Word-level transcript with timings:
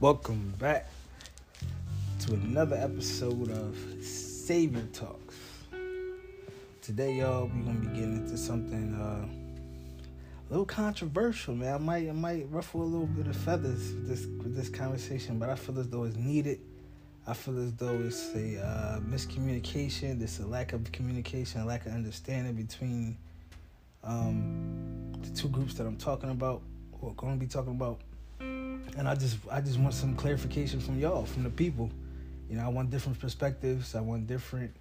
Welcome 0.00 0.54
back 0.58 0.88
to 2.20 2.32
another 2.32 2.74
episode 2.74 3.50
of 3.50 3.76
Savior 4.02 4.86
Talks. 4.94 5.36
Today, 6.80 7.16
y'all, 7.16 7.50
we're 7.54 7.64
gonna 7.64 7.80
be 7.80 7.86
getting 7.88 8.16
into 8.16 8.38
something 8.38 8.94
uh, 8.94 9.26
a 9.28 10.48
little 10.48 10.64
controversial, 10.64 11.54
man. 11.54 11.74
I 11.74 11.76
might, 11.76 12.08
I 12.08 12.12
might 12.12 12.46
ruffle 12.48 12.80
a 12.80 12.82
little 12.82 13.08
bit 13.08 13.26
of 13.26 13.36
feathers 13.36 13.92
with 13.92 14.08
this 14.08 14.24
with 14.42 14.56
this 14.56 14.70
conversation, 14.70 15.38
but 15.38 15.50
I 15.50 15.54
feel 15.54 15.78
as 15.78 15.90
though 15.90 16.04
it's 16.04 16.16
needed. 16.16 16.60
I 17.26 17.34
feel 17.34 17.58
as 17.58 17.74
though 17.74 18.00
it's 18.00 18.34
a 18.34 18.58
uh, 18.58 19.00
miscommunication. 19.00 20.18
There's 20.18 20.38
a 20.38 20.46
lack 20.46 20.72
of 20.72 20.90
communication, 20.92 21.60
a 21.60 21.66
lack 21.66 21.84
of 21.84 21.92
understanding 21.92 22.54
between 22.54 23.18
um, 24.02 25.12
the 25.20 25.28
two 25.28 25.48
groups 25.48 25.74
that 25.74 25.86
I'm 25.86 25.98
talking 25.98 26.30
about, 26.30 26.62
or 27.02 27.12
going 27.16 27.38
to 27.38 27.38
be 27.38 27.52
talking 27.52 27.72
about 27.72 28.00
and 28.96 29.08
I 29.08 29.14
just 29.14 29.38
I 29.50 29.60
just 29.60 29.78
want 29.78 29.94
some 29.94 30.14
clarification 30.14 30.80
from 30.80 30.98
y'all, 30.98 31.24
from 31.24 31.42
the 31.42 31.50
people. 31.50 31.90
You 32.48 32.56
know, 32.56 32.64
I 32.64 32.68
want 32.68 32.90
different 32.90 33.18
perspectives. 33.18 33.94
I 33.94 34.00
want 34.00 34.26
different, 34.26 34.74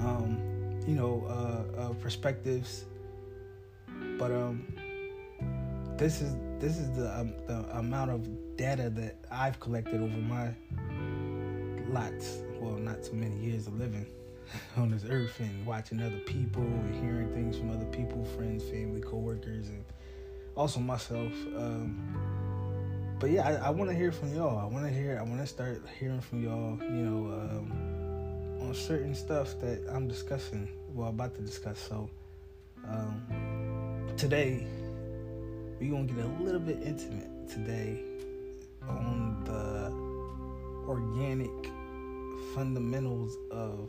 um, 0.00 0.38
you 0.86 0.94
know, 0.94 1.24
uh, 1.28 1.80
uh, 1.80 1.92
perspectives. 1.94 2.84
But 4.18 4.30
um, 4.30 4.66
this 5.96 6.20
is 6.20 6.36
this 6.60 6.78
is 6.78 6.90
the 6.92 7.18
um, 7.18 7.34
the 7.46 7.78
amount 7.78 8.10
of 8.10 8.56
data 8.56 8.90
that 8.90 9.16
I've 9.30 9.58
collected 9.60 10.00
over 10.00 10.16
my 10.16 10.50
lots, 11.88 12.38
well, 12.60 12.74
not 12.74 13.02
too 13.02 13.14
many 13.14 13.36
years 13.36 13.66
of 13.66 13.78
living 13.78 14.06
on 14.76 14.90
this 14.90 15.04
earth 15.08 15.38
and 15.40 15.66
watching 15.66 16.00
other 16.00 16.20
people 16.20 16.62
and 16.62 16.94
hearing 16.94 17.32
things 17.32 17.56
from 17.58 17.70
other 17.70 17.86
people, 17.86 18.24
friends, 18.36 18.62
family, 18.64 19.00
coworkers, 19.00 19.68
and 19.68 19.84
also 20.56 20.80
myself. 20.80 21.32
Um, 21.56 22.33
but 23.24 23.30
yeah, 23.30 23.48
I, 23.48 23.68
I 23.68 23.70
want 23.70 23.88
to 23.88 23.96
hear 23.96 24.12
from 24.12 24.34
y'all. 24.34 24.58
I 24.58 24.66
want 24.66 24.84
to 24.84 24.92
hear. 24.92 25.18
I 25.18 25.22
want 25.22 25.40
to 25.40 25.46
start 25.46 25.80
hearing 25.98 26.20
from 26.20 26.44
y'all. 26.44 26.76
You 26.82 26.90
know, 26.90 27.32
um, 27.32 28.60
on 28.60 28.74
certain 28.74 29.14
stuff 29.14 29.58
that 29.60 29.82
I'm 29.90 30.06
discussing. 30.06 30.68
Well, 30.92 31.08
about 31.08 31.34
to 31.36 31.40
discuss. 31.40 31.78
So 31.78 32.10
um, 32.86 34.12
today 34.18 34.66
we 35.80 35.88
gonna 35.88 36.04
get 36.04 36.22
a 36.22 36.42
little 36.42 36.60
bit 36.60 36.82
intimate 36.84 37.48
today 37.48 38.02
on 38.86 39.42
the 39.44 39.90
organic 40.86 41.72
fundamentals 42.54 43.38
of 43.50 43.88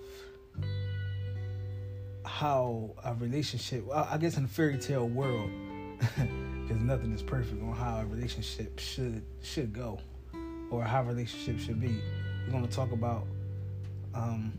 how 2.23 2.95
a 3.03 3.13
relationship. 3.15 3.83
I 3.93 4.17
guess 4.17 4.37
in 4.37 4.45
a 4.45 4.47
fairy 4.47 4.77
tale 4.77 5.09
world. 5.09 5.51
because 6.67 6.81
nothing 6.81 7.13
is 7.13 7.21
perfect 7.21 7.61
on 7.61 7.73
how 7.73 7.99
a 7.99 8.05
relationship 8.05 8.79
should 8.79 9.23
should 9.41 9.73
go 9.73 9.99
or 10.71 10.83
how 10.83 11.01
a 11.01 11.05
relationship 11.05 11.59
should 11.59 11.79
be. 11.79 11.99
We're 12.45 12.51
going 12.51 12.67
to 12.67 12.73
talk 12.73 12.91
about 12.91 13.25
um, 14.13 14.57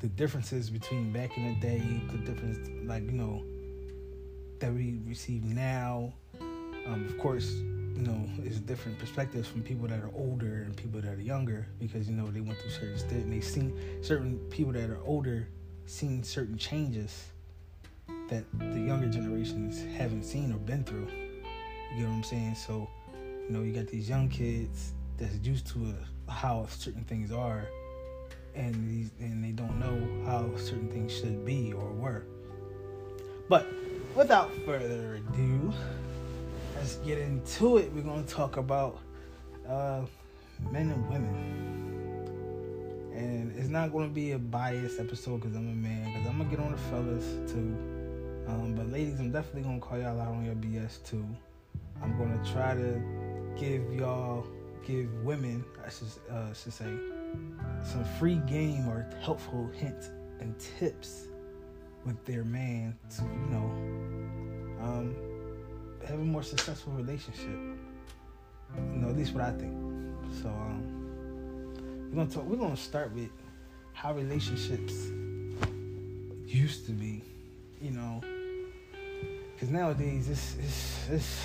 the 0.00 0.08
differences 0.08 0.70
between 0.70 1.12
back 1.12 1.36
in 1.36 1.46
the 1.46 1.60
day, 1.60 1.82
the 2.10 2.18
difference, 2.18 2.68
like 2.86 3.04
you 3.04 3.12
know, 3.12 3.42
that 4.58 4.72
we 4.72 4.98
receive 5.06 5.44
now. 5.44 6.12
Um, 6.86 7.06
of 7.06 7.16
course, 7.18 7.52
you 7.52 8.02
know, 8.02 8.28
it's 8.42 8.58
different 8.58 8.98
perspectives 8.98 9.48
from 9.48 9.62
people 9.62 9.86
that 9.88 10.00
are 10.00 10.10
older 10.14 10.62
and 10.64 10.76
people 10.76 11.00
that 11.00 11.12
are 11.12 11.20
younger 11.20 11.66
because 11.78 12.08
you 12.08 12.14
know 12.14 12.30
they 12.30 12.40
went 12.40 12.58
through 12.58 12.70
certain 12.70 12.96
things. 12.96 13.22
and 13.24 13.32
they've 13.32 13.44
seen 13.44 14.02
certain 14.02 14.38
people 14.50 14.72
that 14.72 14.90
are 14.90 15.00
older 15.04 15.46
seen 15.86 16.22
certain 16.22 16.56
changes 16.56 17.32
that 18.32 18.44
the 18.72 18.80
younger 18.80 19.08
generations 19.08 19.84
haven't 19.94 20.24
seen 20.24 20.52
or 20.52 20.56
been 20.56 20.82
through. 20.84 21.06
You 21.94 21.98
get 21.98 22.08
what 22.08 22.14
I'm 22.14 22.22
saying? 22.22 22.54
So, 22.54 22.88
you 23.14 23.50
know, 23.50 23.62
you 23.62 23.72
got 23.72 23.88
these 23.88 24.08
young 24.08 24.30
kids 24.30 24.92
that's 25.18 25.34
used 25.42 25.66
to 25.68 25.92
a, 26.28 26.30
how 26.32 26.66
certain 26.66 27.04
things 27.04 27.30
are, 27.30 27.68
and 28.54 28.74
these 28.88 29.10
and 29.20 29.44
they 29.44 29.50
don't 29.50 29.78
know 29.78 30.24
how 30.24 30.56
certain 30.56 30.88
things 30.88 31.14
should 31.14 31.44
be 31.44 31.74
or 31.74 31.92
were. 31.92 32.24
But 33.50 33.66
without 34.16 34.50
further 34.64 35.16
ado, 35.16 35.70
let's 36.76 36.96
get 36.96 37.18
into 37.18 37.76
it. 37.76 37.92
We're 37.92 38.00
gonna 38.00 38.22
talk 38.22 38.56
about 38.56 38.98
uh, 39.68 40.06
men 40.70 40.88
and 40.88 41.10
women, 41.10 41.34
and 43.14 43.54
it's 43.58 43.68
not 43.68 43.92
gonna 43.92 44.08
be 44.08 44.32
a 44.32 44.38
biased 44.38 44.98
episode 44.98 45.42
because 45.42 45.54
I'm 45.54 45.68
a 45.68 45.74
man. 45.74 46.14
Because 46.14 46.26
I'm 46.28 46.38
gonna 46.38 46.48
get 46.48 46.60
on 46.60 46.72
the 46.72 46.78
fellas 46.78 47.52
too 47.52 47.91
um, 48.46 48.74
but 48.74 48.90
ladies, 48.90 49.20
I'm 49.20 49.30
definitely 49.30 49.62
gonna 49.62 49.80
call 49.80 49.98
y'all 49.98 50.20
out 50.20 50.28
on 50.28 50.44
your 50.44 50.54
BS 50.54 51.04
too. 51.04 51.24
I'm 52.02 52.18
gonna 52.18 52.42
try 52.52 52.74
to 52.74 53.00
give 53.56 53.92
y'all, 53.94 54.44
give 54.84 55.08
women, 55.22 55.64
I 55.84 55.90
should, 55.90 56.08
uh, 56.30 56.52
should 56.52 56.72
say, 56.72 56.92
some 57.84 58.04
free 58.18 58.36
game 58.46 58.88
or 58.88 59.08
helpful 59.20 59.70
hints 59.74 60.10
and 60.40 60.54
tips 60.58 61.28
with 62.04 62.22
their 62.24 62.44
man 62.44 62.98
to, 63.16 63.22
you 63.22 63.50
know, 63.50 64.84
um, 64.84 65.14
have 66.06 66.18
a 66.18 66.24
more 66.24 66.42
successful 66.42 66.92
relationship. 66.94 67.46
You 67.46 68.98
know, 68.98 69.08
at 69.08 69.16
least 69.16 69.34
what 69.34 69.44
I 69.44 69.52
think. 69.52 69.72
So, 70.42 70.48
um, 70.48 72.10
we're 72.10 72.16
gonna 72.16 72.30
talk. 72.30 72.44
We're 72.44 72.56
gonna 72.56 72.76
start 72.76 73.12
with 73.12 73.30
how 73.92 74.14
relationships 74.14 74.94
used 76.46 76.86
to 76.86 76.92
be 76.92 77.22
you 77.82 77.90
know, 77.90 78.20
because 79.62 79.72
nowadays 79.72 80.28
it's, 80.28 80.56
it's 80.56 81.08
it's 81.08 81.40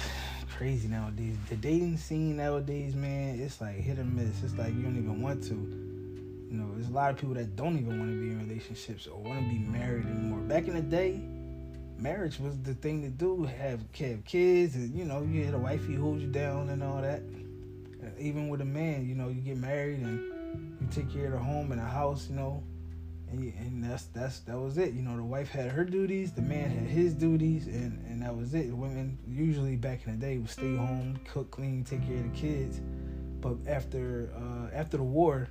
crazy 0.58 0.88
nowadays. 0.88 1.36
The 1.50 1.56
dating 1.56 1.98
scene 1.98 2.38
nowadays, 2.38 2.96
man, 2.96 3.40
it's 3.40 3.62
like 3.62 3.76
hit 3.76 4.00
or 4.00 4.06
miss. 4.06 4.42
It's 4.44 4.58
like 4.58 4.74
you 4.74 4.82
don't 4.82 4.98
even 4.98 5.22
want 5.22 5.44
to. 5.44 5.54
You 5.54 6.58
know, 6.58 6.68
there's 6.74 6.90
a 6.90 6.94
lot 6.94 7.12
of 7.12 7.18
people 7.18 7.36
that 7.36 7.56
don't 7.56 7.78
even 7.78 8.00
want 8.00 8.10
to 8.10 8.20
be 8.20 8.32
in 8.32 8.40
relationships 8.40 9.06
or 9.06 9.22
want 9.22 9.44
to 9.44 9.50
be 9.54 9.60
married 9.60 10.08
anymore. 10.08 10.40
Back 10.40 10.68
in 10.68 10.74
the 10.74 10.82
day, 10.82 11.22
marriage 12.00 12.40
was 12.40 12.58
the 12.64 12.74
thing 12.74 13.04
to 13.04 13.10
do. 13.10 13.44
Have 13.44 13.82
have 14.00 14.26
kids, 14.26 14.74
and 14.74 14.96
you 14.96 15.06
know, 15.06 15.22
you 15.22 15.46
had 15.46 15.54
a 15.54 15.60
wife 15.60 15.86
who 15.86 16.02
holds 16.02 16.24
you 16.24 16.32
down 16.32 16.70
and 16.70 16.82
all 16.82 17.04
that. 17.04 17.22
Even 18.18 18.50
with 18.50 18.62
a 18.62 18.66
man, 18.66 19.08
you 19.08 19.14
know, 19.14 19.28
you 19.28 19.42
get 19.42 19.58
married 19.58 20.00
and 20.00 20.20
you 20.82 20.88
take 20.90 21.14
care 21.14 21.28
of 21.28 21.34
the 21.34 21.38
home 21.38 21.72
and 21.72 21.80
the 21.80 21.86
house. 21.86 22.30
You 22.32 22.38
know, 22.38 22.64
and, 23.32 23.54
and 23.60 23.84
that's 23.84 24.06
that's 24.06 24.40
that 24.42 24.58
was 24.58 24.78
it. 24.78 24.94
You 24.94 25.02
know, 25.02 25.18
the 25.18 25.24
wife 25.24 25.50
had 25.50 25.70
her 25.70 25.84
duties, 25.84 26.32
the 26.32 26.42
man 26.42 26.70
had 26.70 26.88
his 26.88 27.14
duties, 27.14 27.68
and 27.68 28.04
and 28.08 28.22
that 28.22 28.36
was 28.36 28.54
it. 28.54 28.72
Women 28.72 29.18
usually 29.28 29.76
back 29.76 30.06
in 30.06 30.20
the 30.20 30.26
day 30.26 30.38
would 30.38 30.50
stay 30.50 30.76
home, 30.76 31.20
cook, 31.32 31.52
clean, 31.52 31.84
take 31.84 32.06
care 32.08 32.18
of 32.18 32.32
the 32.32 32.38
kids. 32.38 32.82
But 33.42 33.58
after 33.68 34.32
uh, 34.36 34.76
after 34.76 34.98
the 34.98 35.04
war, 35.04 35.50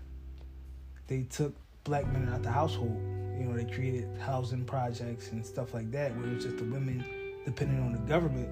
they 1.07 1.23
took 1.25 1.55
black 1.85 2.07
men 2.13 2.29
out 2.29 2.37
of 2.37 2.43
the 2.43 2.51
household. 2.51 3.01
You 3.39 3.45
know, 3.45 3.57
they 3.57 3.71
created 3.71 4.09
housing 4.19 4.65
projects 4.65 5.31
and 5.33 5.45
stuff 5.45 5.75
like 5.75 5.91
that, 5.93 6.17
where 6.17 6.27
it 6.27 6.35
was 6.35 6.45
just 6.45 6.57
the 6.57 6.65
women 6.65 7.05
depending 7.45 7.81
on 7.81 7.93
the 7.93 7.99
government, 8.01 8.49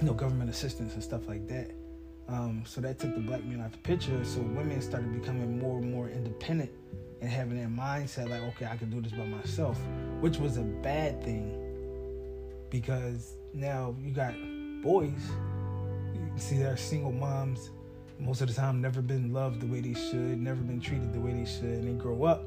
you 0.00 0.06
know, 0.06 0.12
government 0.12 0.50
assistance 0.50 0.94
and 0.94 1.02
stuff 1.02 1.26
like 1.26 1.48
that. 1.48 1.70
Um, 2.28 2.62
so 2.66 2.82
that 2.82 2.98
took 2.98 3.14
the 3.14 3.22
black 3.22 3.42
men 3.44 3.62
out 3.62 3.72
the 3.72 3.78
picture. 3.78 4.22
So 4.24 4.40
women 4.40 4.82
started 4.82 5.18
becoming 5.18 5.58
more 5.58 5.78
and 5.78 5.90
more 5.90 6.10
independent 6.10 6.70
and 7.20 7.30
having 7.30 7.58
that 7.58 7.70
mindset 7.70 8.28
like, 8.28 8.42
okay, 8.42 8.66
I 8.66 8.76
can 8.76 8.90
do 8.90 9.00
this 9.00 9.12
by 9.12 9.24
myself, 9.24 9.78
which 10.20 10.38
was 10.38 10.56
a 10.56 10.62
bad 10.62 11.22
thing 11.24 11.54
because 12.70 13.34
now 13.52 13.94
you 14.00 14.10
got 14.10 14.34
boys. 14.82 15.30
You 16.14 16.38
see, 16.38 16.58
they're 16.58 16.76
single 16.76 17.12
moms. 17.12 17.70
Most 18.20 18.40
of 18.40 18.48
the 18.48 18.54
time, 18.54 18.80
never 18.80 19.00
been 19.00 19.32
loved 19.32 19.60
the 19.60 19.66
way 19.66 19.80
they 19.80 19.94
should, 19.94 20.40
never 20.40 20.60
been 20.60 20.80
treated 20.80 21.12
the 21.12 21.20
way 21.20 21.32
they 21.32 21.44
should, 21.44 21.64
and 21.64 21.88
they 21.88 22.02
grow 22.02 22.24
up 22.24 22.44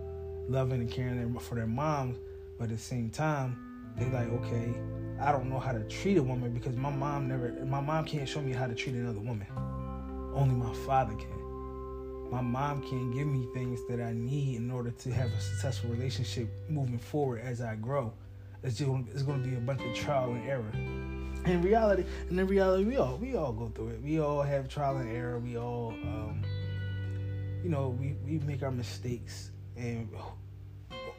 loving 0.48 0.82
and 0.82 0.92
caring 0.92 1.38
for 1.40 1.56
their 1.56 1.68
moms. 1.68 2.18
But 2.58 2.66
at 2.66 2.70
the 2.72 2.78
same 2.78 3.10
time, 3.10 3.58
they 3.98 4.06
like, 4.10 4.30
okay, 4.30 4.74
I 5.20 5.32
don't 5.32 5.50
know 5.50 5.60
how 5.60 5.72
to 5.72 5.84
treat 5.84 6.18
a 6.18 6.24
woman 6.24 6.52
because 6.52 6.76
my 6.76 6.90
mom 6.90 7.28
never, 7.28 7.52
my 7.66 7.80
mom 7.80 8.06
can't 8.06 8.28
show 8.28 8.42
me 8.42 8.54
how 8.54 8.68
to 8.68 8.76
treat 8.76 8.96
another 8.96 9.20
woman. 9.20 9.48
Only 10.34 10.56
my 10.56 10.74
father 10.86 11.14
can 11.14 11.41
my 12.32 12.42
mom 12.42 12.82
can't 12.82 13.14
give 13.14 13.28
me 13.28 13.46
things 13.54 13.82
that 13.90 14.00
I 14.00 14.14
need 14.14 14.56
in 14.56 14.72
order 14.72 14.92
to 14.92 15.12
have 15.12 15.30
a 15.32 15.42
successful 15.42 15.90
relationship 15.90 16.48
moving 16.70 16.98
forward 16.98 17.42
as 17.42 17.62
I 17.62 17.76
grow. 17.76 18.14
It's 18.64 18.78
just 18.78 18.90
it's 19.14 19.24
going 19.24 19.44
to 19.44 19.50
be 19.50 19.56
a 19.58 19.60
bunch 19.60 19.82
of 19.82 19.94
trial 19.94 20.32
and 20.32 20.48
error. 20.48 20.72
In 21.46 21.62
reality, 21.62 22.06
and 22.30 22.40
in 22.40 22.48
reality, 22.48 22.86
we 22.86 22.98
all 22.98 23.18
we 23.18 23.36
all 23.36 23.52
go 23.52 23.68
through 23.70 23.90
it. 23.90 24.02
We 24.02 24.22
all 24.22 24.44
have 24.44 24.70
trial 24.70 24.98
and 24.98 25.12
error. 25.12 25.40
We 25.40 25.58
all, 25.58 25.90
um, 26.04 26.44
you 27.64 27.70
know, 27.70 27.90
we, 28.00 28.16
we 28.24 28.40
make 28.46 28.64
our 28.64 28.72
mistakes, 28.72 29.50
and 29.76 30.08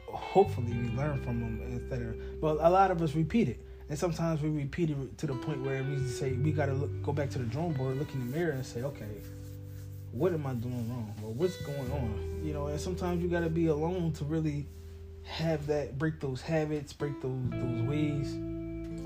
hopefully 0.07 0.71
we 0.71 0.89
learn 0.95 1.21
from 1.21 1.41
them 1.41 1.61
instead 1.67 2.01
of. 2.01 2.41
But 2.41 2.57
a 2.61 2.69
lot 2.69 2.89
of 2.89 3.01
us 3.01 3.13
repeat 3.13 3.49
it, 3.49 3.59
and 3.89 3.99
sometimes 3.99 4.41
we 4.41 4.49
repeat 4.49 4.89
it 4.89 5.17
to 5.17 5.27
the 5.27 5.35
point 5.35 5.61
where 5.61 5.83
we 5.83 5.99
say 6.07 6.31
we 6.31 6.53
got 6.53 6.67
to 6.67 6.89
go 7.03 7.11
back 7.11 7.29
to 7.31 7.39
the 7.39 7.45
drawing 7.45 7.73
board, 7.73 7.97
look 7.97 8.13
in 8.13 8.31
the 8.31 8.37
mirror, 8.37 8.53
and 8.53 8.65
say, 8.65 8.81
okay, 8.81 9.21
what 10.13 10.31
am 10.31 10.45
I 10.45 10.53
doing 10.53 10.89
wrong 10.89 11.13
or 11.23 11.33
what's 11.33 11.57
going 11.63 11.91
on? 11.91 12.41
You 12.43 12.53
know, 12.53 12.67
and 12.67 12.79
sometimes 12.79 13.21
you 13.21 13.29
got 13.29 13.41
to 13.41 13.49
be 13.49 13.67
alone 13.67 14.13
to 14.13 14.25
really 14.25 14.67
have 15.23 15.65
that 15.67 15.97
break 15.97 16.19
those 16.19 16.41
habits, 16.41 16.93
break 16.93 17.19
those 17.21 17.49
those 17.49 17.81
ways. 17.81 18.35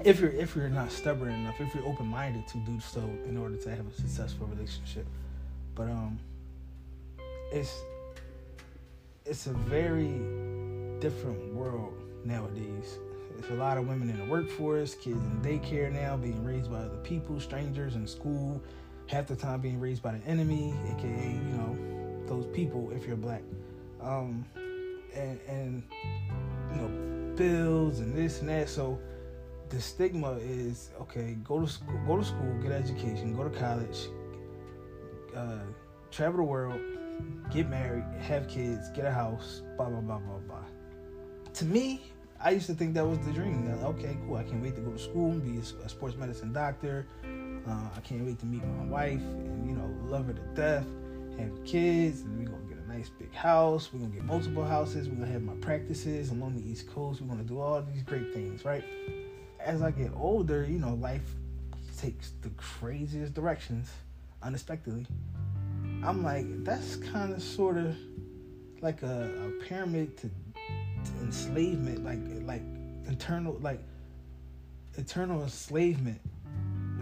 If 0.03 0.19
you're 0.19 0.31
if 0.31 0.55
you're 0.55 0.69
not 0.69 0.91
stubborn 0.91 1.31
enough, 1.31 1.59
if 1.59 1.73
you're 1.73 1.85
open 1.85 2.07
minded 2.07 2.45
to 2.49 2.57
do 2.59 2.79
so 2.79 2.99
in 3.25 3.37
order 3.37 3.55
to 3.55 3.69
have 3.69 3.87
a 3.87 3.93
successful 3.93 4.47
relationship. 4.47 5.05
But 5.75 5.89
um, 5.89 6.19
it's 7.51 7.73
it's 9.25 9.47
a 9.47 9.53
very 9.53 10.19
different 10.99 11.53
world 11.53 11.93
nowadays. 12.25 12.97
There's 13.37 13.51
a 13.51 13.55
lot 13.55 13.77
of 13.77 13.87
women 13.87 14.09
in 14.09 14.17
the 14.17 14.25
workforce, 14.25 14.95
kids 14.95 15.23
in 15.23 15.41
daycare 15.41 15.91
now, 15.91 16.17
being 16.17 16.43
raised 16.43 16.71
by 16.71 16.79
other 16.79 16.97
people, 16.97 17.39
strangers 17.39 17.95
in 17.95 18.07
school, 18.07 18.61
half 19.07 19.27
the 19.27 19.35
time 19.35 19.61
being 19.61 19.79
raised 19.79 20.01
by 20.03 20.11
the 20.13 20.25
enemy, 20.25 20.73
aka 20.95 21.31
you 21.31 21.57
know 21.57 21.77
those 22.27 22.45
people 22.47 22.91
if 22.91 23.07
you're 23.07 23.15
black, 23.15 23.41
um, 24.01 24.45
and 25.15 25.39
and 25.47 25.83
you 26.71 26.81
know 26.81 27.35
bills 27.35 27.99
and 27.99 28.15
this 28.15 28.41
and 28.41 28.49
that. 28.49 28.69
So 28.69 28.99
the 29.69 29.81
stigma 29.81 30.33
is 30.33 30.89
okay. 31.01 31.37
Go 31.43 31.61
to 31.61 31.67
school, 31.67 31.99
go 32.05 32.17
to 32.17 32.25
school, 32.25 32.53
get 32.61 32.71
education, 32.71 33.35
go 33.35 33.43
to 33.43 33.57
college, 33.57 34.07
uh, 35.35 35.59
travel 36.11 36.37
the 36.37 36.43
world, 36.43 36.79
get 37.51 37.69
married, 37.69 38.03
have 38.19 38.47
kids, 38.47 38.89
get 38.91 39.05
a 39.05 39.11
house, 39.11 39.61
blah 39.77 39.89
blah 39.89 40.01
blah 40.01 40.19
blah 40.19 40.39
blah. 40.47 40.65
To 41.53 41.65
me, 41.65 42.01
I 42.39 42.51
used 42.51 42.67
to 42.67 42.73
think 42.73 42.93
that 42.93 43.05
was 43.05 43.19
the 43.19 43.31
dream. 43.31 43.67
Okay, 43.83 44.17
cool. 44.27 44.35
I 44.35 44.43
can't 44.43 44.61
wait 44.61 44.75
to 44.75 44.81
go 44.81 44.91
to 44.91 44.99
school 44.99 45.31
and 45.31 45.43
be 45.43 45.59
a, 45.59 45.89
sports 45.89 46.15
medicine 46.15 46.53
doctor. 46.53 47.07
Uh, 47.67 47.89
I 47.95 47.99
can't 47.99 48.25
wait 48.25 48.39
to 48.39 48.45
meet 48.45 48.63
my 48.65 48.85
wife 48.85 49.19
and 49.19 49.69
you 49.69 49.75
know 49.75 49.93
love 50.05 50.27
her 50.27 50.33
to 50.33 50.41
death, 50.55 50.85
have 51.37 51.65
kids, 51.65 52.21
and 52.21 52.39
we're 52.39 52.49
gonna 52.49 52.63
get 52.63 52.77
a 52.77 52.87
nice 52.87 53.09
big 53.09 53.33
house. 53.33 53.89
We're 53.91 53.99
gonna 53.99 54.13
get 54.13 54.23
multiple 54.23 54.63
houses. 54.63 55.09
We're 55.09 55.15
gonna 55.15 55.31
have 55.31 55.41
my 55.41 55.55
practices 55.55 56.31
along 56.31 56.55
the 56.55 56.69
East 56.69 56.89
Coast. 56.89 57.21
We're 57.21 57.27
gonna 57.27 57.43
do 57.43 57.59
all 57.59 57.81
these 57.81 58.03
great 58.03 58.33
things, 58.33 58.63
right? 58.63 58.85
As 59.59 59.81
I 59.81 59.91
get 59.91 60.11
older, 60.15 60.63
you 60.63 60.79
know, 60.79 60.93
life 60.93 61.35
takes 61.97 62.31
the 62.41 62.49
craziest 62.51 63.33
directions 63.33 63.91
unexpectedly. 64.41 65.05
I'm 66.03 66.23
like, 66.23 66.45
that's 66.63 66.95
kind 66.95 67.33
of 67.33 67.43
sort 67.43 67.77
of 67.77 67.97
like 68.81 69.01
a, 69.03 69.29
a 69.45 69.63
pyramid 69.65 70.15
to, 70.17 70.29
to, 70.29 71.11
enslavement, 71.21 72.05
like 72.05 72.19
like 72.45 72.61
internal 73.07 73.57
like 73.59 73.81
eternal 74.95 75.43
enslavement 75.43 76.21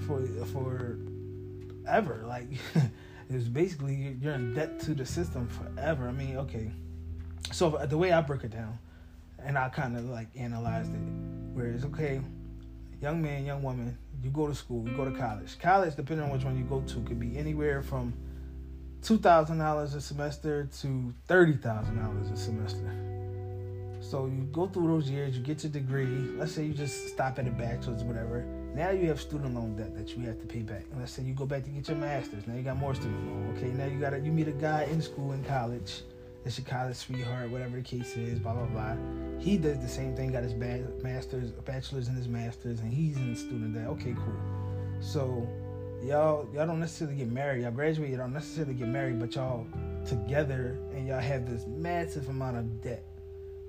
for 0.02 0.22
for 0.46 0.98
ever. 1.88 2.24
Like 2.28 2.48
it's 3.30 3.48
basically 3.48 4.18
you're 4.22 4.34
in 4.34 4.54
debt 4.54 4.80
to 4.82 4.94
the 4.94 5.06
system 5.06 5.48
forever. 5.48 6.08
I 6.08 6.12
mean, 6.12 6.38
okay. 6.38 6.72
So 7.52 7.70
the 7.88 7.98
way 7.98 8.12
I 8.12 8.22
break 8.22 8.44
it 8.44 8.52
down, 8.52 8.78
and 9.44 9.58
I 9.58 9.70
kind 9.70 9.98
of 9.98 10.06
like 10.06 10.28
analyzed 10.36 10.94
it, 10.94 11.00
where 11.54 11.68
it's 11.68 11.86
okay, 11.86 12.22
young 13.02 13.22
man, 13.22 13.46
young 13.46 13.62
woman, 13.62 13.98
you 14.24 14.30
go 14.32 14.48
to 14.48 14.56
school, 14.56 14.88
you 14.88 14.96
go 14.96 15.06
to 15.06 15.18
college. 15.18 15.60
College, 15.60 15.96
depending 15.96 16.26
on 16.26 16.32
which 16.32 16.44
one 16.44 16.58
you 16.58 16.64
go 16.64 16.82
to, 16.82 17.02
could 17.02 17.20
be 17.20 17.38
anywhere 17.38 17.82
from 17.82 18.14
two 19.02 19.18
thousand 19.18 19.60
dollars 19.60 19.94
a 19.94 20.02
semester 20.02 20.68
to 20.82 21.14
thirty 21.28 21.54
thousand 21.54 22.02
dollars 22.02 22.32
a 22.32 22.38
semester. 22.38 22.92
So 24.02 24.28
you 24.28 24.48
go 24.52 24.68
through 24.68 24.88
those 24.88 25.10
years, 25.10 25.36
you 25.36 25.44
get 25.44 25.64
your 25.64 25.72
degree. 25.72 26.06
Let's 26.38 26.52
say 26.52 26.64
you 26.64 26.74
just 26.74 27.10
stop 27.10 27.40
at 27.40 27.48
a 27.48 27.52
bachelor's, 27.52 28.04
whatever. 28.04 28.46
Now 28.76 28.90
you 28.90 29.08
have 29.08 29.22
student 29.22 29.56
loan 29.56 29.78
debt 29.78 29.96
that 29.96 30.18
you 30.18 30.26
have 30.26 30.38
to 30.42 30.46
pay 30.46 30.60
back. 30.60 30.84
And 30.92 31.00
let's 31.00 31.14
say 31.14 31.24
you 31.24 31.34
go 31.34 31.46
back 31.46 31.64
to 31.64 31.70
get 31.70 31.88
your 31.88 31.96
master's. 31.96 32.46
Now 32.46 32.56
you 32.56 32.62
got 32.62 32.76
more 32.76 32.94
student 32.94 33.26
loan. 33.26 33.56
Okay, 33.56 33.68
now 33.68 33.86
you 33.86 33.98
got 33.98 34.22
you 34.22 34.34
meet 34.34 34.50
a 34.50 34.52
guy 34.52 34.84
in 34.92 35.02
school 35.02 35.32
in 35.32 35.42
college. 35.46 36.02
It's 36.44 36.58
your 36.58 36.68
college 36.68 36.98
sweetheart, 36.98 37.50
whatever 37.52 37.78
the 37.78 37.84
case 37.84 38.18
is. 38.18 38.38
Blah 38.38 38.54
blah 38.54 38.66
blah. 38.66 38.98
He 39.40 39.58
does 39.58 39.80
the 39.80 39.88
same 39.88 40.14
thing. 40.14 40.34
Got 40.34 40.44
his 40.44 40.54
master's, 40.56 41.52
bachelor's, 41.52 42.10
and 42.10 42.18
his 42.18 42.28
master's, 42.28 42.82
and 42.82 42.94
he's 42.94 43.16
in 43.16 43.34
student 43.38 43.76
debt. 43.76 43.88
Okay, 43.88 44.14
cool. 44.14 45.00
So 45.00 45.48
y'all 46.04 46.46
y'all 46.54 46.68
don't 46.68 46.82
necessarily 46.82 47.16
get 47.16 47.32
married. 47.32 47.64
Y'all 47.64 47.72
graduate, 47.72 48.10
y'all 48.10 48.20
don't 48.20 48.34
necessarily 48.34 48.74
get 48.74 48.90
married, 48.90 49.22
but 49.22 49.36
y'all 49.36 49.66
together 50.06 50.78
and 50.94 51.08
y'all 51.08 51.22
have 51.22 51.50
this 51.50 51.66
massive 51.66 52.28
amount 52.28 52.58
of 52.58 52.82
debt 52.82 53.06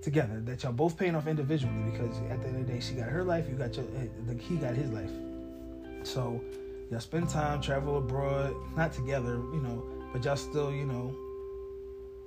together 0.06 0.40
that 0.44 0.62
y'all 0.62 0.70
both 0.70 0.96
paying 0.96 1.16
off 1.16 1.26
individually 1.26 1.82
because 1.90 2.16
at 2.30 2.40
the 2.40 2.46
end 2.46 2.60
of 2.60 2.66
the 2.66 2.72
day 2.72 2.78
she 2.78 2.94
got 2.94 3.08
her 3.08 3.24
life, 3.24 3.44
you 3.48 3.56
got 3.56 3.74
your 3.74 3.84
eh, 3.98 4.34
he 4.38 4.54
got 4.54 4.72
his 4.72 4.88
life. 4.92 5.10
So 6.04 6.40
y'all 6.92 7.00
spend 7.00 7.28
time, 7.28 7.60
travel 7.60 7.98
abroad, 7.98 8.54
not 8.76 8.92
together, 8.92 9.34
you 9.52 9.60
know, 9.60 9.84
but 10.12 10.24
y'all 10.24 10.36
still, 10.36 10.70
you 10.72 10.84
know, 10.84 11.12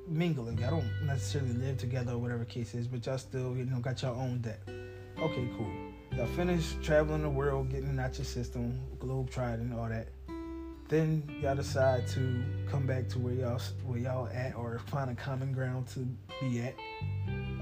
mingling. 0.10 0.58
Y'all 0.58 0.72
don't 0.72 1.08
necessarily 1.08 1.54
live 1.54 1.78
together 1.78 2.12
or 2.12 2.18
whatever 2.18 2.44
case 2.44 2.76
is, 2.76 2.86
but 2.86 3.06
y'all 3.06 3.18
still, 3.18 3.56
you 3.56 3.64
know, 3.64 3.80
got 3.80 4.02
your 4.02 4.12
own 4.12 4.40
debt. 4.42 4.60
Okay, 5.18 5.48
cool. 5.58 5.72
Y'all 6.18 6.28
finish 6.36 6.76
traveling 6.84 7.22
the 7.22 7.30
world, 7.30 7.70
getting 7.72 7.98
out 7.98 8.18
your 8.18 8.26
system, 8.26 8.78
globe 9.00 9.30
and 9.38 9.74
all 9.74 9.88
that. 9.88 10.10
Then 10.89 11.24
y'all 11.39 11.56
decide 11.56 12.07
to 12.09 12.44
come 12.68 12.88
back 12.88 13.07
to 13.09 13.19
where 13.19 13.33
y'all 13.33 13.62
where 13.86 14.00
y'all 14.00 14.27
at, 14.27 14.56
or 14.56 14.80
find 14.88 15.12
a 15.12 15.15
common 15.15 15.53
ground 15.53 15.88
to 15.89 16.00
be 16.41 16.62
at. 16.62 16.75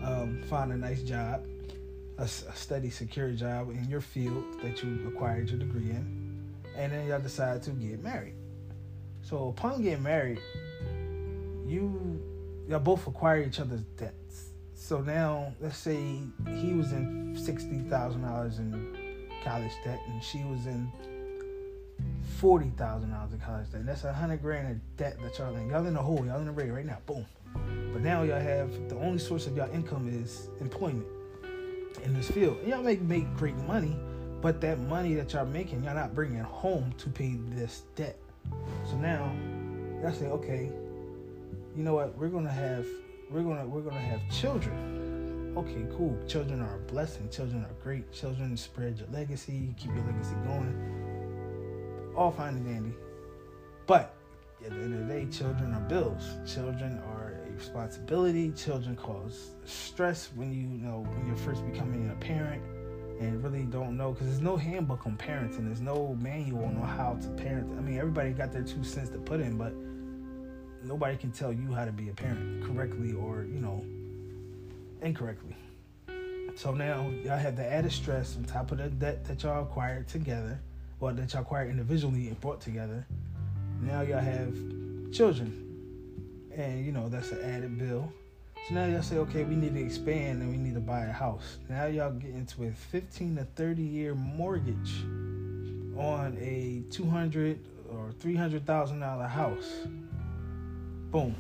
Um, 0.01 0.41
find 0.49 0.71
a 0.71 0.77
nice 0.77 1.03
job, 1.03 1.45
a, 2.17 2.23
a 2.23 2.27
steady, 2.27 2.89
secure 2.89 3.31
job 3.31 3.69
in 3.69 3.85
your 3.89 3.99
field 3.99 4.45
that 4.63 4.81
you 4.81 5.05
acquired 5.09 5.49
your 5.49 5.59
degree 5.59 5.89
in, 5.89 6.53
and 6.77 6.93
then 6.93 7.05
y'all 7.07 7.19
decide 7.19 7.61
to 7.63 7.71
get 7.71 8.01
married. 8.01 8.35
So 9.21 9.49
upon 9.49 9.81
getting 9.83 10.03
married, 10.03 10.39
you 11.67 12.23
y'all 12.69 12.79
both 12.79 13.05
acquire 13.07 13.43
each 13.43 13.59
other's 13.59 13.83
debts. 13.97 14.51
So 14.73 15.01
now, 15.01 15.53
let's 15.59 15.77
say 15.77 16.21
he 16.55 16.71
was 16.71 16.93
in 16.93 17.35
sixty 17.37 17.79
thousand 17.89 18.21
dollars 18.21 18.59
in 18.59 19.27
college 19.43 19.73
debt, 19.83 19.99
and 20.07 20.23
she 20.23 20.45
was 20.45 20.65
in 20.65 20.89
forty 22.37 22.69
thousand 22.77 23.11
dollars 23.11 23.33
in 23.33 23.39
college 23.39 23.71
debt. 23.71 23.85
That's 23.85 24.03
a 24.03 24.13
hundred 24.13 24.41
grand 24.41 24.69
of 24.69 24.97
debt 24.97 25.17
that 25.23 25.37
y'all 25.39 25.55
in. 25.55 25.69
Y'all 25.69 25.85
in 25.85 25.93
the 25.93 26.01
hole. 26.01 26.23
Y'all 26.25 26.39
in 26.39 26.45
the 26.45 26.51
red 26.51 26.71
right 26.71 26.85
now. 26.85 26.99
Boom. 27.05 27.25
But 27.91 28.01
now 28.01 28.23
y'all 28.23 28.39
have 28.39 28.89
the 28.89 28.95
only 28.97 29.17
source 29.17 29.47
of 29.47 29.57
y'all 29.57 29.71
income 29.73 30.07
is 30.07 30.49
employment 30.61 31.07
in 32.03 32.13
this 32.13 32.29
field. 32.29 32.59
And 32.59 32.67
y'all 32.67 32.83
make 32.83 33.01
make 33.01 33.33
great 33.35 33.55
money, 33.55 33.97
but 34.41 34.61
that 34.61 34.79
money 34.79 35.15
that 35.15 35.33
y'all 35.33 35.45
making, 35.45 35.83
y'all 35.83 35.95
not 35.95 36.13
bringing 36.13 36.39
home 36.39 36.93
to 36.99 37.09
pay 37.09 37.37
this 37.49 37.83
debt. 37.95 38.17
So 38.85 38.97
now, 38.97 39.31
y'all 40.01 40.13
say, 40.13 40.27
okay, 40.27 40.69
you 41.75 41.83
know 41.83 41.95
what? 41.95 42.15
We're 42.17 42.29
gonna 42.29 42.51
have 42.51 42.85
we're 43.31 43.41
gonna 43.41 43.65
we're 43.65 43.81
gonna 43.81 43.99
have 43.99 44.21
children. 44.29 45.53
Okay, 45.57 45.87
cool. 45.97 46.15
Children 46.27 46.61
are 46.61 46.75
a 46.75 46.79
blessing. 46.91 47.29
Children 47.29 47.63
are 47.63 47.83
great. 47.83 48.11
Children 48.13 48.55
spread 48.57 48.99
your 48.99 49.07
legacy, 49.09 49.73
keep 49.75 49.89
your 49.95 50.05
legacy 50.05 50.35
going. 50.45 50.96
All 52.17 52.31
fine 52.31 52.55
and 52.55 52.65
dandy. 52.65 52.93
But 53.85 54.15
at 54.65 54.71
the 54.71 54.75
end 54.75 54.93
of 54.95 55.07
the 55.07 55.13
day, 55.13 55.27
children 55.31 55.73
are 55.73 55.81
bills. 55.81 56.23
Children 56.51 56.99
are 57.09 57.39
a 57.47 57.51
responsibility. 57.51 58.51
Children 58.53 58.95
cause 58.95 59.51
stress 59.65 60.31
when 60.35 60.51
you, 60.51 60.61
you 60.61 60.83
know 60.83 61.05
when 61.15 61.27
you're 61.27 61.37
first 61.37 61.63
becoming 61.71 62.09
a 62.09 62.15
parent 62.15 62.63
and 63.19 63.43
really 63.43 63.63
don't 63.63 63.95
know 63.95 64.11
because 64.11 64.27
there's 64.27 64.41
no 64.41 64.57
handbook 64.57 65.05
on 65.05 65.15
parenting. 65.15 65.65
There's 65.65 65.81
no 65.81 66.17
manual 66.19 66.65
on 66.65 66.75
how 66.75 67.19
to 67.21 67.29
parent. 67.29 67.71
I 67.77 67.81
mean, 67.81 67.99
everybody 67.99 68.31
got 68.31 68.51
their 68.51 68.63
two 68.63 68.83
cents 68.83 69.09
to 69.09 69.19
put 69.19 69.39
in, 69.39 69.57
but 69.57 69.73
nobody 70.83 71.17
can 71.17 71.31
tell 71.31 71.53
you 71.53 71.71
how 71.71 71.85
to 71.85 71.91
be 71.91 72.09
a 72.09 72.13
parent 72.13 72.63
correctly 72.63 73.13
or 73.13 73.43
you 73.43 73.59
know 73.59 73.85
incorrectly. 75.01 75.55
So 76.55 76.73
now 76.73 77.07
y'all 77.23 77.37
have 77.37 77.55
the 77.55 77.71
added 77.71 77.91
stress 77.91 78.35
on 78.37 78.43
top 78.43 78.71
of 78.71 78.79
the 78.79 78.89
debt 78.89 79.23
that 79.25 79.43
y'all 79.43 79.63
acquired 79.63 80.07
together, 80.07 80.59
or 80.99 81.13
that 81.13 81.33
y'all 81.33 81.41
acquired 81.41 81.69
individually 81.69 82.27
and 82.27 82.39
brought 82.41 82.61
together. 82.61 83.05
Now 83.81 84.01
y'all 84.01 84.19
have 84.19 84.53
children, 85.11 85.51
and 86.55 86.85
you 86.85 86.91
know 86.91 87.09
that's 87.09 87.31
an 87.31 87.41
added 87.43 87.77
bill. 87.77 88.11
So 88.67 88.73
now 88.75 88.85
y'all 88.85 89.03
say, 89.03 89.17
okay, 89.17 89.43
we 89.43 89.55
need 89.55 89.73
to 89.75 89.81
expand 89.81 90.41
and 90.41 90.51
we 90.51 90.57
need 90.57 90.73
to 90.73 90.81
buy 90.81 91.05
a 91.05 91.11
house. 91.11 91.57
Now 91.69 91.85
y'all 91.85 92.11
get 92.11 92.31
into 92.31 92.65
a 92.65 92.71
15 92.71 93.37
to 93.37 93.43
30 93.43 93.81
year 93.81 94.15
mortgage 94.15 95.03
on 95.95 96.37
a 96.39 96.83
200 96.91 97.59
or 97.91 98.11
300 98.19 98.65
thousand 98.65 98.99
dollar 98.99 99.27
house 99.27 99.87
Boom. 101.11 101.35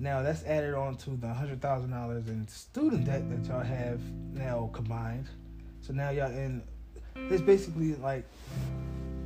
Now 0.00 0.22
that's 0.22 0.42
added 0.44 0.74
on 0.74 0.96
to 0.96 1.10
the 1.10 1.28
hundred 1.28 1.62
thousand 1.62 1.90
dollars 1.90 2.26
in 2.26 2.48
student 2.48 3.04
debt 3.04 3.22
that 3.30 3.48
y'all 3.48 3.62
have 3.62 4.00
now 4.32 4.70
combined. 4.72 5.26
So 5.80 5.92
now 5.92 6.10
y'all 6.10 6.32
in. 6.32 6.62
It's 7.16 7.42
basically 7.42 7.94
like, 7.96 8.24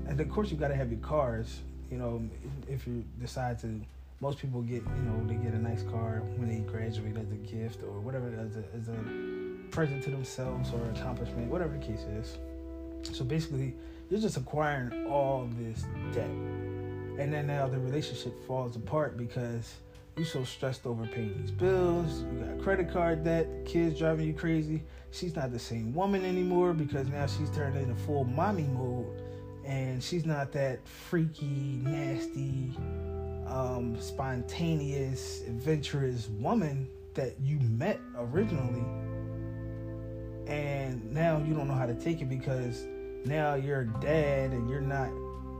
and 0.06 0.20
of 0.20 0.28
course 0.30 0.50
you 0.50 0.56
got 0.56 0.68
to 0.68 0.74
have 0.74 0.90
your 0.90 1.00
cars. 1.00 1.60
You 1.90 1.98
know, 1.98 2.28
if 2.68 2.86
you 2.86 3.04
decide 3.20 3.58
to. 3.60 3.80
Most 4.20 4.38
people 4.38 4.62
get, 4.62 4.82
you 4.82 5.02
know, 5.02 5.24
they 5.28 5.36
get 5.36 5.54
a 5.54 5.62
nice 5.62 5.84
car 5.84 6.22
when 6.38 6.48
they 6.48 6.58
graduate 6.68 7.16
as 7.16 7.30
a 7.30 7.36
gift 7.36 7.84
or 7.84 8.00
whatever, 8.00 8.26
as 8.26 8.56
a, 8.56 8.64
as 8.76 8.88
a 8.88 9.70
present 9.70 10.02
to 10.02 10.10
themselves 10.10 10.72
or 10.72 10.84
accomplishment, 10.90 11.48
whatever 11.48 11.78
the 11.78 11.86
case 11.86 12.00
is. 12.00 12.36
So 13.16 13.24
basically, 13.24 13.76
you're 14.10 14.18
just 14.18 14.36
acquiring 14.36 15.06
all 15.06 15.48
this 15.56 15.84
debt 16.12 16.30
and 17.18 17.32
then 17.32 17.48
now 17.48 17.66
the 17.66 17.78
relationship 17.78 18.32
falls 18.46 18.76
apart 18.76 19.16
because 19.16 19.74
you 20.18 20.24
so 20.24 20.44
stressed 20.44 20.86
over 20.86 21.06
paying 21.06 21.36
these 21.40 21.50
bills, 21.50 22.22
you 22.22 22.40
got 22.40 22.60
credit 22.62 22.90
card 22.92 23.24
debt, 23.24 23.46
kids 23.64 23.98
driving 23.98 24.26
you 24.26 24.34
crazy. 24.34 24.82
She's 25.10 25.36
not 25.36 25.52
the 25.52 25.58
same 25.58 25.94
woman 25.94 26.24
anymore 26.24 26.72
because 26.72 27.08
now 27.08 27.26
she's 27.26 27.50
turned 27.50 27.76
into 27.76 27.94
full 27.94 28.24
mommy 28.24 28.64
mode 28.64 29.06
and 29.64 30.02
she's 30.02 30.26
not 30.26 30.50
that 30.52 30.86
freaky, 30.86 31.80
nasty, 31.84 32.72
um, 33.46 33.96
spontaneous, 34.00 35.42
adventurous 35.46 36.28
woman 36.40 36.88
that 37.14 37.34
you 37.40 37.58
met 37.60 38.00
originally. 38.16 38.84
And 40.46 41.12
now 41.12 41.38
you 41.46 41.54
don't 41.54 41.68
know 41.68 41.74
how 41.74 41.86
to 41.86 41.94
take 41.94 42.20
it 42.22 42.28
because 42.28 42.86
now 43.24 43.54
you're 43.54 43.82
a 43.82 44.00
dad 44.00 44.52
and 44.52 44.68
you're 44.68 44.80
not 44.80 45.10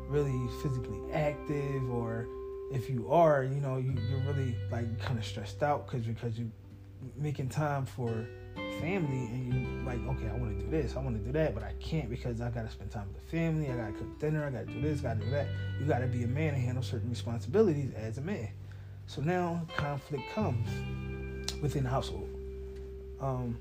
really 0.09 0.49
physically 0.63 1.01
active 1.13 1.91
or 1.91 2.27
if 2.71 2.91
you 2.91 3.11
are, 3.11 3.45
you 3.45 3.61
know, 3.61 3.77
you, 3.79 3.95
you're 4.11 4.33
really 4.33 4.57
like 4.71 4.99
kind 5.01 5.19
of 5.19 5.25
stressed 5.25 5.63
out 5.63 5.87
because 5.87 6.07
because 6.07 6.39
you're 6.39 6.49
making 7.17 7.49
time 7.49 7.87
for 7.87 8.27
family 8.81 9.27
and 9.27 9.53
you 9.53 9.85
like, 9.85 9.99
okay, 10.07 10.29
I 10.29 10.37
want 10.37 10.59
to 10.59 10.65
do 10.65 10.71
this, 10.71 10.97
I 10.97 11.01
want 11.01 11.17
to 11.17 11.23
do 11.23 11.33
that, 11.33 11.55
but 11.55 11.63
I 11.63 11.73
can't 11.81 12.11
because 12.11 12.41
I 12.41 12.51
gotta 12.51 12.71
spend 12.71 12.91
time 12.91 13.09
with 13.13 13.25
the 13.25 13.31
family, 13.31 13.71
I 13.71 13.77
gotta 13.77 13.93
cook 13.93 14.19
dinner, 14.19 14.45
I 14.45 14.51
gotta 14.51 14.67
do 14.67 14.81
this, 14.81 15.01
gotta 15.01 15.21
do 15.21 15.31
that. 15.31 15.47
You 15.81 15.87
gotta 15.87 16.07
be 16.07 16.25
a 16.25 16.27
man 16.27 16.55
and 16.55 16.63
handle 16.63 16.83
certain 16.83 17.11
responsibilities 17.11 17.93
as 17.97 18.19
a 18.19 18.21
man. 18.21 18.49
So 19.07 19.23
now 19.23 19.67
conflict 19.77 20.25
comes 20.35 20.69
within 21.63 21.85
the 21.85 21.91
household. 21.91 22.29
Um, 23.21 23.59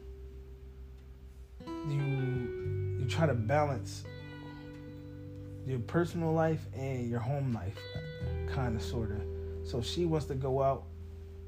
you 1.66 2.98
you 3.00 3.06
try 3.08 3.26
to 3.26 3.34
balance 3.34 4.04
your 5.66 5.80
personal 5.80 6.34
life 6.34 6.66
and 6.76 7.10
your 7.10 7.20
home 7.20 7.54
life, 7.54 7.78
kind 8.50 8.76
of, 8.76 8.82
sort 8.82 9.12
of. 9.12 9.22
So 9.64 9.82
she 9.82 10.06
wants 10.06 10.26
to 10.28 10.36
go 10.36 10.62
out 10.62 10.84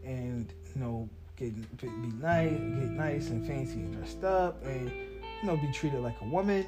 and 0.03 0.51
you 0.75 0.81
know 0.81 1.09
get 1.37 1.55
be 1.79 1.87
nice, 2.21 2.51
get 2.51 2.89
nice 2.89 3.29
and 3.29 3.45
fancy 3.45 3.75
and 3.75 3.93
dressed 3.93 4.23
up, 4.23 4.63
and 4.63 4.89
you 4.89 5.47
know 5.47 5.55
be 5.55 5.71
treated 5.71 6.01
like 6.01 6.19
a 6.21 6.25
woman. 6.25 6.65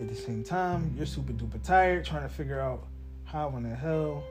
At 0.00 0.08
the 0.08 0.14
same 0.14 0.42
time, 0.42 0.94
you're 0.96 1.06
super 1.06 1.32
duper 1.32 1.62
tired, 1.62 2.06
trying 2.06 2.22
to 2.22 2.28
figure 2.28 2.60
out 2.60 2.86
how 3.24 3.54
in 3.56 3.68
the 3.68 3.74
hell, 3.74 4.24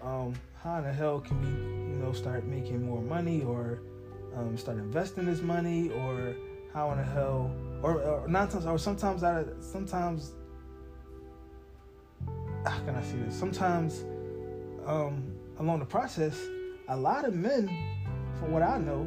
um, 0.00 0.34
how 0.62 0.78
in 0.78 0.84
the 0.84 0.92
hell 0.92 1.20
can 1.20 1.40
we, 1.40 1.48
you 1.92 1.98
know, 1.98 2.12
start 2.12 2.44
making 2.44 2.86
more 2.86 3.02
money 3.02 3.42
or 3.42 3.80
um, 4.36 4.56
start 4.56 4.78
investing 4.78 5.26
this 5.26 5.42
money 5.42 5.90
or 5.90 6.36
how 6.72 6.92
in 6.92 6.98
the 6.98 7.04
hell, 7.04 7.50
or, 7.82 8.00
or 8.00 8.66
or 8.66 8.78
sometimes 8.78 9.22
I, 9.22 9.44
sometimes, 9.60 10.32
how 12.64 12.78
can 12.84 12.94
I 12.94 13.02
say 13.02 13.16
this? 13.18 13.38
Sometimes, 13.38 14.04
um, 14.86 15.34
along 15.58 15.80
the 15.80 15.86
process, 15.86 16.38
a 16.88 16.96
lot 16.96 17.24
of 17.24 17.34
men 17.34 17.68
from 18.42 18.52
what 18.52 18.62
I 18.62 18.78
know, 18.78 19.04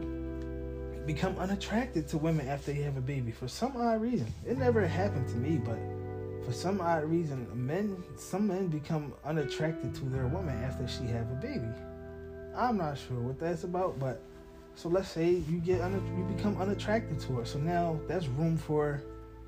become 1.06 1.38
unattracted 1.38 2.08
to 2.08 2.18
women 2.18 2.48
after 2.48 2.72
they 2.72 2.82
have 2.82 2.98
a 2.98 3.02
baby 3.02 3.32
for 3.32 3.48
some 3.48 3.76
odd 3.76 4.02
reason. 4.02 4.28
It 4.48 4.58
never 4.58 4.88
happened 4.88 5.28
to 5.30 5.36
me, 5.36 5.58
but 5.58 5.78
for 6.46 6.54
some 6.54 6.80
odd 6.80 7.04
reason, 7.04 7.48
men, 7.54 8.02
some 8.18 8.48
men 8.48 8.68
become 8.68 9.14
unattracted 9.26 9.94
to 9.96 10.06
their 10.06 10.28
woman 10.28 10.56
after 10.64 10.88
she 10.88 11.04
have 11.08 11.30
a 11.32 11.36
baby. 11.36 11.68
I'm 12.56 12.78
not 12.78 12.98
sure 12.98 13.20
what 13.20 13.40
that's 13.40 13.66
about, 13.66 14.00
but 14.00 14.22
so 14.76 14.88
let's 14.88 15.10
say 15.10 15.30
you 15.30 15.60
get 15.60 15.82
un- 15.82 16.02
you 16.18 16.36
become 16.36 16.60
unattracted 16.62 17.20
to 17.22 17.34
her. 17.38 17.46
So 17.46 17.60
now 17.60 18.00
that's 18.08 18.28
room 18.28 18.58
for 18.58 19.04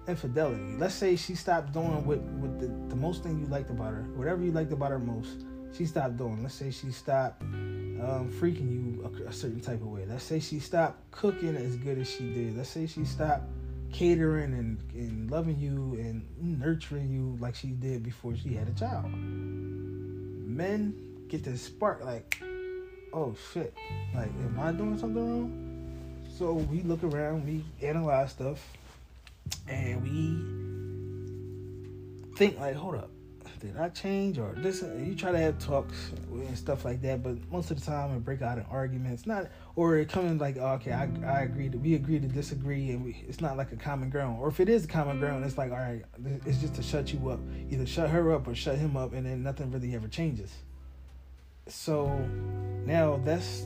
infidelity. 0.07 0.75
Let's 0.77 0.95
say 0.95 1.15
she 1.15 1.33
stopped 1.35 1.71
doing 1.71 2.05
what, 2.05 2.19
what 2.19 2.59
the, 2.59 2.67
the 2.89 2.95
most 2.95 3.23
thing 3.23 3.39
you 3.39 3.47
liked 3.47 3.69
about 3.69 3.93
her, 3.93 4.03
whatever 4.15 4.43
you 4.43 4.51
liked 4.51 4.73
about 4.73 4.91
her 4.91 4.99
most, 4.99 5.45
she 5.73 5.85
stopped 5.85 6.17
doing. 6.17 6.41
Let's 6.43 6.55
say 6.55 6.71
she 6.71 6.91
stopped 6.91 7.41
um, 7.41 8.31
freaking 8.39 8.71
you 8.71 9.03
a, 9.03 9.29
a, 9.29 9.33
certain 9.33 9.59
type 9.59 9.81
of 9.81 9.87
way. 9.87 10.05
Let's 10.07 10.23
say 10.23 10.39
she 10.39 10.59
stopped 10.59 11.11
cooking 11.11 11.55
as 11.55 11.75
good 11.77 11.97
as 11.99 12.09
she 12.09 12.31
did. 12.33 12.57
Let's 12.57 12.69
say 12.69 12.87
she 12.87 13.05
stopped 13.05 13.43
catering 13.91 14.53
and, 14.53 14.77
and 14.93 15.31
loving 15.31 15.57
you 15.59 15.95
and 15.99 16.25
nurturing 16.39 17.09
you 17.09 17.37
like 17.39 17.55
she 17.55 17.67
did 17.67 18.03
before 18.03 18.35
she 18.35 18.53
had 18.53 18.67
a 18.67 18.73
child. 18.73 19.11
Men 19.11 20.93
get 21.27 21.43
this 21.43 21.61
spark 21.61 22.03
like, 22.03 22.41
oh 23.13 23.35
shit, 23.53 23.73
like 24.13 24.27
am 24.27 24.59
I 24.59 24.71
doing 24.71 24.97
something 24.97 25.15
wrong? 25.17 25.73
So 26.37 26.53
we 26.53 26.81
look 26.81 27.03
around, 27.03 27.45
we 27.45 27.63
analyze 27.81 28.31
stuff, 28.31 28.63
and 29.67 30.03
we 30.03 30.37
think 32.35 32.59
like, 32.59 32.75
hold 32.75 32.95
up, 32.95 33.09
did 33.59 33.77
I 33.77 33.89
change 33.89 34.37
or 34.37 34.53
this? 34.57 34.81
You 34.81 35.15
try 35.15 35.31
to 35.31 35.37
have 35.37 35.59
talks 35.59 36.11
and 36.31 36.57
stuff 36.57 36.85
like 36.85 37.01
that, 37.01 37.23
but 37.23 37.35
most 37.51 37.71
of 37.71 37.79
the 37.79 37.85
time 37.85 38.15
it 38.15 38.23
break 38.23 38.41
out 38.41 38.57
in 38.57 38.65
arguments. 38.69 39.25
Not 39.25 39.47
or 39.75 39.97
it 39.97 40.09
comes 40.09 40.39
like, 40.39 40.57
oh, 40.57 40.73
okay, 40.73 40.93
I 40.93 41.09
I 41.25 41.41
agree 41.41 41.69
to 41.69 41.77
we 41.77 41.95
agree 41.95 42.19
to 42.19 42.27
disagree, 42.27 42.91
and 42.91 43.03
we, 43.03 43.23
it's 43.27 43.41
not 43.41 43.57
like 43.57 43.71
a 43.71 43.75
common 43.75 44.09
ground. 44.09 44.39
Or 44.39 44.47
if 44.47 44.59
it 44.59 44.69
is 44.69 44.85
a 44.85 44.87
common 44.87 45.19
ground, 45.19 45.45
it's 45.45 45.57
like, 45.57 45.71
all 45.71 45.77
right, 45.77 46.03
it's 46.45 46.59
just 46.59 46.75
to 46.75 46.83
shut 46.83 47.13
you 47.13 47.29
up, 47.29 47.39
either 47.69 47.85
shut 47.85 48.09
her 48.09 48.33
up 48.33 48.47
or 48.47 48.55
shut 48.55 48.77
him 48.77 48.97
up, 48.97 49.13
and 49.13 49.25
then 49.25 49.43
nothing 49.43 49.71
really 49.71 49.95
ever 49.95 50.07
changes. 50.07 50.51
So 51.67 52.07
now 52.85 53.19
that's 53.23 53.65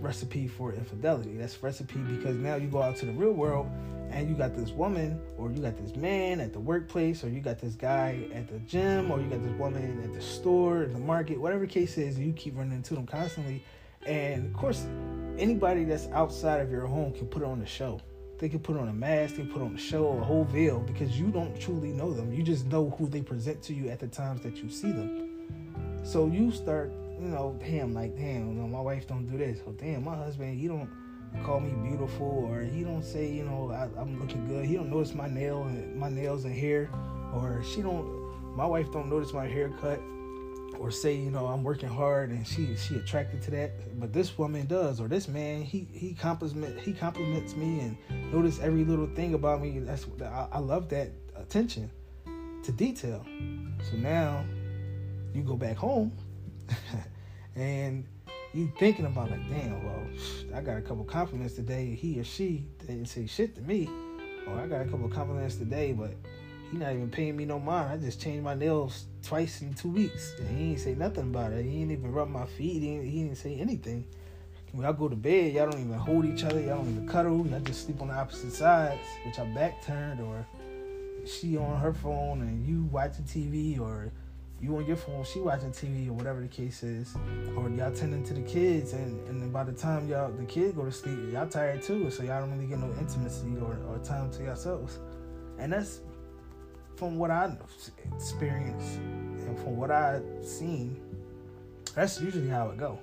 recipe 0.00 0.48
for 0.48 0.72
infidelity. 0.72 1.36
That's 1.36 1.62
recipe 1.62 1.98
because 2.00 2.36
now 2.36 2.56
you 2.56 2.68
go 2.68 2.82
out 2.82 2.96
to 2.96 3.06
the 3.06 3.12
real 3.12 3.32
world 3.32 3.68
and 4.10 4.28
you 4.28 4.34
got 4.34 4.54
this 4.54 4.70
woman 4.70 5.20
or 5.36 5.50
you 5.50 5.60
got 5.60 5.76
this 5.76 5.96
man 5.96 6.40
at 6.40 6.52
the 6.52 6.60
workplace 6.60 7.24
or 7.24 7.28
you 7.28 7.40
got 7.40 7.58
this 7.58 7.74
guy 7.74 8.28
at 8.32 8.48
the 8.48 8.58
gym 8.60 9.10
or 9.10 9.20
you 9.20 9.28
got 9.28 9.42
this 9.42 9.58
woman 9.58 10.02
at 10.04 10.14
the 10.14 10.20
store 10.20 10.86
the 10.86 10.98
market 10.98 11.40
whatever 11.40 11.66
case 11.66 11.98
is 11.98 12.18
you 12.18 12.32
keep 12.32 12.56
running 12.56 12.72
into 12.72 12.94
them 12.94 13.06
constantly. 13.06 13.62
And 14.06 14.46
of 14.46 14.52
course 14.52 14.86
anybody 15.38 15.84
that's 15.84 16.06
outside 16.08 16.60
of 16.60 16.70
your 16.70 16.86
home 16.86 17.12
can 17.12 17.26
put 17.26 17.42
on 17.42 17.60
a 17.62 17.66
show. 17.66 18.00
They 18.38 18.48
can 18.48 18.60
put 18.60 18.76
on 18.76 18.88
a 18.88 18.92
mask 18.92 19.36
they 19.36 19.44
put 19.44 19.62
on 19.62 19.74
a 19.74 19.78
show 19.78 20.18
a 20.18 20.22
whole 20.22 20.44
veil 20.44 20.80
because 20.80 21.18
you 21.18 21.28
don't 21.28 21.58
truly 21.58 21.88
know 21.88 22.12
them. 22.12 22.32
You 22.32 22.42
just 22.42 22.66
know 22.66 22.90
who 22.98 23.08
they 23.08 23.22
present 23.22 23.62
to 23.64 23.74
you 23.74 23.88
at 23.88 23.98
the 23.98 24.08
times 24.08 24.42
that 24.42 24.56
you 24.62 24.68
see 24.68 24.92
them. 24.92 26.02
So 26.04 26.26
you 26.26 26.52
start 26.52 26.92
you 27.20 27.28
know 27.28 27.58
damn 27.60 27.94
like 27.94 28.16
damn 28.16 28.48
you 28.48 28.54
know, 28.54 28.68
my 28.68 28.80
wife 28.80 29.06
don't 29.06 29.26
do 29.26 29.38
this. 29.38 29.58
Or 29.66 29.72
damn 29.72 30.04
my 30.04 30.16
husband 30.16 30.58
he 30.58 30.66
don't 30.68 30.88
call 31.44 31.60
me 31.60 31.70
beautiful 31.88 32.48
or 32.50 32.62
he 32.62 32.82
don't 32.82 33.04
say 33.04 33.30
you 33.30 33.44
know 33.44 33.70
I, 33.70 34.00
am 34.00 34.20
looking 34.20 34.46
good. 34.46 34.64
He 34.64 34.74
don't 34.74 34.90
notice 34.90 35.14
my 35.14 35.28
nail 35.28 35.64
and 35.64 35.96
my 35.96 36.08
nails 36.08 36.44
and 36.44 36.54
hair 36.54 36.90
or 37.34 37.62
she 37.62 37.82
don't 37.82 38.56
my 38.56 38.66
wife 38.66 38.90
don't 38.92 39.10
notice 39.10 39.32
my 39.32 39.46
haircut 39.46 40.00
or 40.78 40.90
say 40.90 41.14
you 41.14 41.30
know 41.30 41.46
I'm 41.46 41.62
working 41.62 41.88
hard 41.88 42.30
and 42.30 42.46
she 42.46 42.76
she 42.76 42.96
attracted 42.96 43.42
to 43.42 43.50
that. 43.52 43.98
But 44.00 44.12
this 44.12 44.36
woman 44.38 44.66
does 44.66 45.00
or 45.00 45.08
this 45.08 45.28
man 45.28 45.62
he 45.62 45.88
he 45.92 46.14
compliment 46.14 46.78
he 46.80 46.92
compliments 46.92 47.54
me 47.56 47.80
and 47.80 48.32
notice 48.32 48.60
every 48.60 48.84
little 48.84 49.06
thing 49.06 49.34
about 49.34 49.60
me. 49.60 49.78
That's 49.80 50.06
I, 50.22 50.48
I 50.52 50.58
love 50.58 50.88
that 50.90 51.10
attention 51.36 51.90
to 52.62 52.72
detail. 52.72 53.24
So 53.90 53.96
now 53.96 54.44
you 55.34 55.42
go 55.42 55.56
back 55.56 55.76
home 55.76 56.12
and 57.56 58.04
you 58.52 58.72
thinking 58.78 59.04
about 59.04 59.30
like, 59.30 59.48
damn, 59.50 59.84
well, 59.84 60.02
I 60.54 60.62
got 60.62 60.78
a 60.78 60.80
couple 60.80 61.04
compliments 61.04 61.54
today. 61.54 61.94
He 61.94 62.18
or 62.18 62.24
she 62.24 62.66
didn't 62.80 63.06
say 63.06 63.26
shit 63.26 63.54
to 63.56 63.62
me, 63.62 63.88
or 64.46 64.54
I 64.58 64.66
got 64.66 64.80
a 64.80 64.84
couple 64.86 65.08
compliments 65.08 65.56
today, 65.56 65.92
but 65.92 66.14
he 66.70 66.78
not 66.78 66.92
even 66.92 67.10
paying 67.10 67.36
me 67.36 67.44
no 67.44 67.60
mind. 67.60 67.92
I 67.92 67.96
just 67.98 68.20
changed 68.20 68.42
my 68.42 68.54
nails 68.54 69.06
twice 69.22 69.62
in 69.62 69.74
two 69.74 69.90
weeks, 69.90 70.34
and 70.38 70.58
he 70.58 70.70
ain't 70.70 70.80
say 70.80 70.94
nothing 70.94 71.24
about 71.24 71.52
it. 71.52 71.64
He 71.64 71.82
ain't 71.82 71.92
even 71.92 72.12
rub 72.12 72.28
my 72.28 72.46
feet. 72.46 72.82
He 72.82 72.90
ain't, 72.90 73.04
he 73.04 73.22
didn't 73.24 73.36
say 73.36 73.56
anything. 73.56 74.06
When 74.72 74.84
y'all 74.84 74.92
go 74.92 75.08
to 75.08 75.16
bed, 75.16 75.54
y'all 75.54 75.70
don't 75.70 75.80
even 75.80 75.94
hold 75.94 76.24
each 76.24 76.44
other. 76.44 76.60
Y'all 76.60 76.78
don't 76.78 76.90
even 76.90 77.08
cuddle. 77.08 77.46
Y'all 77.46 77.60
just 77.60 77.84
sleep 77.84 78.00
on 78.02 78.08
the 78.08 78.14
opposite 78.14 78.52
sides, 78.52 79.00
which 79.24 79.36
your 79.36 79.46
back 79.54 79.84
turned, 79.84 80.20
or 80.20 80.46
she 81.26 81.56
on 81.56 81.78
her 81.80 81.92
phone 81.92 82.40
and 82.42 82.66
you 82.66 82.84
watching 82.90 83.24
TV, 83.24 83.78
or 83.78 84.10
you 84.60 84.74
on 84.76 84.86
your 84.86 84.96
phone, 84.96 85.24
she 85.24 85.40
watching 85.40 85.70
TV 85.70 86.08
or 86.08 86.14
whatever 86.14 86.40
the 86.40 86.48
case 86.48 86.82
is, 86.82 87.14
or 87.56 87.68
y'all 87.68 87.92
tending 87.92 88.24
to 88.24 88.34
the 88.34 88.42
kids, 88.42 88.94
and, 88.94 89.26
and 89.28 89.52
by 89.52 89.64
the 89.64 89.72
time 89.72 90.08
y'all 90.08 90.32
the 90.32 90.44
kids 90.44 90.72
go 90.74 90.84
to 90.84 90.92
sleep, 90.92 91.18
y'all 91.32 91.46
tired 91.46 91.82
too, 91.82 92.10
so 92.10 92.22
y'all 92.22 92.40
don't 92.40 92.52
really 92.52 92.66
get 92.66 92.78
no 92.78 92.90
intimacy 92.98 93.54
or, 93.60 93.78
or 93.88 93.98
time 93.98 94.30
to 94.30 94.42
yourselves, 94.42 94.98
and 95.58 95.72
that's 95.72 96.00
from 96.96 97.18
what 97.18 97.30
I 97.30 97.54
experienced 98.14 98.96
and 98.96 99.58
from 99.58 99.76
what 99.76 99.90
I 99.90 100.20
seen. 100.42 101.00
That's 101.94 102.20
usually 102.20 102.48
how 102.48 102.70
it 102.70 102.78
go, 102.78 102.98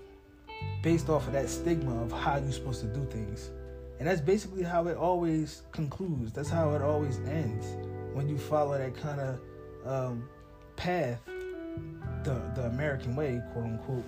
based 0.81 1.09
off 1.09 1.27
of 1.27 1.33
that 1.33 1.49
stigma 1.49 2.03
of 2.03 2.11
how 2.11 2.37
you're 2.37 2.51
supposed 2.51 2.81
to 2.81 2.87
do 2.87 3.05
things, 3.11 3.51
and 3.99 4.07
that's 4.07 4.21
basically 4.21 4.63
how 4.63 4.87
it 4.87 4.97
always 4.97 5.61
concludes. 5.71 6.31
That's 6.33 6.49
how 6.49 6.73
it 6.73 6.81
always 6.81 7.19
ends 7.27 7.77
when 8.13 8.27
you 8.27 8.39
follow 8.39 8.75
that 8.75 8.95
kind 8.95 9.19
of 9.19 9.39
um, 9.85 10.29
path 10.75 11.19
the 12.23 12.41
the 12.55 12.65
American 12.67 13.15
way, 13.15 13.41
quote 13.53 13.65
unquote. 13.65 14.05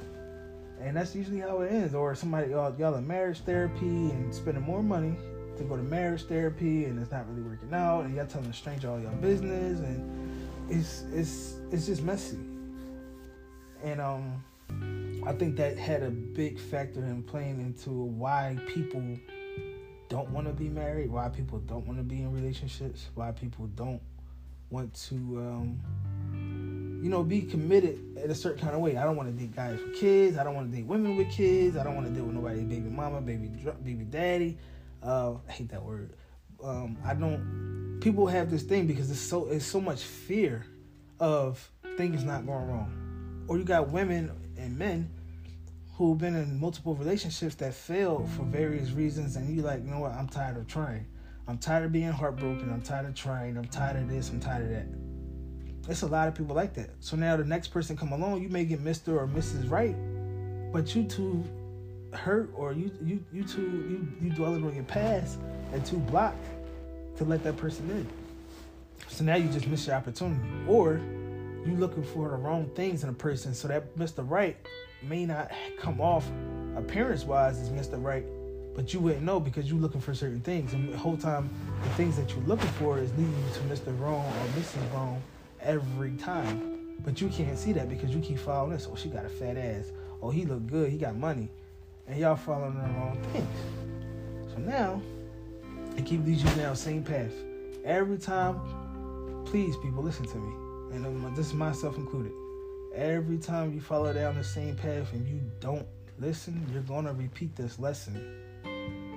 And 0.79 0.97
that's 0.97 1.15
usually 1.15 1.39
how 1.39 1.61
it 1.61 1.71
ends. 1.71 1.93
Or 1.93 2.15
somebody 2.15 2.51
y'all 2.51 2.75
y'all 2.77 2.95
in 2.95 3.07
marriage 3.07 3.39
therapy 3.39 3.85
and 3.85 4.33
spending 4.33 4.63
more 4.63 4.83
money 4.83 5.15
to 5.57 5.63
go 5.63 5.77
to 5.77 5.83
marriage 5.83 6.23
therapy 6.23 6.85
and 6.85 6.99
it's 6.99 7.11
not 7.11 7.27
really 7.29 7.41
working 7.41 7.73
out 7.73 8.01
and 8.01 8.13
y'all 8.15 8.25
telling 8.25 8.49
a 8.49 8.53
stranger 8.53 8.89
all 8.89 8.99
your 8.99 9.09
business 9.11 9.79
and 9.79 10.69
it's 10.69 11.03
it's 11.13 11.55
it's 11.71 11.85
just 11.85 12.03
messy. 12.03 12.39
And 13.83 14.01
um 14.01 14.43
I 15.25 15.33
think 15.33 15.55
that 15.57 15.77
had 15.77 16.03
a 16.03 16.11
big 16.11 16.59
factor 16.59 16.99
in 16.99 17.23
playing 17.23 17.59
into 17.59 17.89
why 17.89 18.57
people 18.67 19.01
don't 20.07 20.29
want 20.29 20.45
to 20.45 20.53
be 20.53 20.69
married, 20.69 21.09
why 21.09 21.29
people 21.29 21.59
don't 21.59 21.85
want 21.87 21.97
to 21.97 22.03
be 22.03 22.17
in 22.17 22.31
relationships, 22.31 23.09
why 23.15 23.31
people 23.31 23.65
don't 23.75 24.01
want 24.69 24.93
to 24.93 25.15
um, 25.15 25.79
you 27.05 27.11
know, 27.11 27.21
be 27.21 27.43
committed 27.43 27.99
in 28.17 28.31
a 28.31 28.33
certain 28.33 28.59
kind 28.59 28.73
of 28.73 28.81
way. 28.81 28.97
I 28.97 29.03
don't 29.03 29.15
want 29.15 29.29
to 29.29 29.39
date 29.39 29.55
guys 29.55 29.79
with 29.79 29.95
kids. 29.95 30.39
I 30.39 30.43
don't 30.43 30.55
want 30.55 30.71
to 30.71 30.75
date 30.75 30.87
women 30.87 31.15
with 31.15 31.29
kids. 31.29 31.77
I 31.77 31.83
don't 31.83 31.93
want 31.93 32.07
to 32.07 32.11
deal 32.11 32.23
with 32.23 32.33
nobody 32.33 32.61
baby 32.61 32.89
mama, 32.89 33.21
baby 33.21 33.47
baby 33.83 34.05
daddy. 34.05 34.57
Uh, 35.03 35.35
I 35.47 35.51
hate 35.51 35.69
that 35.69 35.83
word. 35.83 36.13
Um, 36.63 36.97
I 37.05 37.13
don't. 37.13 37.99
People 38.01 38.25
have 38.25 38.49
this 38.49 38.63
thing 38.63 38.87
because 38.87 39.11
it's 39.11 39.19
so 39.19 39.45
it's 39.49 39.67
so 39.67 39.79
much 39.79 40.01
fear 40.01 40.65
of 41.19 41.69
things 41.95 42.23
not 42.23 42.43
going 42.43 42.67
wrong, 42.67 43.45
or 43.47 43.59
you 43.59 43.65
got 43.65 43.89
women 43.89 44.31
and 44.57 44.75
men 44.75 45.07
who've 45.97 46.17
been 46.17 46.33
in 46.33 46.59
multiple 46.59 46.95
relationships 46.95 47.53
that 47.53 47.75
failed 47.75 48.27
for 48.31 48.45
various 48.45 48.89
reasons, 48.89 49.35
and 49.35 49.55
you 49.55 49.61
like, 49.61 49.83
you 49.83 49.91
know 49.91 49.99
what? 49.99 50.13
I'm 50.13 50.27
tired 50.27 50.57
of 50.57 50.65
trying. 50.65 51.05
I'm 51.47 51.59
tired 51.59 51.85
of 51.85 51.91
being 51.91 52.09
heartbroken. 52.09 52.71
I'm 52.73 52.81
tired 52.81 53.05
of 53.05 53.13
trying. 53.13 53.57
I'm 53.57 53.67
tired 53.67 53.97
of 53.97 54.09
this. 54.09 54.31
I'm 54.31 54.39
tired 54.39 54.63
of 54.63 54.69
that. 54.71 55.14
It's 55.87 56.01
a 56.01 56.07
lot 56.07 56.27
of 56.27 56.33
people 56.33 56.55
like 56.55 56.73
that. 56.75 56.89
So 56.99 57.15
now 57.15 57.35
the 57.35 57.43
next 57.43 57.67
person 57.67 57.95
come 57.95 58.11
along, 58.11 58.41
you 58.41 58.49
may 58.49 58.65
get 58.65 58.83
Mr. 58.83 59.09
or 59.09 59.27
Mrs. 59.27 59.69
Right, 59.69 59.95
but 60.73 60.95
you 60.95 61.03
too 61.03 61.43
hurt 62.13 62.49
or 62.55 62.71
you 62.71 62.89
you 63.03 63.23
you 63.33 63.43
too 63.43 63.61
you 63.61 64.07
you 64.21 64.33
dwelling 64.33 64.65
on 64.65 64.73
your 64.73 64.85
past 64.85 65.37
and 65.73 65.85
too 65.85 65.97
blocked 65.97 66.45
to 67.17 67.23
let 67.23 67.43
that 67.43 67.57
person 67.57 67.89
in. 67.91 68.07
So 69.07 69.23
now 69.23 69.35
you 69.35 69.47
just 69.49 69.67
miss 69.67 69.85
your 69.85 69.95
opportunity. 69.95 70.41
Or 70.67 70.99
you 71.65 71.75
looking 71.77 72.03
for 72.03 72.29
the 72.29 72.35
wrong 72.35 72.69
things 72.75 73.03
in 73.03 73.09
a 73.09 73.13
person. 73.13 73.53
So 73.53 73.67
that 73.67 73.95
Mr. 73.95 74.27
Right 74.27 74.57
may 75.03 75.25
not 75.25 75.51
come 75.79 76.01
off 76.01 76.25
appearance 76.75 77.25
wise 77.25 77.59
as 77.59 77.69
Mr. 77.69 78.01
Right, 78.01 78.25
but 78.75 78.91
you 78.91 78.99
wouldn't 78.99 79.23
know 79.23 79.39
because 79.39 79.69
you're 79.69 79.79
looking 79.79 80.01
for 80.01 80.15
certain 80.15 80.41
things. 80.41 80.73
And 80.73 80.91
the 80.91 80.97
whole 80.97 81.17
time 81.17 81.49
the 81.83 81.89
things 81.89 82.17
that 82.17 82.31
you're 82.31 82.45
looking 82.45 82.71
for 82.71 82.97
is 82.97 83.11
leading 83.11 83.31
you 83.31 83.53
to 83.53 83.59
Mr. 83.61 83.99
Wrong 83.99 84.25
or 84.25 84.59
Mrs. 84.59 84.93
Wrong 84.93 85.21
every 85.65 86.11
time. 86.11 86.95
But 87.03 87.19
you 87.19 87.27
can't 87.27 87.57
see 87.57 87.73
that 87.73 87.89
because 87.89 88.11
you 88.11 88.21
keep 88.21 88.39
following 88.39 88.71
this. 88.71 88.87
Oh, 88.89 88.95
she 88.95 89.09
got 89.09 89.25
a 89.25 89.29
fat 89.29 89.57
ass. 89.57 89.91
Oh, 90.21 90.29
he 90.29 90.45
look 90.45 90.65
good. 90.67 90.91
He 90.91 90.97
got 90.97 91.15
money. 91.15 91.49
And 92.07 92.17
y'all 92.19 92.35
following 92.35 92.75
the 92.75 92.81
wrong 92.81 93.19
things. 93.33 94.53
So 94.53 94.59
now, 94.59 95.01
it 95.97 96.05
keep 96.05 96.25
leads 96.25 96.43
you 96.43 96.49
down 96.51 96.71
the 96.71 96.75
same 96.75 97.03
path. 97.03 97.31
Every 97.83 98.17
time, 98.17 98.59
please, 99.45 99.75
people, 99.77 100.03
listen 100.03 100.25
to 100.25 100.37
me. 100.37 100.95
And 100.95 101.05
um, 101.05 101.33
this 101.35 101.47
is 101.47 101.53
myself 101.53 101.97
included. 101.97 102.31
Every 102.93 103.37
time 103.37 103.73
you 103.73 103.81
follow 103.81 104.13
down 104.13 104.35
the 104.35 104.43
same 104.43 104.75
path 104.75 105.11
and 105.13 105.27
you 105.27 105.41
don't 105.59 105.85
listen, 106.19 106.65
you're 106.71 106.83
going 106.83 107.05
to 107.05 107.13
repeat 107.13 107.55
this 107.55 107.77
lesson. 107.77 108.41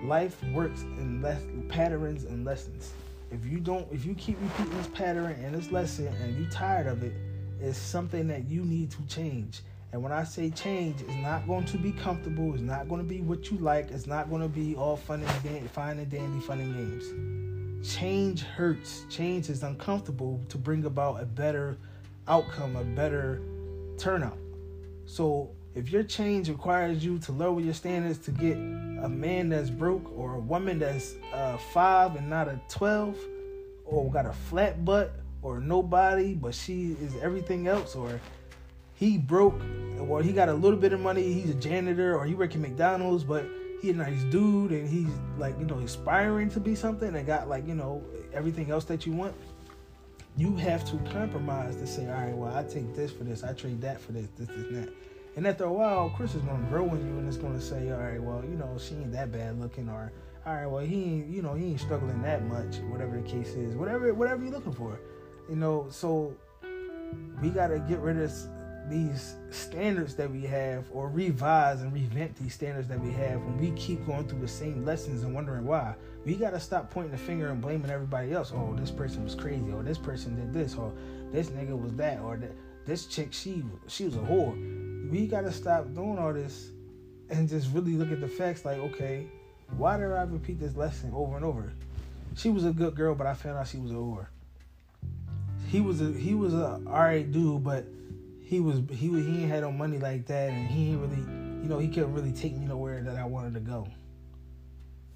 Life 0.04 0.42
works 0.52 0.82
in 0.82 1.22
patterns 1.68 2.24
and 2.24 2.44
lessons 2.44 2.92
if 3.30 3.44
you 3.44 3.60
don't 3.60 3.86
if 3.92 4.04
you 4.04 4.14
keep 4.14 4.38
repeating 4.40 4.76
this 4.78 4.88
pattern 4.88 5.32
and 5.42 5.54
this 5.54 5.70
lesson 5.70 6.06
and 6.06 6.36
you're 6.36 6.50
tired 6.50 6.86
of 6.86 7.02
it 7.02 7.12
it's 7.60 7.78
something 7.78 8.28
that 8.28 8.48
you 8.48 8.64
need 8.64 8.90
to 8.92 9.02
change. 9.06 9.62
And 9.92 10.02
when 10.02 10.12
i 10.12 10.22
say 10.22 10.50
change 10.50 11.00
it's 11.00 11.14
not 11.16 11.46
going 11.46 11.64
to 11.66 11.78
be 11.78 11.92
comfortable. 11.92 12.52
It's 12.52 12.62
not 12.62 12.88
going 12.88 13.00
to 13.00 13.08
be 13.08 13.20
what 13.20 13.50
you 13.50 13.58
like. 13.58 13.90
It's 13.90 14.06
not 14.06 14.28
going 14.28 14.42
to 14.42 14.48
be 14.48 14.76
all 14.76 14.96
fun 14.96 15.22
and 15.22 15.42
dan- 15.42 15.68
fine 15.68 15.98
and 15.98 16.10
dandy 16.10 16.40
fun 16.40 16.60
and 16.60 16.74
games. 16.74 17.88
Change 17.88 18.42
hurts. 18.42 19.04
Change 19.08 19.48
is 19.48 19.62
uncomfortable 19.62 20.40
to 20.48 20.58
bring 20.58 20.84
about 20.84 21.22
a 21.22 21.24
better 21.24 21.78
outcome 22.26 22.76
a 22.76 22.84
better 22.84 23.40
turnout. 23.96 24.38
So 25.06 25.50
if 25.74 25.90
your 25.90 26.02
change 26.02 26.48
requires 26.48 27.04
you 27.04 27.18
to 27.20 27.32
lower 27.32 27.60
your 27.60 27.74
standards 27.74 28.18
to 28.18 28.30
get 28.30 28.56
a 28.56 29.08
man 29.08 29.48
that's 29.48 29.70
broke 29.70 30.10
or 30.16 30.34
a 30.34 30.40
woman 30.40 30.78
that's 30.78 31.14
uh, 31.32 31.56
five 31.56 32.16
and 32.16 32.28
not 32.28 32.48
a 32.48 32.60
12 32.68 33.16
or 33.84 34.10
got 34.10 34.26
a 34.26 34.32
flat 34.32 34.84
butt 34.84 35.12
or 35.42 35.60
nobody 35.60 36.34
but 36.34 36.54
she 36.54 36.96
is 37.00 37.14
everything 37.22 37.68
else 37.68 37.94
or 37.94 38.20
he 38.94 39.18
broke 39.18 39.60
or 40.00 40.22
he 40.22 40.32
got 40.32 40.48
a 40.48 40.54
little 40.54 40.78
bit 40.78 40.92
of 40.92 41.00
money 41.00 41.32
he's 41.32 41.50
a 41.50 41.54
janitor 41.54 42.16
or 42.16 42.24
he 42.24 42.34
work 42.34 42.54
at 42.54 42.60
mcdonald's 42.60 43.22
but 43.22 43.46
he 43.80 43.90
a 43.90 43.94
nice 43.94 44.24
dude 44.24 44.72
and 44.72 44.88
he's 44.88 45.12
like 45.38 45.56
you 45.58 45.64
know 45.64 45.78
aspiring 45.78 46.48
to 46.50 46.58
be 46.58 46.74
something 46.74 47.14
and 47.14 47.26
got 47.26 47.48
like 47.48 47.66
you 47.66 47.74
know 47.74 48.02
everything 48.32 48.70
else 48.70 48.84
that 48.84 49.06
you 49.06 49.12
want 49.12 49.34
you 50.36 50.56
have 50.56 50.84
to 50.84 50.96
compromise 51.12 51.76
to 51.76 51.86
say 51.86 52.06
all 52.08 52.20
right 52.20 52.34
well 52.34 52.56
i 52.56 52.62
take 52.64 52.94
this 52.94 53.12
for 53.12 53.24
this 53.24 53.44
i 53.44 53.52
trade 53.52 53.80
that 53.80 54.00
for 54.00 54.12
this 54.12 54.26
this 54.36 54.48
this 54.48 54.56
and 54.56 54.84
that 54.84 54.88
and 55.38 55.46
after 55.46 55.66
a 55.66 55.72
while, 55.72 56.10
Chris 56.16 56.34
is 56.34 56.42
gonna 56.42 56.66
grow 56.66 56.92
in 56.96 57.06
you 57.06 57.16
and 57.20 57.28
it's 57.28 57.36
gonna 57.36 57.60
say, 57.60 57.92
all 57.92 58.00
right, 58.00 58.20
well, 58.20 58.42
you 58.42 58.56
know, 58.56 58.76
she 58.76 58.96
ain't 58.96 59.12
that 59.12 59.30
bad 59.30 59.60
looking, 59.60 59.88
or 59.88 60.12
all 60.44 60.52
right, 60.52 60.66
well, 60.66 60.84
he 60.84 61.04
ain't, 61.04 61.28
you 61.28 61.42
know, 61.42 61.54
he 61.54 61.66
ain't 61.66 61.80
struggling 61.80 62.20
that 62.22 62.44
much, 62.48 62.78
whatever 62.90 63.20
the 63.20 63.22
case 63.22 63.50
is, 63.50 63.76
whatever, 63.76 64.12
whatever 64.12 64.42
you're 64.42 64.52
looking 64.52 64.72
for, 64.72 64.98
you 65.48 65.54
know. 65.54 65.86
So 65.90 66.34
we 67.40 67.50
gotta 67.50 67.78
get 67.78 68.00
rid 68.00 68.18
of 68.18 68.32
these 68.90 69.36
standards 69.50 70.16
that 70.16 70.28
we 70.28 70.42
have, 70.42 70.86
or 70.90 71.08
revise 71.08 71.82
and 71.82 71.92
revamp 71.92 72.36
these 72.36 72.54
standards 72.54 72.88
that 72.88 72.98
we 72.98 73.12
have 73.12 73.40
when 73.40 73.58
we 73.58 73.70
keep 73.80 74.04
going 74.06 74.26
through 74.26 74.40
the 74.40 74.48
same 74.48 74.84
lessons 74.84 75.22
and 75.22 75.32
wondering 75.32 75.64
why. 75.64 75.94
We 76.24 76.34
gotta 76.34 76.58
stop 76.58 76.90
pointing 76.90 77.12
the 77.12 77.16
finger 77.16 77.50
and 77.50 77.60
blaming 77.60 77.92
everybody 77.92 78.32
else. 78.32 78.50
Oh, 78.52 78.74
this 78.76 78.90
person 78.90 79.22
was 79.22 79.36
crazy, 79.36 79.70
or 79.70 79.84
this 79.84 79.98
person 79.98 80.34
did 80.34 80.52
this, 80.52 80.74
or 80.74 80.92
this 81.30 81.50
nigga 81.50 81.80
was 81.80 81.94
that, 81.94 82.18
or 82.22 82.36
that 82.38 82.50
this 82.86 83.06
chick 83.06 83.32
she 83.32 83.62
she 83.86 84.04
was 84.04 84.16
a 84.16 84.18
whore 84.18 84.87
we 85.10 85.26
gotta 85.26 85.52
stop 85.52 85.92
doing 85.94 86.18
all 86.18 86.32
this 86.32 86.68
and 87.30 87.48
just 87.48 87.72
really 87.72 87.92
look 87.92 88.12
at 88.12 88.20
the 88.20 88.28
facts 88.28 88.64
like, 88.64 88.78
okay, 88.78 89.26
why 89.76 89.96
did 89.96 90.12
I 90.12 90.22
repeat 90.22 90.58
this 90.58 90.76
lesson 90.76 91.12
over 91.14 91.36
and 91.36 91.44
over? 91.44 91.72
She 92.36 92.50
was 92.50 92.64
a 92.64 92.72
good 92.72 92.94
girl, 92.94 93.14
but 93.14 93.26
I 93.26 93.34
found 93.34 93.58
out 93.58 93.68
she 93.68 93.78
was 93.78 93.90
a 93.90 93.94
whore. 93.94 94.26
He 95.66 95.80
was 95.80 96.00
a 96.00 96.12
he 96.12 96.34
was 96.34 96.54
a 96.54 96.80
alright 96.86 97.30
dude, 97.30 97.62
but 97.62 97.84
he 98.42 98.60
was 98.60 98.80
he 98.90 99.08
he 99.08 99.42
ain't 99.42 99.50
had 99.50 99.62
no 99.62 99.72
money 99.72 99.98
like 99.98 100.26
that, 100.26 100.50
and 100.50 100.68
he 100.68 100.90
ain't 100.90 101.00
really 101.00 101.20
you 101.62 101.68
know 101.68 101.78
he 101.78 101.88
couldn't 101.88 102.14
really 102.14 102.32
take 102.32 102.56
me 102.56 102.66
nowhere 102.66 103.02
that 103.02 103.16
I 103.16 103.24
wanted 103.24 103.54
to 103.54 103.60
go. 103.60 103.86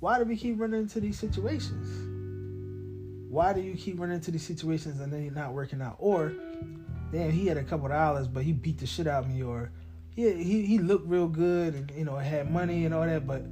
Why 0.01 0.19
do 0.19 0.25
we 0.25 0.37
keep 0.37 0.61
running 0.61 0.81
into 0.81 1.01
these 1.01 1.19
situations? 1.19 1.87
Why 3.31 3.53
do 3.53 3.61
you 3.61 3.77
keep 3.77 3.99
running 4.01 4.17
into 4.17 4.31
these 4.31 4.43
situations 4.45 5.01
and 5.01 5.13
then 5.13 5.23
you're 5.23 5.33
not 5.33 5.55
working 5.55 5.81
out? 5.81 5.97
Or, 6.01 6.33
damn, 7.13 7.31
he 7.31 7.47
had 7.47 7.57
a 7.57 7.63
couple 7.63 7.89
dollars, 7.89 8.27
but 8.27 8.43
he 8.43 8.53
beat 8.53 8.79
the 8.79 8.87
shit 8.87 9.07
out 9.07 9.25
of 9.25 9.31
me, 9.31 9.43
or 9.43 9.71
yeah, 10.15 10.31
he, 10.31 10.67
he 10.67 10.79
looked 10.79 11.07
real 11.07 11.29
good 11.29 11.75
and 11.75 11.93
you 11.97 12.05
know 12.05 12.17
had 12.17 12.51
money 12.51 12.85
and 12.85 12.95
all 12.95 13.07
that, 13.07 13.27
but 13.27 13.43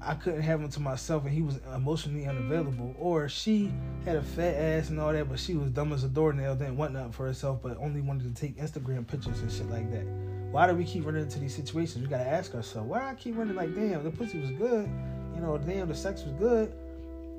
I 0.00 0.14
couldn't 0.14 0.42
have 0.42 0.60
him 0.60 0.68
to 0.70 0.80
myself 0.80 1.24
and 1.24 1.34
he 1.34 1.42
was 1.42 1.58
emotionally 1.74 2.26
unavailable. 2.26 2.94
Or 2.98 3.28
she 3.28 3.72
had 4.04 4.16
a 4.16 4.22
fat 4.22 4.54
ass 4.54 4.88
and 4.88 5.00
all 5.00 5.12
that, 5.12 5.28
but 5.28 5.38
she 5.38 5.54
was 5.54 5.70
dumb 5.70 5.92
as 5.92 6.04
a 6.04 6.08
doornail, 6.08 6.54
didn't 6.54 6.76
want 6.76 6.94
nothing 6.94 7.12
for 7.12 7.26
herself, 7.26 7.60
but 7.62 7.76
only 7.78 8.00
wanted 8.00 8.34
to 8.34 8.40
take 8.40 8.56
Instagram 8.56 9.06
pictures 9.06 9.40
and 9.40 9.52
shit 9.52 9.68
like 9.68 9.90
that. 9.90 10.06
Why 10.50 10.66
do 10.66 10.74
we 10.74 10.84
keep 10.84 11.04
running 11.04 11.22
into 11.22 11.38
these 11.38 11.54
situations? 11.54 12.02
We 12.02 12.08
gotta 12.08 12.26
ask 12.26 12.54
ourselves, 12.54 12.88
why 12.88 13.10
I 13.10 13.14
keep 13.14 13.36
running 13.36 13.56
like 13.56 13.74
damn, 13.74 14.02
the 14.02 14.10
pussy 14.10 14.38
was 14.38 14.50
good, 14.52 14.88
you 15.34 15.40
know, 15.40 15.58
damn 15.58 15.88
the 15.88 15.94
sex 15.94 16.22
was 16.22 16.32
good, 16.34 16.72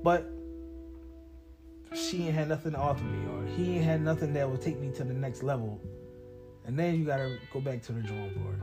but 0.03 0.29
she 1.95 2.25
ain't 2.25 2.35
had 2.35 2.49
nothing 2.49 2.73
to 2.73 2.77
offer 2.77 3.03
me, 3.03 3.25
or 3.31 3.45
he 3.55 3.77
ain't 3.77 3.85
had 3.85 4.01
nothing 4.01 4.33
that 4.33 4.47
would 4.47 4.61
take 4.61 4.77
me 4.79 4.91
to 4.91 5.03
the 5.03 5.13
next 5.13 5.41
level 5.41 5.81
and 6.67 6.77
then 6.77 6.99
you 6.99 7.05
gotta 7.05 7.39
go 7.51 7.61
back 7.61 7.81
to 7.83 7.93
the 7.93 8.01
drawing 8.01 8.33
board. 8.33 8.61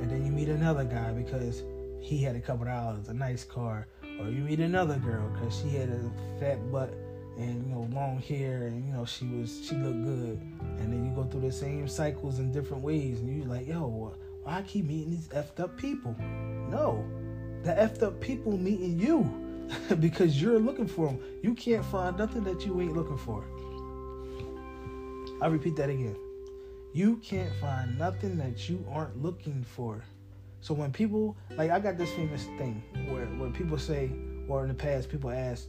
And 0.00 0.10
then 0.10 0.24
you 0.24 0.32
meet 0.32 0.48
another 0.48 0.84
guy 0.84 1.12
because 1.12 1.64
he 2.00 2.18
had 2.18 2.36
a 2.36 2.40
couple 2.40 2.64
dollars, 2.64 3.08
a 3.08 3.14
nice 3.14 3.44
car. 3.44 3.88
Or 4.20 4.28
you 4.28 4.42
meet 4.42 4.60
another 4.60 4.96
girl 4.98 5.28
because 5.30 5.60
she 5.60 5.68
had 5.70 5.88
a 5.88 6.10
fat 6.38 6.70
butt 6.70 6.94
and 7.36 7.66
you 7.66 7.74
know 7.74 7.88
long 7.92 8.18
hair 8.20 8.64
and 8.64 8.86
you 8.86 8.92
know 8.92 9.04
she 9.04 9.26
was 9.26 9.66
she 9.66 9.74
looked 9.74 10.04
good. 10.04 10.40
And 10.78 10.92
then 10.92 11.04
you 11.04 11.12
go 11.14 11.24
through 11.24 11.40
the 11.42 11.52
same 11.52 11.88
cycles 11.88 12.38
in 12.38 12.52
different 12.52 12.84
ways 12.84 13.18
and 13.18 13.36
you 13.36 13.44
like, 13.44 13.66
yo, 13.66 14.14
why 14.42 14.58
I 14.58 14.62
keep 14.62 14.86
meeting 14.86 15.10
these 15.10 15.28
effed 15.28 15.58
up 15.58 15.76
people? 15.76 16.14
No, 16.70 17.04
the 17.64 17.72
effed 17.72 18.04
up 18.04 18.20
people 18.20 18.56
meeting 18.56 18.98
you 18.98 19.24
because 19.98 20.40
you're 20.40 20.60
looking 20.60 20.86
for 20.86 21.08
them. 21.08 21.20
You 21.42 21.54
can't 21.54 21.84
find 21.86 22.16
nothing 22.16 22.44
that 22.44 22.64
you 22.64 22.80
ain't 22.80 22.96
looking 22.96 23.18
for. 23.18 23.44
I 25.42 25.48
repeat 25.48 25.74
that 25.76 25.90
again. 25.90 26.16
You 26.92 27.16
can't 27.18 27.54
find 27.60 27.96
nothing 27.96 28.36
that 28.38 28.68
you 28.68 28.84
aren't 28.90 29.22
looking 29.22 29.64
for. 29.76 30.02
So 30.60 30.74
when 30.74 30.92
people 30.92 31.36
like 31.56 31.70
I 31.70 31.78
got 31.78 31.96
this 31.96 32.10
famous 32.10 32.44
thing 32.58 32.82
where 33.08 33.26
when 33.26 33.52
people 33.52 33.78
say 33.78 34.10
or 34.48 34.62
in 34.62 34.68
the 34.68 34.74
past 34.74 35.08
people 35.08 35.30
ask, 35.30 35.66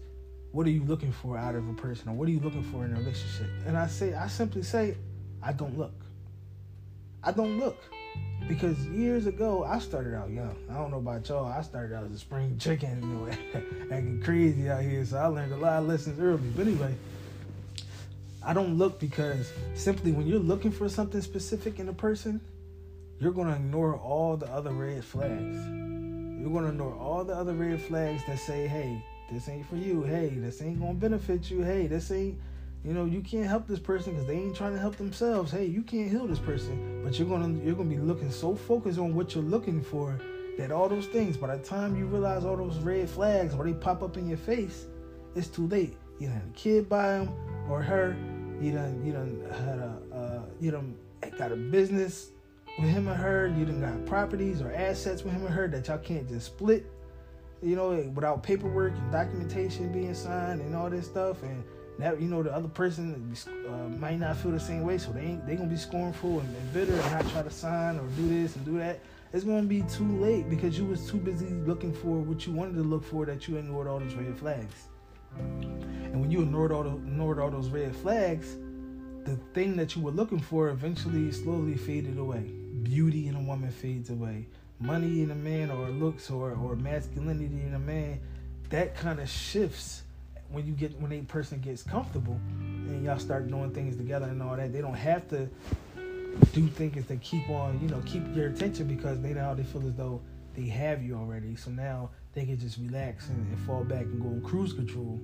what 0.51 0.65
are 0.65 0.71
you 0.71 0.84
looking 0.84 1.12
for 1.12 1.38
out 1.38 1.53
of 1.53 1.69
a 1.69 1.73
person 1.73 2.10
or 2.10 2.13
what 2.13 2.27
are 2.27 2.31
you 2.31 2.39
looking 2.39 2.63
for 2.63 2.86
in 2.86 2.93
a 2.93 2.99
relationship? 2.99 3.47
And 3.67 3.77
I 3.77 3.86
say 3.88 4.15
I 4.15 4.27
simply 4.27 4.63
say, 4.63 4.97
I 5.43 5.53
don't 5.53 5.77
look. 5.77 5.93
I 7.23 7.31
don't 7.31 7.60
look. 7.60 7.77
Because 8.47 8.79
years 8.88 9.27
ago 9.27 9.63
I 9.63 9.77
started 9.77 10.15
out 10.15 10.31
young. 10.31 10.57
I 10.71 10.73
don't 10.73 10.89
know 10.89 10.97
about 10.97 11.29
y'all. 11.29 11.45
I 11.45 11.62
started 11.62 11.95
out 11.95 12.03
as 12.05 12.13
a 12.13 12.19
spring 12.19 12.57
chicken, 12.57 12.99
know, 13.27 13.31
acting 13.91 14.21
crazy 14.23 14.71
out 14.71 14.81
here. 14.81 15.05
So 15.05 15.17
I 15.17 15.27
learned 15.27 15.53
a 15.53 15.57
lot 15.57 15.84
of 15.84 15.88
lessons 15.88 16.19
early. 16.19 16.49
But 16.55 16.65
anyway, 16.65 16.95
I 18.43 18.54
don't 18.54 18.77
look 18.77 18.99
because 18.99 19.51
simply 19.75 20.12
when 20.12 20.27
you're 20.27 20.39
looking 20.39 20.71
for 20.71 20.89
something 20.89 21.21
specific 21.21 21.80
in 21.80 21.89
a 21.89 21.93
person, 21.93 22.41
you're 23.19 23.32
going 23.32 23.47
to 23.47 23.56
ignore 23.56 23.95
all 23.95 24.36
the 24.36 24.47
other 24.47 24.71
red 24.71 25.04
flags. 25.06 25.58
You're 25.58 26.49
going 26.49 26.63
to 26.63 26.69
ignore 26.69 26.95
all 26.95 27.23
the 27.23 27.36
other 27.36 27.54
red 27.54 27.80
flags 27.82 28.23
that 28.25 28.39
say, 28.39 28.65
hey, 28.67 29.04
this 29.32 29.47
ain't 29.47 29.67
for 29.67 29.75
you. 29.75 30.04
Hey, 30.04 30.30
this 30.30 30.62
ain't 30.62 30.80
going 30.80 30.95
to 30.95 30.99
benefit 30.99 31.51
you. 31.51 31.62
Hey, 31.62 31.86
this 31.88 32.12
ain't 32.12 32.39
You 32.84 32.93
know, 32.93 33.06
you 33.06 33.21
can't 33.21 33.45
help 33.45 33.67
this 33.67 33.77
person 33.77 34.13
because 34.13 34.25
they 34.27 34.38
ain't 34.38 34.56
trying 34.56 34.73
to 34.73 34.80
help 34.80 34.95
themselves. 34.97 35.51
Hey, 35.51 35.65
you 35.65 35.84
can't 35.84 36.10
heal 36.10 36.25
this 36.25 36.39
person, 36.39 37.04
but 37.04 37.19
you're 37.19 37.27
gonna 37.27 37.63
you're 37.63 37.75
gonna 37.75 37.89
be 37.89 37.99
looking 37.99 38.32
so 38.32 38.56
focused 38.56 38.97
on 38.97 39.13
what 39.13 39.36
you're 39.36 39.43
looking 39.43 39.84
for 39.84 40.19
that 40.58 40.71
all 40.71 40.89
those 40.89 41.06
things, 41.06 41.38
by 41.38 41.56
the 41.56 41.63
time 41.63 41.95
you 41.95 42.08
realize 42.08 42.43
all 42.43 42.58
those 42.58 42.77
red 42.80 43.08
flags 43.08 43.54
or 43.54 43.65
they 43.65 43.73
pop 43.73 44.01
up 44.01 44.17
in 44.17 44.27
your 44.27 44.38
face, 44.38 44.88
it's 45.36 45.47
too 45.47 45.67
late. 45.67 45.95
You 46.19 46.30
had 46.30 46.41
a 46.41 46.58
kid 46.58 46.89
by 46.89 47.19
him 47.19 47.30
or 47.69 47.84
her. 47.84 48.15
You 48.62 48.71
done 48.74 49.04
you 49.04 49.12
done 49.12 49.41
had 49.50 49.80
a 49.80 50.15
uh, 50.15 50.41
you 50.60 50.69
done 50.69 50.95
got 51.36 51.52
a 51.52 51.56
business 51.56 52.30
with 52.78 52.89
him 52.89 53.10
or 53.10 53.15
her. 53.15 53.47
You 53.58 53.65
done 53.65 53.82
got 53.82 54.06
properties 54.06 54.62
or 54.62 54.71
assets 54.71 55.24
with 55.24 55.34
him 55.34 55.45
or 55.45 55.50
her 55.50 55.67
that 55.67 55.88
y'all 55.88 55.97
can't 55.97 56.30
just 56.30 56.45
split. 56.45 56.86
You 57.63 57.76
know, 57.76 57.89
without 58.13 58.43
paperwork 58.43 58.93
and 58.93 59.12
documentation 59.12 59.91
being 59.91 60.13
signed 60.13 60.62
and 60.62 60.76
all 60.76 60.89
this 60.89 61.06
stuff 61.06 61.41
and 61.41 61.63
that 61.97 62.21
you 62.21 62.28
know 62.28 62.43
the 62.43 62.54
other 62.54 62.67
person 62.67 63.34
uh, 63.67 63.71
might 63.97 64.19
not 64.19 64.38
feel 64.38 64.52
the 64.52 64.60
same 64.60 64.84
way, 64.84 65.00
so 65.00 65.12
they 65.12 65.21
ain't, 65.21 65.45
they 65.47 65.56
gonna 65.56 65.69
be 65.69 65.76
scornful 65.76 66.39
and, 66.39 66.56
and, 66.56 66.74
bitter 66.74 66.93
and 66.93 67.12
not 67.12 67.28
try 67.30 67.41
to 67.41 67.50
sign 67.50 67.97
or 67.97 68.08
do 68.15 68.28
this 68.30 68.56
and 68.56 68.65
do 68.65 68.78
that. 68.78 69.00
It's 69.34 69.43
gonna 69.43 69.63
be 69.63 69.82
too 69.84 70.08
late 70.19 70.50
because 70.50 70.78
you 70.78 70.86
was 70.86 71.10
too 71.10 71.17
busy 71.17 71.47
looking 71.47 71.93
for 71.93 72.19
what 72.19 72.45
you 72.45 72.54
wanted 72.54 72.76
to 72.76 72.84
look 72.84 73.04
for 73.04 73.26
that 73.26 73.47
you 73.47 73.58
ignored 73.58 73.88
all 73.88 74.00
those 74.00 74.13
red 74.13 74.38
flags. 74.38 74.88
And 75.38 76.20
when 76.20 76.32
you 76.32 76.41
ignored 76.41 76.72
all 76.72 76.84
the, 76.84 76.89
ignored 76.89 77.39
all 77.39 77.50
those 77.50 77.70
red 77.70 77.96
flags, 77.96 78.56
the 79.24 79.38
thing 79.54 79.76
that 79.78 79.96
you 79.96 80.02
were 80.02 80.12
looking 80.12 80.39
for 80.39 80.70
eventually 80.70 81.32
slowly 81.32 81.76
faded 81.76 82.17
away. 82.17 82.52
Beauty 82.84 83.28
in 83.28 83.36
a 83.36 83.41
woman 83.41 83.72
fades 83.72 84.10
away. 84.10 84.48
Money 84.80 85.22
in 85.22 85.32
a 85.32 85.36
man 85.36 85.70
or 85.70 85.89
looks 85.89 86.30
or, 86.30 86.52
or 86.52 86.76
masculinity 86.76 87.62
in 87.62 87.76
a 87.76 87.80
man, 87.80 88.20
that 88.70 88.96
kind 88.96 89.20
of 89.20 89.30
shifts 89.30 90.04
when 90.50 90.65
you 90.65 90.74
get 90.74 91.00
when 91.00 91.12
a 91.13 91.22
person 91.22 91.60
gets 91.60 91.84
comfortable 91.84 92.39
and 92.60 93.06
y'all 93.06 93.20
start 93.20 93.48
doing 93.48 93.72
things 93.72 93.96
together 93.96 94.26
and 94.26 94.41
all 94.41 94.56
that, 94.56 94.74
they 94.74 94.82
don't 94.82 94.96
have 94.96 95.28
to 95.30 95.48
do 96.54 96.67
things 96.67 97.06
to 97.08 97.15
keep 97.17 97.50
on, 97.50 97.80
you 97.82 97.88
know, 97.88 98.02
keep 98.06 98.24
your 98.36 98.48
attention 98.48 98.88
because 98.88 99.22
they 99.22 99.34
now 99.34 99.54
they 99.54 99.63
feel 99.63 99.86
as 99.88 99.94
though 99.94 100.22
they 100.56 100.65
have 100.65 101.02
you 101.02 101.15
already. 101.15 101.56
So 101.56 101.72
now 101.72 102.10
they 102.34 102.46
can 102.46 102.58
just 102.58 102.78
relax 102.78 103.30
and, 103.30 103.38
and 103.38 103.60
fall 103.60 103.84
back 103.84 104.02
and 104.02 104.22
go 104.22 104.28
on 104.28 104.41
cruise 104.41 104.74
control. 104.74 105.20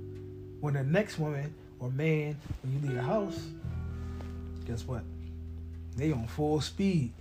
When 0.59 0.73
the 0.73 0.83
next 0.83 1.19
woman 1.19 1.53
or 1.79 1.89
man, 1.91 2.37
when 2.63 2.73
you 2.73 2.87
leave 2.87 2.95
the 2.95 3.03
house, 3.03 3.39
guess 4.65 4.85
what? 4.85 5.03
They 5.95 6.11
on 6.11 6.27
full 6.27 6.61
speed 6.61 7.13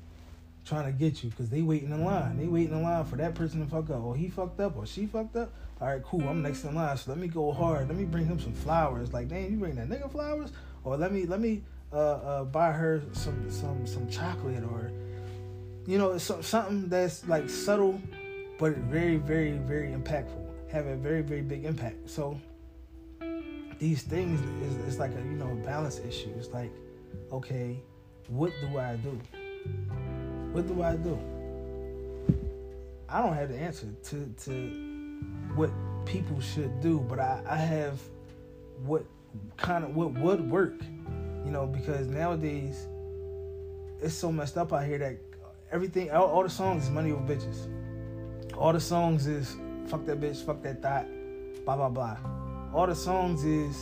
trying 0.64 0.86
to 0.86 0.92
get 0.92 1.22
you 1.22 1.30
because 1.30 1.48
they 1.48 1.62
waiting 1.62 1.90
in 1.90 2.04
line. 2.04 2.38
They 2.38 2.46
waiting 2.46 2.72
in 2.72 2.82
line 2.82 3.04
for 3.04 3.16
that 3.16 3.34
person 3.34 3.64
to 3.64 3.70
fuck 3.70 3.90
up. 3.90 4.02
Or 4.02 4.16
he 4.16 4.28
fucked 4.28 4.60
up 4.60 4.76
or 4.76 4.86
she 4.86 5.06
fucked 5.06 5.36
up 5.36 5.52
all 5.78 5.88
right, 5.88 6.02
cool, 6.02 6.22
I'm 6.22 6.40
next 6.40 6.64
in 6.64 6.74
line, 6.74 6.96
so 6.96 7.10
let 7.10 7.18
me 7.18 7.28
go 7.28 7.52
hard. 7.52 7.88
Let 7.88 7.98
me 7.98 8.04
bring 8.04 8.24
him 8.24 8.40
some 8.40 8.54
flowers. 8.54 9.12
Like, 9.12 9.28
damn, 9.28 9.50
you 9.50 9.58
bring 9.58 9.74
that 9.74 9.90
nigga 9.90 10.10
flowers? 10.10 10.50
Or 10.84 10.96
let 10.96 11.12
me 11.12 11.26
let 11.26 11.38
me 11.38 11.62
uh, 11.92 11.96
uh, 11.96 12.44
buy 12.44 12.72
her 12.72 13.02
some 13.12 13.50
some 13.50 13.86
some 13.86 14.08
chocolate 14.08 14.64
or 14.64 14.90
you 15.86 15.98
know, 15.98 16.16
something 16.18 16.88
that's 16.88 17.28
like 17.28 17.50
subtle, 17.50 18.00
but 18.58 18.76
very 18.76 19.16
very 19.16 19.52
very 19.52 19.88
impactful. 19.88 20.44
Have 20.70 20.86
a 20.86 20.96
very 20.96 21.22
very 21.22 21.42
big 21.42 21.64
impact. 21.64 22.08
So 22.08 22.38
these 23.78 24.02
things 24.02 24.40
is 24.66 24.76
it's 24.86 24.98
like 24.98 25.12
a 25.12 25.22
you 25.22 25.36
know 25.36 25.54
balance 25.64 26.00
issue. 26.00 26.32
It's 26.38 26.52
like, 26.52 26.72
okay, 27.32 27.78
what 28.28 28.52
do 28.60 28.78
I 28.78 28.96
do? 28.96 29.20
What 30.52 30.66
do 30.66 30.82
I 30.82 30.96
do? 30.96 31.18
I 33.08 33.22
don't 33.22 33.34
have 33.34 33.50
the 33.50 33.58
answer 33.58 33.86
to 34.04 34.34
to 34.44 34.52
what 35.54 35.70
people 36.06 36.40
should 36.40 36.80
do, 36.80 37.00
but 37.00 37.18
I, 37.18 37.42
I 37.48 37.56
have 37.56 38.00
what 38.84 39.04
kind 39.56 39.84
of 39.84 39.94
what 39.94 40.12
would 40.14 40.50
work, 40.50 40.80
you 41.44 41.50
know, 41.50 41.66
because 41.66 42.08
nowadays 42.08 42.86
it's 44.00 44.14
so 44.14 44.30
messed 44.30 44.56
up 44.56 44.72
out 44.72 44.84
here 44.84 44.98
that 44.98 45.16
everything, 45.70 46.10
all, 46.10 46.26
all 46.26 46.42
the 46.42 46.50
songs 46.50 46.84
is 46.84 46.90
money 46.90 47.12
over 47.12 47.22
bitches. 47.22 47.68
All 48.58 48.72
the 48.72 48.80
songs 48.80 49.26
is 49.26 49.56
fuck 49.86 50.06
that 50.06 50.20
bitch, 50.20 50.44
fuck 50.44 50.62
that 50.62 50.80
thought, 50.80 51.06
blah 51.64 51.76
blah 51.76 51.88
blah. 51.88 52.16
All 52.72 52.86
the 52.86 52.94
songs 52.94 53.44
is 53.44 53.76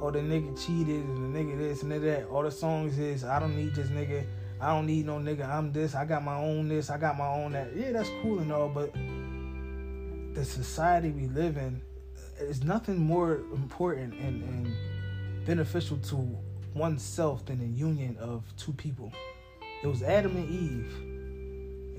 oh 0.00 0.10
the 0.10 0.18
nigga 0.18 0.58
cheated 0.64 1.04
and 1.04 1.34
the 1.34 1.38
nigga 1.38 1.56
this 1.58 1.82
and 1.82 1.92
that. 1.92 2.26
All 2.26 2.42
the 2.42 2.50
songs 2.50 2.98
is 2.98 3.24
I 3.24 3.38
don't 3.38 3.56
need 3.56 3.74
this 3.74 3.88
nigga. 3.88 4.26
I 4.60 4.74
don't 4.74 4.86
need 4.86 5.06
no 5.06 5.18
nigga. 5.18 5.48
I'm 5.48 5.72
this. 5.72 5.94
I 5.94 6.04
got 6.04 6.24
my 6.24 6.36
own 6.36 6.68
this. 6.68 6.90
I 6.90 6.98
got 6.98 7.16
my 7.16 7.28
own 7.28 7.52
that. 7.52 7.74
Yeah, 7.74 7.92
that's 7.92 8.10
cool 8.20 8.40
and 8.40 8.52
all, 8.52 8.68
but 8.68 8.92
the 10.34 10.44
society 10.44 11.10
we 11.10 11.26
live 11.28 11.56
in 11.56 11.80
is 12.40 12.62
nothing 12.64 12.98
more 12.98 13.36
important 13.54 14.14
and, 14.14 14.42
and 14.42 15.46
beneficial 15.46 15.98
to 15.98 16.36
oneself 16.74 17.44
than 17.46 17.58
the 17.58 17.66
union 17.66 18.16
of 18.18 18.44
two 18.56 18.72
people. 18.72 19.12
It 19.82 19.86
was 19.86 20.02
Adam 20.02 20.36
and 20.36 20.50
Eve. 20.50 21.09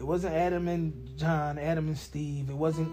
It 0.01 0.07
wasn't 0.07 0.33
Adam 0.33 0.67
and 0.67 1.15
John, 1.15 1.59
Adam 1.59 1.87
and 1.87 1.95
Steve. 1.95 2.49
It 2.49 2.55
wasn't 2.55 2.91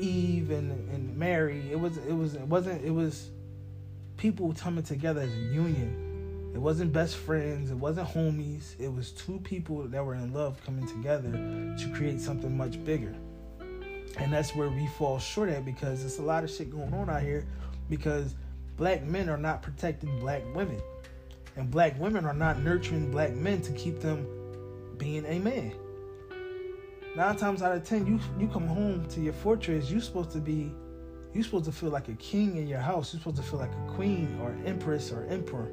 Eve 0.00 0.50
and, 0.50 0.72
and 0.90 1.16
Mary. 1.16 1.62
It 1.70 1.78
was 1.78 1.98
it 1.98 2.12
was 2.12 2.34
it 2.34 2.48
wasn't 2.48 2.84
it 2.84 2.90
was 2.90 3.30
people 4.16 4.52
coming 4.52 4.82
together 4.82 5.20
as 5.20 5.32
a 5.32 5.54
union. 5.54 6.50
It 6.52 6.58
wasn't 6.58 6.92
best 6.92 7.14
friends, 7.14 7.70
it 7.70 7.76
wasn't 7.76 8.08
homies. 8.08 8.74
It 8.80 8.92
was 8.92 9.12
two 9.12 9.38
people 9.44 9.84
that 9.84 10.04
were 10.04 10.16
in 10.16 10.34
love 10.34 10.60
coming 10.66 10.84
together 10.88 11.30
to 11.30 11.92
create 11.94 12.20
something 12.20 12.56
much 12.56 12.84
bigger. 12.84 13.14
And 14.18 14.32
that's 14.32 14.52
where 14.56 14.68
we 14.68 14.88
fall 14.98 15.20
short 15.20 15.48
at 15.48 15.64
because 15.64 16.00
there's 16.00 16.18
a 16.18 16.22
lot 16.22 16.42
of 16.42 16.50
shit 16.50 16.72
going 16.72 16.92
on 16.92 17.08
out 17.08 17.22
here 17.22 17.46
because 17.88 18.34
black 18.76 19.04
men 19.04 19.28
are 19.28 19.38
not 19.38 19.62
protecting 19.62 20.18
black 20.18 20.42
women. 20.56 20.82
And 21.54 21.70
black 21.70 21.96
women 22.00 22.24
are 22.24 22.34
not 22.34 22.58
nurturing 22.58 23.12
black 23.12 23.32
men 23.32 23.62
to 23.62 23.72
keep 23.74 24.00
them 24.00 24.26
being 24.98 25.24
a 25.26 25.38
man. 25.38 25.72
Nine 27.14 27.36
times 27.36 27.62
out 27.62 27.76
of 27.76 27.84
ten, 27.84 28.06
you 28.06 28.18
you 28.38 28.48
come 28.48 28.66
home 28.66 29.06
to 29.10 29.20
your 29.20 29.34
fortress, 29.34 29.90
you're 29.90 30.00
supposed 30.00 30.30
to 30.30 30.38
be 30.38 30.72
you're 31.34 31.44
supposed 31.44 31.66
to 31.66 31.72
feel 31.72 31.90
like 31.90 32.08
a 32.08 32.14
king 32.14 32.56
in 32.56 32.66
your 32.66 32.78
house. 32.78 33.12
You're 33.12 33.20
supposed 33.20 33.36
to 33.36 33.42
feel 33.42 33.58
like 33.58 33.72
a 33.72 33.92
queen 33.92 34.38
or 34.40 34.56
empress 34.66 35.12
or 35.12 35.26
emperor. 35.26 35.70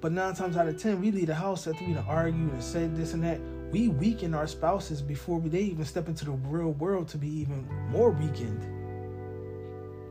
But 0.00 0.12
nine 0.12 0.34
times 0.34 0.56
out 0.56 0.68
of 0.68 0.80
ten, 0.80 1.00
we 1.00 1.10
leave 1.10 1.26
the 1.26 1.34
house 1.34 1.66
after 1.66 1.84
we 1.84 1.94
done 1.94 2.04
argued 2.06 2.52
and 2.52 2.62
said 2.62 2.96
this 2.96 3.14
and 3.14 3.24
that 3.24 3.40
we 3.72 3.88
weaken 3.88 4.32
our 4.32 4.46
spouses 4.46 5.02
before 5.02 5.40
they 5.40 5.60
even 5.60 5.84
step 5.84 6.06
into 6.06 6.24
the 6.24 6.30
real 6.30 6.72
world 6.72 7.08
to 7.08 7.18
be 7.18 7.28
even 7.28 7.66
more 7.90 8.10
weakened. 8.10 8.64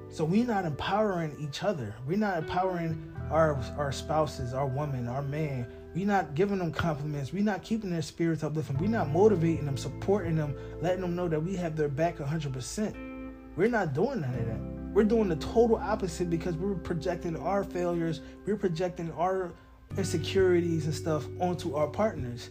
So 0.10 0.26
we're 0.26 0.46
not 0.46 0.66
empowering 0.66 1.38
each 1.40 1.64
other. 1.64 1.96
We're 2.06 2.18
not 2.18 2.38
empowering 2.38 3.14
our 3.32 3.56
our 3.78 3.94
spouses, 3.94 4.54
our 4.54 4.68
woman, 4.68 5.08
our 5.08 5.22
man. 5.22 5.68
We're 5.96 6.06
not 6.06 6.36
giving 6.36 6.60
them 6.60 6.74
compliments. 6.74 7.32
We're 7.32 7.44
not 7.44 7.64
keeping 7.64 7.90
their 7.90 8.02
spirits 8.02 8.44
uplifting. 8.44 8.78
We're 8.78 8.90
not 8.90 9.10
motivating 9.10 9.66
them, 9.66 9.78
supporting 9.78 10.36
them, 10.36 10.54
letting 10.82 11.00
them 11.00 11.16
know 11.16 11.30
that 11.30 11.42
we 11.42 11.56
have 11.56 11.78
their 11.78 11.88
back 11.88 12.18
100%. 12.18 13.32
We're 13.56 13.70
not 13.70 13.94
doing 13.94 14.20
none 14.20 14.34
of 14.34 14.46
that. 14.46 14.60
We're 14.94 15.06
doing 15.06 15.30
the 15.30 15.38
total 15.38 15.78
opposite 15.78 16.30
because 16.30 16.56
we're 16.56 16.76
projecting 16.76 17.38
our 17.38 17.64
failures, 17.64 18.20
we're 18.46 18.58
projecting 18.58 19.12
our 19.14 19.54
insecurities 19.98 20.86
and 20.86 20.94
stuff 20.94 21.26
onto 21.40 21.76
our 21.76 21.88
partners 21.88 22.50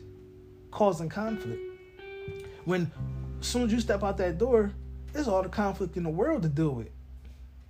causing 0.71 1.11
conflict. 1.11 1.61
When 2.65 2.91
as 3.41 3.47
soon 3.47 3.65
as 3.65 3.73
you 3.73 3.81
step 3.81 4.03
out 4.03 4.17
that 4.19 4.39
door, 4.39 4.73
there's 5.13 5.29
all 5.29 5.43
the 5.43 5.51
conflict 5.51 5.99
in 5.99 6.03
the 6.03 6.11
world 6.11 6.43
to 6.43 6.49
deal 6.49 6.71
with. 6.71 6.89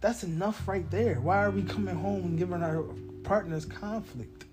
That's 0.00 0.22
enough 0.22 0.68
right 0.68 0.88
there. 0.90 1.20
Why 1.20 1.42
are 1.42 1.50
we 1.50 1.62
coming 1.62 1.96
home 1.96 2.24
and 2.24 2.38
giving 2.38 2.62
our 2.62 2.84
partners 3.24 3.64
conflict? 3.64 4.43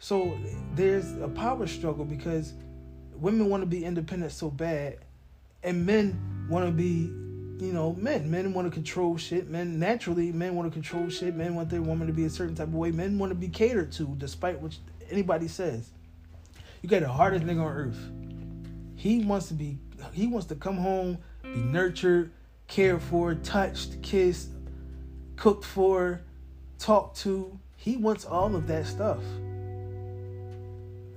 So 0.00 0.36
there's 0.74 1.12
a 1.18 1.28
power 1.28 1.66
struggle 1.66 2.06
because 2.06 2.54
women 3.14 3.50
want 3.50 3.62
to 3.62 3.66
be 3.66 3.84
independent 3.84 4.32
so 4.32 4.50
bad, 4.50 4.96
and 5.62 5.84
men 5.84 6.46
want 6.48 6.64
to 6.64 6.72
be, 6.72 7.12
you 7.62 7.72
know, 7.74 7.94
men. 7.98 8.30
Men 8.30 8.54
want 8.54 8.66
to 8.66 8.72
control 8.72 9.18
shit. 9.18 9.50
Men 9.50 9.78
naturally, 9.78 10.32
men 10.32 10.54
want 10.54 10.72
to 10.72 10.72
control 10.72 11.10
shit. 11.10 11.36
Men 11.36 11.54
want 11.54 11.68
their 11.68 11.82
woman 11.82 12.06
to 12.06 12.14
be 12.14 12.24
a 12.24 12.30
certain 12.30 12.54
type 12.54 12.68
of 12.68 12.74
way. 12.74 12.90
Men 12.90 13.18
want 13.18 13.30
to 13.30 13.36
be 13.36 13.48
catered 13.48 13.92
to, 13.92 14.14
despite 14.16 14.58
what 14.58 14.74
anybody 15.10 15.48
says. 15.48 15.90
You 16.80 16.88
got 16.88 17.00
the 17.00 17.08
hardest 17.08 17.44
nigga 17.44 17.62
on 17.62 17.70
earth. 17.70 18.10
He 18.96 19.22
wants 19.22 19.48
to 19.48 19.54
be 19.54 19.78
he 20.12 20.26
wants 20.26 20.46
to 20.46 20.54
come 20.54 20.78
home, 20.78 21.18
be 21.42 21.60
nurtured, 21.60 22.32
cared 22.68 23.02
for, 23.02 23.34
touched, 23.34 24.00
kissed, 24.00 24.48
cooked 25.36 25.66
for, 25.66 26.22
talked 26.78 27.18
to. 27.18 27.58
He 27.76 27.98
wants 27.98 28.24
all 28.24 28.56
of 28.56 28.66
that 28.68 28.86
stuff. 28.86 29.22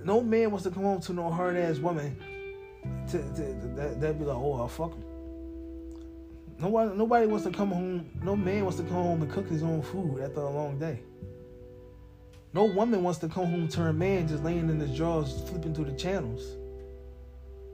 No 0.04 0.20
man 0.20 0.50
wants 0.50 0.64
to 0.64 0.70
come 0.70 0.82
home 0.82 1.00
to 1.00 1.12
no 1.12 1.30
hard 1.30 1.56
ass 1.56 1.78
woman 1.78 2.16
to, 3.10 3.18
to, 3.18 3.60
to 3.60 3.66
that 3.76 4.00
that 4.00 4.18
be 4.18 4.24
like, 4.24 4.36
oh 4.36 4.54
I'll 4.54 4.68
fuck 4.68 4.92
him. 4.92 5.04
Nobody 6.58 6.96
nobody 6.96 7.26
wants 7.26 7.44
to 7.46 7.50
come 7.50 7.70
home, 7.70 8.10
no 8.22 8.36
man 8.36 8.64
wants 8.64 8.78
to 8.78 8.84
come 8.84 9.02
home 9.02 9.22
and 9.22 9.30
cook 9.30 9.48
his 9.48 9.62
own 9.62 9.82
food 9.82 10.20
after 10.20 10.40
a 10.40 10.50
long 10.50 10.78
day. 10.78 11.00
No 12.52 12.66
woman 12.66 13.02
wants 13.02 13.18
to 13.20 13.28
come 13.28 13.46
home 13.46 13.66
to 13.68 13.80
her 13.80 13.92
man 13.92 14.28
just 14.28 14.44
laying 14.44 14.70
in 14.70 14.78
his 14.78 14.96
drawers, 14.96 15.42
flipping 15.48 15.74
through 15.74 15.86
the 15.86 15.96
channels. 15.96 16.56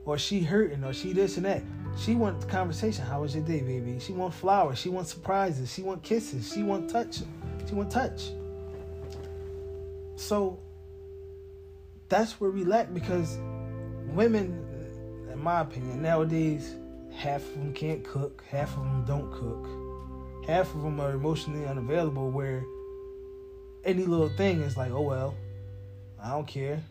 Or 0.05 0.17
she 0.17 0.39
hurting, 0.39 0.83
or 0.83 0.93
she 0.93 1.13
this 1.13 1.37
and 1.37 1.45
that. 1.45 1.61
She 1.95 2.15
wants 2.15 2.45
conversation. 2.45 3.05
How 3.05 3.21
was 3.21 3.35
your 3.35 3.43
day, 3.43 3.61
baby? 3.61 3.99
She 3.99 4.13
wants 4.13 4.37
flowers. 4.37 4.79
She 4.79 4.89
wants 4.89 5.11
surprises. 5.11 5.71
She 5.71 5.83
wants 5.83 6.07
kisses. 6.09 6.51
She 6.51 6.63
wants 6.63 6.91
touch. 6.91 7.19
She 7.67 7.75
want 7.75 7.91
touch. 7.91 8.31
So 10.15 10.57
that's 12.11 12.41
where 12.41 12.51
we 12.51 12.65
lack 12.65 12.93
because 12.93 13.39
women, 14.13 14.67
in 15.31 15.39
my 15.39 15.61
opinion, 15.61 16.01
nowadays, 16.01 16.75
half 17.15 17.41
of 17.41 17.53
them 17.53 17.73
can't 17.73 18.03
cook, 18.03 18.43
half 18.51 18.75
of 18.75 18.83
them 18.83 19.05
don't 19.05 19.31
cook, 19.31 20.45
half 20.45 20.75
of 20.75 20.83
them 20.83 20.99
are 20.99 21.11
emotionally 21.11 21.65
unavailable. 21.65 22.29
Where 22.29 22.65
any 23.85 24.03
little 24.03 24.27
thing 24.27 24.61
is 24.61 24.75
like, 24.75 24.91
oh 24.91 25.01
well, 25.01 25.35
I 26.21 26.31
don't 26.31 26.45
care, 26.45 26.83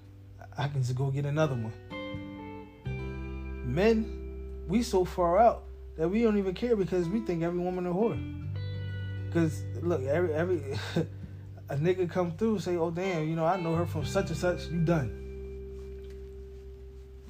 I 0.56 0.68
can 0.68 0.80
just 0.82 0.96
go 0.96 1.10
get 1.10 1.26
another 1.26 1.54
one. 1.54 1.74
Men, 3.66 4.64
we 4.68 4.82
so 4.82 5.04
far 5.04 5.38
out 5.38 5.64
that 5.98 6.08
we 6.08 6.22
don't 6.22 6.38
even 6.38 6.54
care 6.54 6.76
because 6.76 7.10
we 7.10 7.20
think 7.20 7.42
every 7.42 7.60
woman 7.60 7.86
a 7.86 7.92
whore. 7.92 8.18
Because 9.26 9.62
look, 9.82 10.02
every 10.02 10.32
every 10.32 10.78
a 11.70 11.76
nigga 11.76 12.10
come 12.10 12.32
through 12.32 12.58
say, 12.58 12.76
"Oh 12.76 12.90
damn, 12.90 13.28
you 13.28 13.36
know 13.36 13.44
I 13.46 13.58
know 13.58 13.74
her 13.76 13.86
from 13.86 14.04
such 14.04 14.28
and 14.28 14.36
such." 14.36 14.66
You 14.66 14.80
done. 14.80 15.16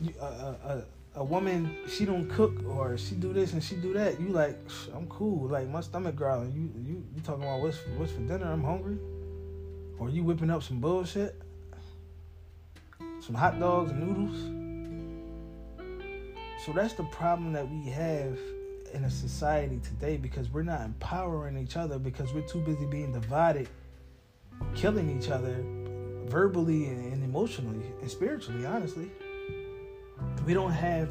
You, 0.01 0.15
uh, 0.19 0.55
uh, 0.65 0.81
a 1.17 1.25
woman 1.25 1.77
she 1.87 2.07
don't 2.07 2.29
cook 2.31 2.65
or 2.67 2.97
she 2.97 3.15
do 3.17 3.35
this 3.35 3.53
and 3.53 3.63
she 3.63 3.77
do 3.77 3.93
that. 3.93 4.19
You 4.19 4.29
like 4.29 4.59
I'm 4.95 5.07
cool. 5.09 5.49
Like 5.49 5.69
my 5.69 5.83
stomach 5.83 6.17
growling. 6.17 6.53
You 6.53 6.71
you 6.83 7.05
you 7.15 7.21
talking 7.23 7.43
about 7.43 7.61
what's 7.61 7.79
what's 7.99 8.13
for 8.13 8.21
dinner? 8.21 8.51
I'm 8.51 8.65
hungry. 8.65 8.97
Or 9.99 10.09
you 10.09 10.25
whipping 10.25 10.51
up 10.51 10.63
some 10.63 10.81
bullshit, 10.81 11.39
some 13.21 13.35
hot 13.35 13.61
dogs 13.61 13.91
and 13.91 14.01
noodles. 14.01 14.57
So 16.65 16.73
that's 16.73 16.95
the 16.95 17.05
problem 17.05 17.53
that 17.53 17.69
we 17.71 17.91
have 17.91 18.39
in 18.95 19.05
a 19.05 19.11
society 19.11 19.79
today 19.85 20.17
because 20.17 20.51
we're 20.51 20.63
not 20.63 20.81
empowering 20.81 21.59
each 21.59 21.77
other 21.77 21.99
because 21.99 22.33
we're 22.33 22.47
too 22.49 22.61
busy 22.61 22.87
being 22.87 23.13
divided 23.13 23.69
killing 24.75 25.17
each 25.17 25.31
other 25.31 25.65
verbally 26.27 26.87
and, 26.87 27.23
emotionally 27.23 27.85
and 28.01 28.11
spiritually, 28.11 28.67
honestly. 28.67 29.11
We 30.47 30.55
don't 30.55 30.73
have 30.73 31.09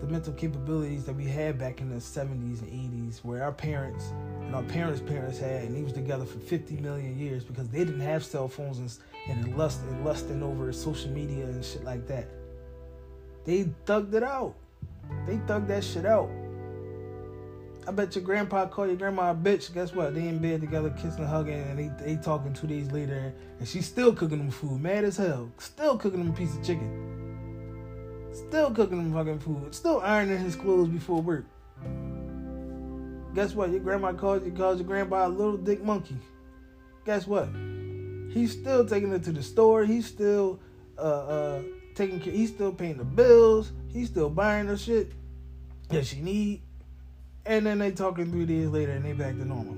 the 0.00 0.06
mental 0.06 0.32
capabilities 0.32 1.04
that 1.04 1.14
we 1.14 1.24
had 1.24 1.58
back 1.58 1.80
in 1.80 1.88
the 1.88 1.96
70s 1.96 2.62
and 2.62 3.10
80s 3.10 3.24
where 3.24 3.42
our 3.42 3.52
parents 3.52 4.12
and 4.42 4.54
our 4.54 4.62
parents' 4.64 5.00
parents 5.00 5.38
had 5.38 5.62
and 5.62 5.76
they 5.76 5.82
was 5.82 5.92
together 5.92 6.24
for 6.24 6.38
50 6.38 6.76
million 6.78 7.18
years 7.18 7.44
because 7.44 7.68
they 7.68 7.78
didn't 7.78 8.00
have 8.00 8.24
cell 8.24 8.48
phones 8.48 8.78
and, 8.78 8.90
and 9.28 9.56
lust 9.56 9.80
and 9.88 10.04
lusting 10.04 10.42
over 10.42 10.72
social 10.72 11.10
media 11.10 11.44
and 11.44 11.64
shit 11.64 11.84
like 11.84 12.06
that. 12.08 12.28
They 13.44 13.64
thugged 13.86 14.12
it 14.14 14.22
out. 14.22 14.54
They 15.26 15.36
thugged 15.36 15.68
that 15.68 15.84
shit 15.84 16.04
out. 16.04 16.28
I 17.88 17.92
bet 17.92 18.16
your 18.16 18.24
grandpa 18.24 18.66
called 18.66 18.88
your 18.88 18.96
grandma 18.96 19.30
a 19.30 19.34
bitch. 19.34 19.72
Guess 19.72 19.94
what? 19.94 20.14
They 20.14 20.26
in 20.26 20.38
bed 20.38 20.60
together, 20.60 20.90
kissing 20.90 21.20
and 21.20 21.28
hugging, 21.28 21.54
and 21.54 21.78
they, 21.78 22.04
they 22.04 22.16
talking 22.16 22.52
two 22.52 22.66
days 22.66 22.90
later, 22.90 23.32
and 23.60 23.68
she's 23.68 23.86
still 23.86 24.12
cooking 24.12 24.38
them 24.38 24.50
food, 24.50 24.80
mad 24.80 25.04
as 25.04 25.16
hell. 25.16 25.52
Still 25.58 25.96
cooking 25.96 26.18
them 26.18 26.30
a 26.30 26.36
piece 26.36 26.56
of 26.56 26.64
chicken. 26.64 27.14
Still 28.32 28.72
cooking 28.72 28.98
them 28.98 29.12
fucking 29.12 29.38
food. 29.38 29.72
Still 29.72 30.00
ironing 30.00 30.38
his 30.38 30.56
clothes 30.56 30.88
before 30.88 31.22
work. 31.22 31.44
Guess 33.34 33.54
what? 33.54 33.70
Your 33.70 33.80
grandma 33.80 34.12
calls 34.12 34.44
you 34.44 34.50
calls 34.50 34.78
your 34.78 34.86
grandpa 34.86 35.26
a 35.26 35.28
little 35.28 35.56
dick 35.56 35.84
monkey. 35.84 36.16
Guess 37.04 37.26
what? 37.26 37.48
He's 38.30 38.52
still 38.52 38.84
taking 38.84 39.10
her 39.10 39.18
to 39.18 39.32
the 39.32 39.42
store. 39.42 39.84
He's 39.84 40.06
still 40.06 40.60
uh 40.98 41.00
uh 41.00 41.62
taking 41.94 42.18
care. 42.18 42.32
He's 42.32 42.50
still 42.50 42.72
paying 42.72 42.96
the 42.96 43.04
bills. 43.04 43.72
He's 43.92 44.08
still 44.08 44.28
buying 44.28 44.66
her 44.66 44.76
shit 44.76 45.12
that 45.88 46.04
she 46.04 46.20
need 46.20 46.62
and 47.46 47.64
then 47.64 47.78
they 47.78 47.92
talking 47.92 48.30
three 48.30 48.46
days 48.46 48.68
later 48.68 48.92
and 48.92 49.04
they 49.04 49.12
back 49.12 49.36
to 49.36 49.44
normal. 49.44 49.74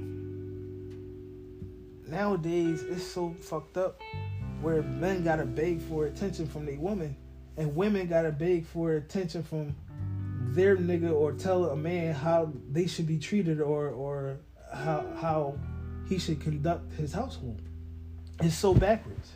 Nowadays, 2.07 2.83
it's 2.83 3.05
so 3.05 3.35
fucked 3.41 3.77
up 3.77 4.01
where 4.63 4.83
men 4.83 5.23
gotta 5.23 5.45
beg 5.45 5.83
for 5.83 6.07
attention 6.07 6.47
from 6.49 6.65
their 6.65 6.79
woman, 6.79 7.15
and 7.57 7.77
women 7.77 8.07
gotta 8.07 8.33
beg 8.33 8.67
for 8.67 8.95
attention 8.95 9.43
from 9.43 9.75
their 10.55 10.77
nigga 10.77 11.13
or 11.13 11.33
tell 11.33 11.67
a 11.67 11.77
man 11.77 12.15
how 12.15 12.51
they 12.71 12.87
should 12.87 13.07
be 13.07 13.19
treated 13.19 13.61
or 13.61 13.91
or 13.91 14.39
how 14.73 15.05
how 15.21 15.59
he 16.09 16.19
should 16.19 16.41
conduct 16.41 16.93
his 16.95 17.13
household. 17.13 17.61
It's 18.41 18.55
so 18.55 18.73
backwards. 18.73 19.33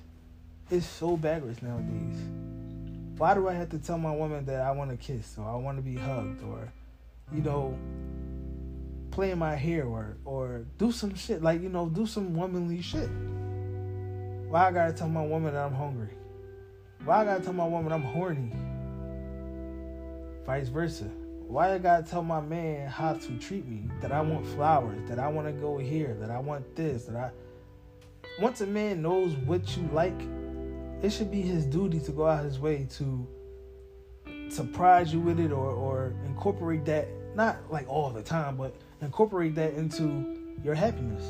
It's 0.71 0.87
so 0.87 1.17
backwards 1.17 1.61
nowadays. 1.61 2.17
Why 3.19 3.35
do 3.35 3.49
I 3.49 3.53
have 3.53 3.69
to 3.71 3.79
tell 3.79 3.99
my 3.99 4.13
woman 4.13 4.47
that 4.47 4.63
I 4.63 4.71
want 4.71 4.91
to 4.91 4.97
kiss 4.97 5.37
or 5.37 5.49
I 5.49 5.55
want 5.57 5.77
to 5.77 5.83
be 5.83 5.97
hugged 5.97 6.43
or, 6.45 6.73
you 7.33 7.43
know, 7.43 7.77
play 9.13 9.31
in 9.31 9.39
my 9.39 9.55
hair 9.55 9.85
or 9.85 10.17
or 10.25 10.67
do 10.79 10.91
some 10.91 11.15
shit 11.15 11.43
like 11.43 11.63
you 11.63 11.69
know 11.69 11.89
do 11.89 12.07
some 12.07 12.35
womanly 12.35 12.83
shit. 12.83 13.09
Why 14.49 14.69
I 14.69 14.73
gotta 14.73 14.93
tell 14.93 15.09
my 15.09 15.25
woman 15.25 15.55
that 15.55 15.65
I'm 15.65 15.75
hungry? 15.75 16.15
Why 17.05 17.21
I 17.21 17.25
gotta 17.25 17.45
tell 17.45 17.53
my 17.53 17.67
woman 17.67 17.93
I'm 17.93 18.03
horny? 18.03 18.53
Vice 20.45 20.69
versa. 20.69 21.05
Why 21.47 21.75
I 21.75 21.79
gotta 21.79 22.03
tell 22.03 22.23
my 22.23 22.41
man 22.41 22.89
how 22.89 23.13
to 23.13 23.39
treat 23.39 23.67
me? 23.67 23.89
That 24.01 24.13
I 24.13 24.21
want 24.21 24.47
flowers, 24.47 25.07
that 25.09 25.19
I 25.19 25.29
want 25.29 25.47
to 25.47 25.53
go 25.53 25.79
here, 25.79 26.17
that 26.19 26.31
I 26.31 26.39
want 26.39 26.75
this, 26.75 27.05
that 27.05 27.17
I. 27.17 27.31
Once 28.41 28.63
a 28.63 28.67
man 28.67 29.03
knows 29.03 29.35
what 29.37 29.77
you 29.77 29.89
like, 29.93 30.19
it 31.03 31.11
should 31.11 31.31
be 31.31 31.43
his 31.43 31.67
duty 31.67 32.01
to 32.01 32.13
go 32.13 32.27
out 32.27 32.45
his 32.45 32.59
way 32.59 32.87
to 32.93 33.27
surprise 34.49 35.13
you 35.13 35.21
with 35.21 35.41
it 35.41 35.53
or 35.53 35.71
or 35.71 36.15
incorporate 36.25 36.85
that 36.87 37.09
not 37.35 37.71
like 37.71 37.89
all 37.89 38.11
the 38.11 38.23
time, 38.23 38.57
but 38.57 38.75
incorporate 39.03 39.55
that 39.57 39.75
into 39.75 40.25
your 40.65 40.75
happiness. 40.75 41.25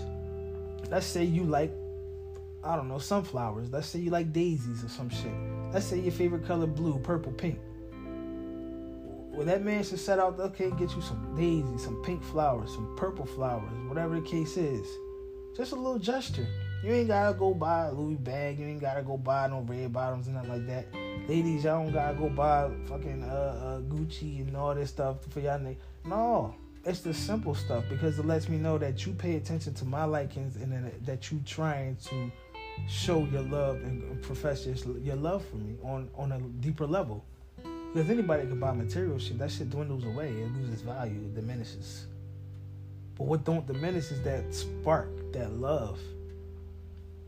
Let's 0.90 1.06
say 1.06 1.24
you 1.24 1.44
like, 1.44 1.72
I 2.62 2.76
don't 2.76 2.88
know, 2.88 2.98
sunflowers. 2.98 3.72
Let's 3.72 3.88
say 3.88 3.98
you 3.98 4.10
like 4.10 4.32
daisies 4.32 4.84
or 4.84 4.88
some 4.88 5.08
shit. 5.08 5.32
Let's 5.72 5.86
say 5.86 5.98
your 5.98 6.12
favorite 6.12 6.46
color 6.46 6.66
blue, 6.66 6.98
purple, 6.98 7.32
pink. 7.32 7.58
Well, 9.32 9.46
that 9.46 9.64
man 9.64 9.82
should 9.82 9.98
set 9.98 10.18
out, 10.18 10.38
okay, 10.38 10.70
get 10.72 10.94
you 10.94 11.00
some 11.00 11.34
daisies, 11.34 11.82
some 11.82 12.02
pink 12.02 12.22
flowers, 12.22 12.70
some 12.74 12.94
purple 12.96 13.24
flowers, 13.24 13.72
whatever 13.88 14.20
the 14.20 14.26
case 14.26 14.58
is. 14.58 14.86
Just 15.56 15.72
a 15.72 15.76
little 15.76 15.98
gesture. 15.98 16.46
You 16.84 16.92
ain't 16.92 17.08
gotta 17.08 17.36
go 17.36 17.54
buy 17.54 17.86
a 17.86 17.92
Louis 17.92 18.16
bag. 18.16 18.58
You 18.58 18.66
ain't 18.66 18.80
gotta 18.80 19.02
go 19.02 19.16
buy 19.16 19.46
no 19.46 19.60
red 19.60 19.92
bottoms 19.92 20.26
and 20.26 20.36
nothing 20.36 20.50
like 20.50 20.66
that. 20.66 20.86
Ladies, 21.28 21.64
y'all 21.64 21.84
don't 21.84 21.92
gotta 21.92 22.14
go 22.18 22.28
buy 22.28 22.70
fucking 22.86 23.22
uh, 23.22 23.26
uh, 23.26 23.80
Gucci 23.82 24.46
and 24.46 24.56
all 24.56 24.74
this 24.74 24.90
stuff 24.90 25.24
for 25.30 25.40
y'all. 25.40 25.60
No, 26.04 26.54
it's 26.84 27.00
the 27.00 27.14
simple 27.14 27.54
stuff 27.54 27.84
because 27.88 28.18
it 28.18 28.26
lets 28.26 28.48
me 28.48 28.56
know 28.56 28.76
that 28.78 29.06
you 29.06 29.12
pay 29.12 29.36
attention 29.36 29.74
to 29.74 29.84
my 29.84 30.04
likings 30.04 30.56
and 30.56 30.92
that 31.04 31.30
you 31.30 31.40
trying 31.46 31.96
to 31.96 32.30
show 32.88 33.24
your 33.26 33.42
love 33.42 33.76
and 33.76 34.20
profess 34.22 34.66
your, 34.66 35.16
love 35.16 35.44
for 35.46 35.56
me 35.56 35.76
on 35.82 36.08
on 36.16 36.32
a 36.32 36.40
deeper 36.60 36.86
level. 36.86 37.24
Because 37.92 38.10
anybody 38.10 38.46
can 38.46 38.58
buy 38.58 38.72
material 38.72 39.18
shit, 39.18 39.38
that 39.38 39.50
shit 39.50 39.70
dwindles 39.70 40.04
away. 40.04 40.30
It 40.30 40.50
loses 40.56 40.80
value, 40.80 41.20
it 41.20 41.34
diminishes. 41.34 42.06
But 43.16 43.26
what 43.26 43.44
don't 43.44 43.66
diminish 43.66 44.10
is 44.10 44.22
that 44.22 44.52
spark, 44.54 45.10
that 45.32 45.52
love. 45.52 46.00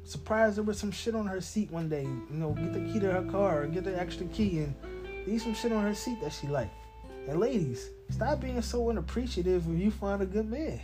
Surprise 0.04 0.56
there 0.56 0.64
was 0.64 0.78
some 0.78 0.90
shit 0.90 1.14
on 1.14 1.26
her 1.26 1.40
seat 1.40 1.70
one 1.70 1.88
day. 1.88 2.02
You 2.02 2.26
know, 2.30 2.52
get 2.52 2.72
the 2.72 2.80
key 2.92 2.98
to 3.00 3.12
her 3.12 3.22
car 3.30 3.62
or 3.62 3.66
get 3.66 3.84
the 3.84 3.98
extra 3.98 4.26
key 4.26 4.60
and 4.60 4.74
leave 5.26 5.42
some 5.42 5.54
shit 5.54 5.72
on 5.72 5.82
her 5.82 5.94
seat 5.94 6.20
that 6.22 6.32
she 6.32 6.46
like. 6.46 6.70
And 7.28 7.40
ladies, 7.40 7.90
stop 8.10 8.40
being 8.40 8.60
so 8.60 8.90
unappreciative 8.90 9.66
if 9.68 9.80
you 9.80 9.90
find 9.90 10.20
a 10.22 10.26
good 10.26 10.50
man. 10.50 10.80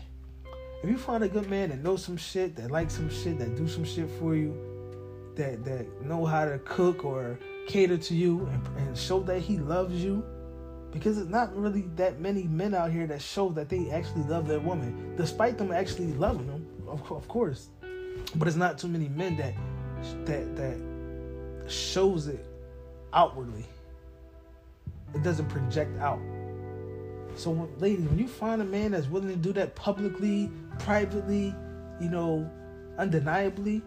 If 0.82 0.88
you 0.88 0.96
find 0.96 1.22
a 1.22 1.28
good 1.28 1.50
man 1.50 1.68
that 1.68 1.82
knows 1.82 2.02
some 2.02 2.16
shit, 2.16 2.56
that 2.56 2.70
likes 2.70 2.94
some 2.94 3.10
shit, 3.10 3.38
that 3.38 3.56
do 3.56 3.68
some 3.68 3.84
shit 3.84 4.08
for 4.18 4.34
you, 4.34 4.54
that 5.36 5.62
that 5.64 6.02
know 6.02 6.24
how 6.24 6.46
to 6.46 6.58
cook 6.60 7.04
or 7.04 7.38
cater 7.68 7.98
to 7.98 8.14
you 8.14 8.46
and, 8.46 8.66
and 8.78 8.96
show 8.96 9.20
that 9.20 9.40
he 9.40 9.58
loves 9.58 10.02
you, 10.02 10.24
because 10.90 11.18
it's 11.18 11.28
not 11.28 11.54
really 11.54 11.82
that 11.96 12.18
many 12.20 12.44
men 12.44 12.74
out 12.74 12.90
here 12.90 13.06
that 13.06 13.20
show 13.20 13.50
that 13.50 13.68
they 13.68 13.90
actually 13.90 14.22
love 14.22 14.48
their 14.48 14.60
woman, 14.60 15.14
despite 15.16 15.58
them 15.58 15.70
actually 15.70 16.14
loving 16.14 16.46
them, 16.46 16.66
of, 16.88 17.12
of 17.12 17.28
course. 17.28 17.68
But 18.34 18.48
it's 18.48 18.56
not 18.56 18.78
too 18.78 18.88
many 18.88 19.08
men 19.08 19.36
that 19.36 19.54
that 20.24 20.56
that 20.56 21.70
shows 21.70 22.26
it 22.26 22.44
outwardly. 23.12 23.66
It 25.14 25.22
doesn't 25.22 25.48
project 25.48 25.98
out. 25.98 26.20
So, 27.36 27.68
ladies, 27.78 28.06
when 28.06 28.18
you 28.18 28.28
find 28.28 28.60
a 28.60 28.64
man 28.64 28.92
that's 28.92 29.06
willing 29.06 29.28
to 29.28 29.36
do 29.36 29.52
that 29.54 29.74
publicly, 29.74 30.50
privately, 30.78 31.54
you 32.00 32.08
know, 32.08 32.50
undeniably, 32.98 33.82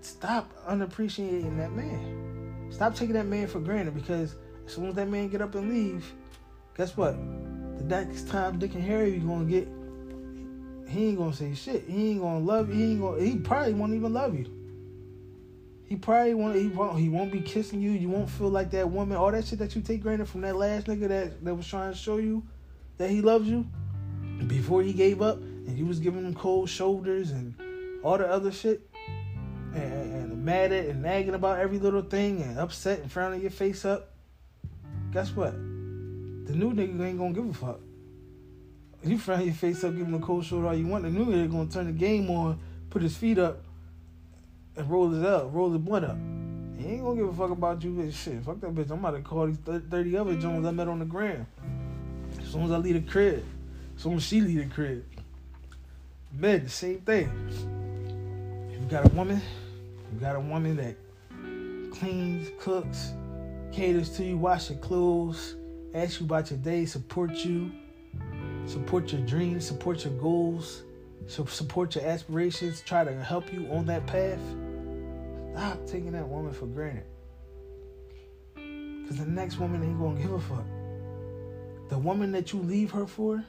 stop 0.00 0.52
unappreciating 0.66 1.56
that 1.58 1.72
man. 1.72 2.68
Stop 2.70 2.94
taking 2.94 3.14
that 3.14 3.26
man 3.26 3.46
for 3.46 3.60
granted 3.60 3.94
because 3.94 4.34
as 4.66 4.72
soon 4.72 4.86
as 4.86 4.94
that 4.94 5.08
man 5.08 5.28
get 5.28 5.42
up 5.42 5.54
and 5.54 5.68
leave, 5.68 6.12
guess 6.76 6.96
what? 6.96 7.14
The 7.78 7.84
next 7.84 8.28
Tom 8.28 8.58
Dick 8.58 8.74
and 8.74 8.82
Harry 8.82 9.14
you 9.14 9.20
gonna 9.20 9.44
get, 9.44 9.68
he 10.88 11.08
ain't 11.08 11.18
gonna 11.18 11.32
say 11.32 11.54
shit. 11.54 11.84
He 11.88 12.10
ain't 12.10 12.20
gonna 12.20 12.44
love 12.44 12.68
you. 12.68 12.74
He 12.74 12.82
ain't 12.92 13.00
gonna. 13.00 13.20
He 13.22 13.36
probably 13.36 13.74
won't 13.74 13.94
even 13.94 14.12
love 14.12 14.38
you. 14.38 14.46
He 15.92 15.98
probably 15.98 16.32
won't. 16.32 16.56
He 16.56 16.68
won't. 16.68 16.98
He 16.98 17.10
won't 17.10 17.30
be 17.30 17.42
kissing 17.42 17.82
you. 17.82 17.90
You 17.90 18.08
won't 18.08 18.30
feel 18.30 18.48
like 18.48 18.70
that 18.70 18.88
woman. 18.88 19.18
All 19.18 19.30
that 19.30 19.44
shit 19.44 19.58
that 19.58 19.76
you 19.76 19.82
take 19.82 20.00
granted 20.00 20.26
from 20.26 20.40
that 20.40 20.56
last 20.56 20.86
nigga 20.86 21.06
that 21.08 21.44
that 21.44 21.54
was 21.54 21.68
trying 21.68 21.92
to 21.92 21.98
show 21.98 22.16
you 22.16 22.42
that 22.96 23.10
he 23.10 23.20
loves 23.20 23.46
you 23.46 23.66
before 24.46 24.82
he 24.82 24.94
gave 24.94 25.20
up, 25.20 25.36
and 25.36 25.76
you 25.76 25.84
was 25.84 26.00
giving 26.00 26.24
him 26.24 26.32
cold 26.32 26.70
shoulders 26.70 27.30
and 27.30 27.54
all 28.02 28.16
the 28.16 28.26
other 28.26 28.50
shit, 28.50 28.88
and, 29.74 30.14
and 30.14 30.42
mad 30.42 30.72
at 30.72 30.86
and 30.86 31.02
nagging 31.02 31.34
about 31.34 31.58
every 31.58 31.78
little 31.78 32.00
thing 32.00 32.40
and 32.40 32.58
upset 32.58 33.00
and 33.00 33.12
frowning 33.12 33.42
your 33.42 33.50
face 33.50 33.84
up, 33.84 34.14
guess 35.12 35.36
what? 35.36 35.52
The 35.52 36.54
new 36.54 36.72
nigga 36.72 37.06
ain't 37.06 37.18
gonna 37.18 37.34
give 37.34 37.50
a 37.50 37.52
fuck. 37.52 37.80
You 39.04 39.18
frown 39.18 39.44
your 39.44 39.52
face 39.52 39.84
up, 39.84 39.94
give 39.94 40.06
him 40.06 40.14
a 40.14 40.20
cold 40.20 40.46
shoulder 40.46 40.68
all 40.68 40.74
you 40.74 40.86
want. 40.86 41.02
The 41.02 41.10
new 41.10 41.26
nigga 41.26 41.50
gonna 41.50 41.68
turn 41.68 41.84
the 41.84 41.92
game 41.92 42.30
on, 42.30 42.58
put 42.88 43.02
his 43.02 43.14
feet 43.14 43.38
up, 43.38 43.62
and 44.76 44.90
roll 44.90 45.10
his 45.10 45.24
up, 45.24 45.52
roll 45.52 45.70
his 45.70 45.80
butt 45.80 46.04
up. 46.04 46.16
He 46.78 46.88
ain't 46.88 47.04
gonna 47.04 47.16
give 47.16 47.28
a 47.28 47.32
fuck 47.32 47.50
about 47.50 47.82
you, 47.84 47.90
bitch. 47.90 48.14
Shit, 48.14 48.42
fuck 48.44 48.60
that 48.60 48.74
bitch. 48.74 48.90
I'm 48.90 48.98
about 48.98 49.12
to 49.12 49.22
call 49.22 49.46
these 49.46 49.58
30 49.58 50.16
other 50.16 50.34
Jones 50.36 50.66
I 50.66 50.70
met 50.70 50.88
on 50.88 50.98
the 50.98 51.04
gram. 51.04 51.46
As 52.40 52.48
soon 52.48 52.62
as 52.64 52.72
I 52.72 52.78
leave 52.78 52.94
the 52.94 53.10
crib, 53.10 53.44
as 53.96 54.02
soon 54.02 54.14
as 54.14 54.22
she 54.22 54.40
leave 54.40 54.68
the 54.68 54.74
crib. 54.74 55.04
Men, 56.32 56.64
the 56.64 56.70
same 56.70 57.00
thing. 57.00 57.30
You 58.72 58.88
got 58.88 59.06
a 59.06 59.14
woman, 59.14 59.40
you 60.12 60.18
got 60.18 60.34
a 60.34 60.40
woman 60.40 60.76
that 60.76 60.96
cleans, 61.92 62.48
cooks, 62.58 63.12
caters 63.70 64.10
to 64.16 64.24
you, 64.24 64.36
wash 64.36 64.70
your 64.70 64.78
clothes, 64.78 65.56
asks 65.94 66.20
you 66.20 66.26
about 66.26 66.50
your 66.50 66.58
day, 66.58 66.84
support 66.86 67.32
you, 67.44 67.70
support 68.66 69.12
your 69.12 69.20
dreams, 69.22 69.66
support 69.66 70.04
your 70.04 70.14
goals, 70.14 70.82
support 71.26 71.94
your 71.94 72.04
aspirations, 72.04 72.82
try 72.82 73.04
to 73.04 73.12
help 73.22 73.52
you 73.52 73.66
on 73.70 73.86
that 73.86 74.06
path. 74.06 74.40
Stop 75.52 75.86
taking 75.86 76.12
that 76.12 76.26
woman 76.26 76.52
for 76.52 76.66
granted. 76.66 77.04
Because 78.54 79.18
the 79.18 79.26
next 79.26 79.58
woman 79.58 79.82
ain't 79.82 79.98
going 79.98 80.16
to 80.16 80.22
give 80.22 80.32
a 80.32 80.40
fuck. 80.40 80.64
The 81.88 81.98
woman 81.98 82.32
that 82.32 82.52
you 82.52 82.60
leave 82.60 82.90
her 82.92 83.06
for 83.06 83.44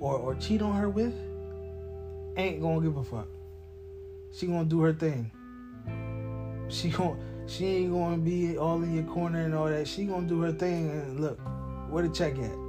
or, 0.00 0.16
or 0.18 0.34
cheat 0.34 0.62
on 0.62 0.74
her 0.74 0.88
with 0.88 1.14
ain't 2.36 2.60
going 2.60 2.80
to 2.80 2.88
give 2.88 2.96
a 2.96 3.04
fuck. 3.04 3.28
She 4.32 4.46
going 4.46 4.64
to 4.64 4.68
do 4.68 4.80
her 4.82 4.92
thing. 4.92 5.30
She 6.68 6.90
going 6.90 7.18
she 7.46 7.64
ain't 7.64 7.92
going 7.92 8.16
to 8.16 8.20
be 8.20 8.58
all 8.58 8.82
in 8.82 8.94
your 8.94 9.04
corner 9.04 9.44
and 9.44 9.54
all 9.54 9.66
that. 9.66 9.86
She 9.86 10.04
going 10.04 10.22
to 10.22 10.28
do 10.28 10.40
her 10.40 10.52
thing 10.52 10.90
and 10.90 11.20
look, 11.20 11.38
where 11.88 12.02
the 12.02 12.12
check 12.12 12.36
at? 12.38 12.65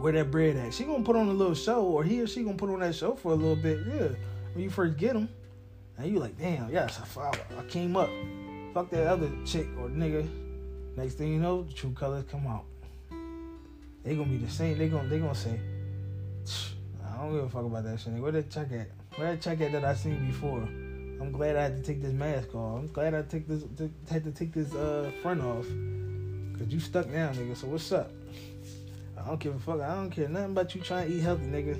Where 0.00 0.12
that 0.12 0.30
bread 0.30 0.56
at? 0.56 0.72
She 0.72 0.84
to 0.84 1.00
put 1.02 1.16
on 1.16 1.28
a 1.28 1.32
little 1.32 1.54
show 1.54 1.82
or 1.82 2.04
he 2.04 2.20
or 2.20 2.26
she 2.26 2.44
to 2.44 2.52
put 2.54 2.70
on 2.70 2.80
that 2.80 2.94
show 2.94 3.14
for 3.14 3.32
a 3.32 3.34
little 3.34 3.56
bit. 3.56 3.80
Yeah. 3.86 4.08
When 4.54 4.64
you 4.64 4.70
first 4.70 4.96
get 4.96 5.14
them. 5.14 5.28
And 5.98 6.12
you 6.12 6.20
like, 6.20 6.38
damn, 6.38 6.70
yes, 6.70 7.00
I, 7.16 7.28
I 7.58 7.64
came 7.64 7.96
up. 7.96 8.08
Fuck 8.72 8.90
that 8.90 9.08
other 9.08 9.30
chick 9.44 9.66
or 9.80 9.88
nigga. 9.88 10.28
Next 10.96 11.14
thing 11.14 11.32
you 11.32 11.40
know, 11.40 11.62
the 11.62 11.72
true 11.72 11.92
colors 11.92 12.24
come 12.30 12.46
out. 12.46 12.64
They 14.04 14.14
gonna 14.14 14.28
be 14.28 14.36
the 14.36 14.50
same. 14.50 14.78
They 14.78 14.88
gonna 14.88 15.08
they 15.08 15.18
gonna 15.18 15.34
say, 15.34 15.58
I 17.04 17.16
don't 17.18 17.32
give 17.32 17.44
a 17.44 17.48
fuck 17.48 17.64
about 17.64 17.84
that 17.84 17.98
shit. 17.98 18.12
Where 18.14 18.30
that 18.30 18.48
check 18.48 18.70
at? 18.72 18.88
Where 19.16 19.32
that 19.32 19.42
check 19.42 19.60
at 19.60 19.72
that 19.72 19.84
I 19.84 19.94
seen 19.94 20.24
before? 20.26 20.60
I'm 21.20 21.32
glad 21.32 21.56
I 21.56 21.62
had 21.62 21.76
to 21.76 21.82
take 21.82 22.00
this 22.00 22.12
mask 22.12 22.54
off. 22.54 22.78
I'm 22.78 22.86
glad 22.86 23.14
I 23.14 23.22
take 23.22 23.48
this 23.48 23.64
had 24.08 24.22
to 24.22 24.30
take 24.30 24.52
this 24.52 24.72
uh, 24.74 25.10
front 25.20 25.42
off. 25.42 25.66
Cause 26.58 26.68
you 26.68 26.78
stuck 26.80 27.08
now, 27.08 27.30
nigga. 27.30 27.56
So 27.56 27.66
what's 27.66 27.90
up? 27.92 28.10
I 29.28 29.32
don't 29.32 29.40
give 29.40 29.56
a 29.56 29.58
fuck. 29.58 29.82
I 29.82 29.94
don't 29.94 30.08
care 30.08 30.26
nothing 30.26 30.52
about 30.52 30.74
you 30.74 30.80
trying 30.80 31.06
to 31.06 31.14
eat 31.14 31.20
healthy, 31.20 31.44
nigga. 31.44 31.78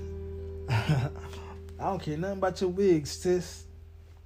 I 1.80 1.84
don't 1.84 2.02
care 2.02 2.18
nothing 2.18 2.36
about 2.36 2.60
your 2.60 2.68
wigs, 2.68 3.10
sis. 3.10 3.64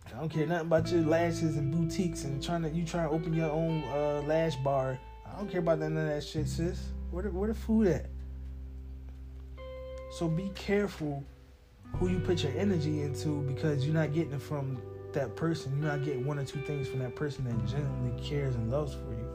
I 0.09 0.19
don't 0.19 0.29
care 0.29 0.45
nothing 0.45 0.67
about 0.67 0.91
your 0.91 1.03
lashes 1.03 1.57
and 1.57 1.71
boutiques 1.71 2.25
and 2.25 2.43
trying 2.43 2.63
to 2.63 2.71
you 2.71 2.85
trying 2.85 3.09
to 3.09 3.15
open 3.15 3.33
your 3.33 3.49
own 3.49 3.85
uh, 3.85 4.23
lash 4.27 4.57
bar. 4.57 4.99
I 5.25 5.39
don't 5.39 5.49
care 5.49 5.61
about 5.61 5.79
none 5.79 5.97
of 5.97 6.09
that 6.09 6.25
shit, 6.25 6.49
sis. 6.49 6.89
Where 7.13 7.23
the, 7.23 7.31
where 7.31 7.47
the 7.47 7.55
food 7.55 7.87
at? 7.87 8.07
So 10.19 10.27
be 10.27 10.51
careful 10.57 11.23
who 11.93 12.09
you 12.09 12.19
put 12.19 12.43
your 12.43 12.53
energy 12.59 13.03
into 13.03 13.43
because 13.43 13.85
you're 13.85 13.95
not 13.95 14.13
getting 14.13 14.33
it 14.33 14.43
from 14.43 14.83
that 15.13 15.37
person. 15.37 15.79
You're 15.79 15.93
not 15.93 16.05
getting 16.05 16.27
one 16.27 16.41
or 16.41 16.45
two 16.45 16.61
things 16.63 16.89
from 16.89 16.99
that 16.99 17.15
person 17.15 17.45
that 17.45 17.67
genuinely 17.67 18.21
cares 18.21 18.57
and 18.57 18.69
loves 18.69 18.95
for 18.95 19.13
you. 19.13 19.32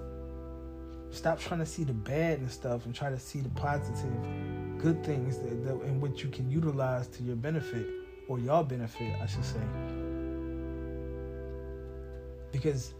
Stop 1.12 1.39
trying 1.39 1.60
to 1.60 1.65
see 1.65 1.84
the 1.84 1.93
bad 1.93 2.39
and 2.39 2.52
stuff 2.52 2.86
and 2.86 2.93
try 2.93 3.10
to 3.10 3.20
see 3.20 3.39
the 3.39 3.50
positive, 3.50 4.12
good 4.78 5.04
things 5.04 5.39
that, 5.39 5.63
that 5.65 5.82
in 5.86 6.00
which 6.02 6.24
you 6.24 6.30
can 6.30 6.50
utilize 6.52 7.08
to 7.08 7.24
your 7.24 7.36
benefit 7.36 7.88
or 8.28 8.39
your 8.39 8.63
benefit, 8.63 9.15
I 9.22 9.26
should 9.26 9.46
say 9.46 9.62
because 12.52 12.93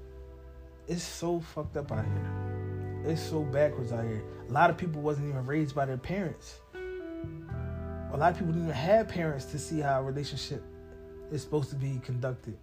it's 0.88 1.04
so 1.04 1.40
fucked 1.40 1.78
up 1.78 1.92
out 1.92 2.06
here. 2.06 3.04
It's 3.06 3.22
so 3.22 3.42
backwards 3.42 3.92
out 3.92 4.04
here. 4.04 4.24
A 4.50 4.52
lot 4.52 4.70
of 4.70 4.78
people 4.78 5.02
wasn't 5.02 5.30
even 5.30 5.46
raised 5.46 5.76
by 5.76 5.86
their 5.86 5.98
parents. 5.98 6.60
A 6.74 8.18
lot 8.18 8.32
of 8.32 8.38
people 8.38 8.54
didn't 8.54 8.64
even 8.64 8.76
have 8.76 9.08
parents 9.08 9.46
to 9.46 9.60
see 9.60 9.80
how 9.80 10.00
a 10.00 10.04
relationship 10.04 10.64
is 11.32 11.42
supposed 11.42 11.70
to 11.70 11.76
be 11.76 12.00
conducted, 12.04 12.58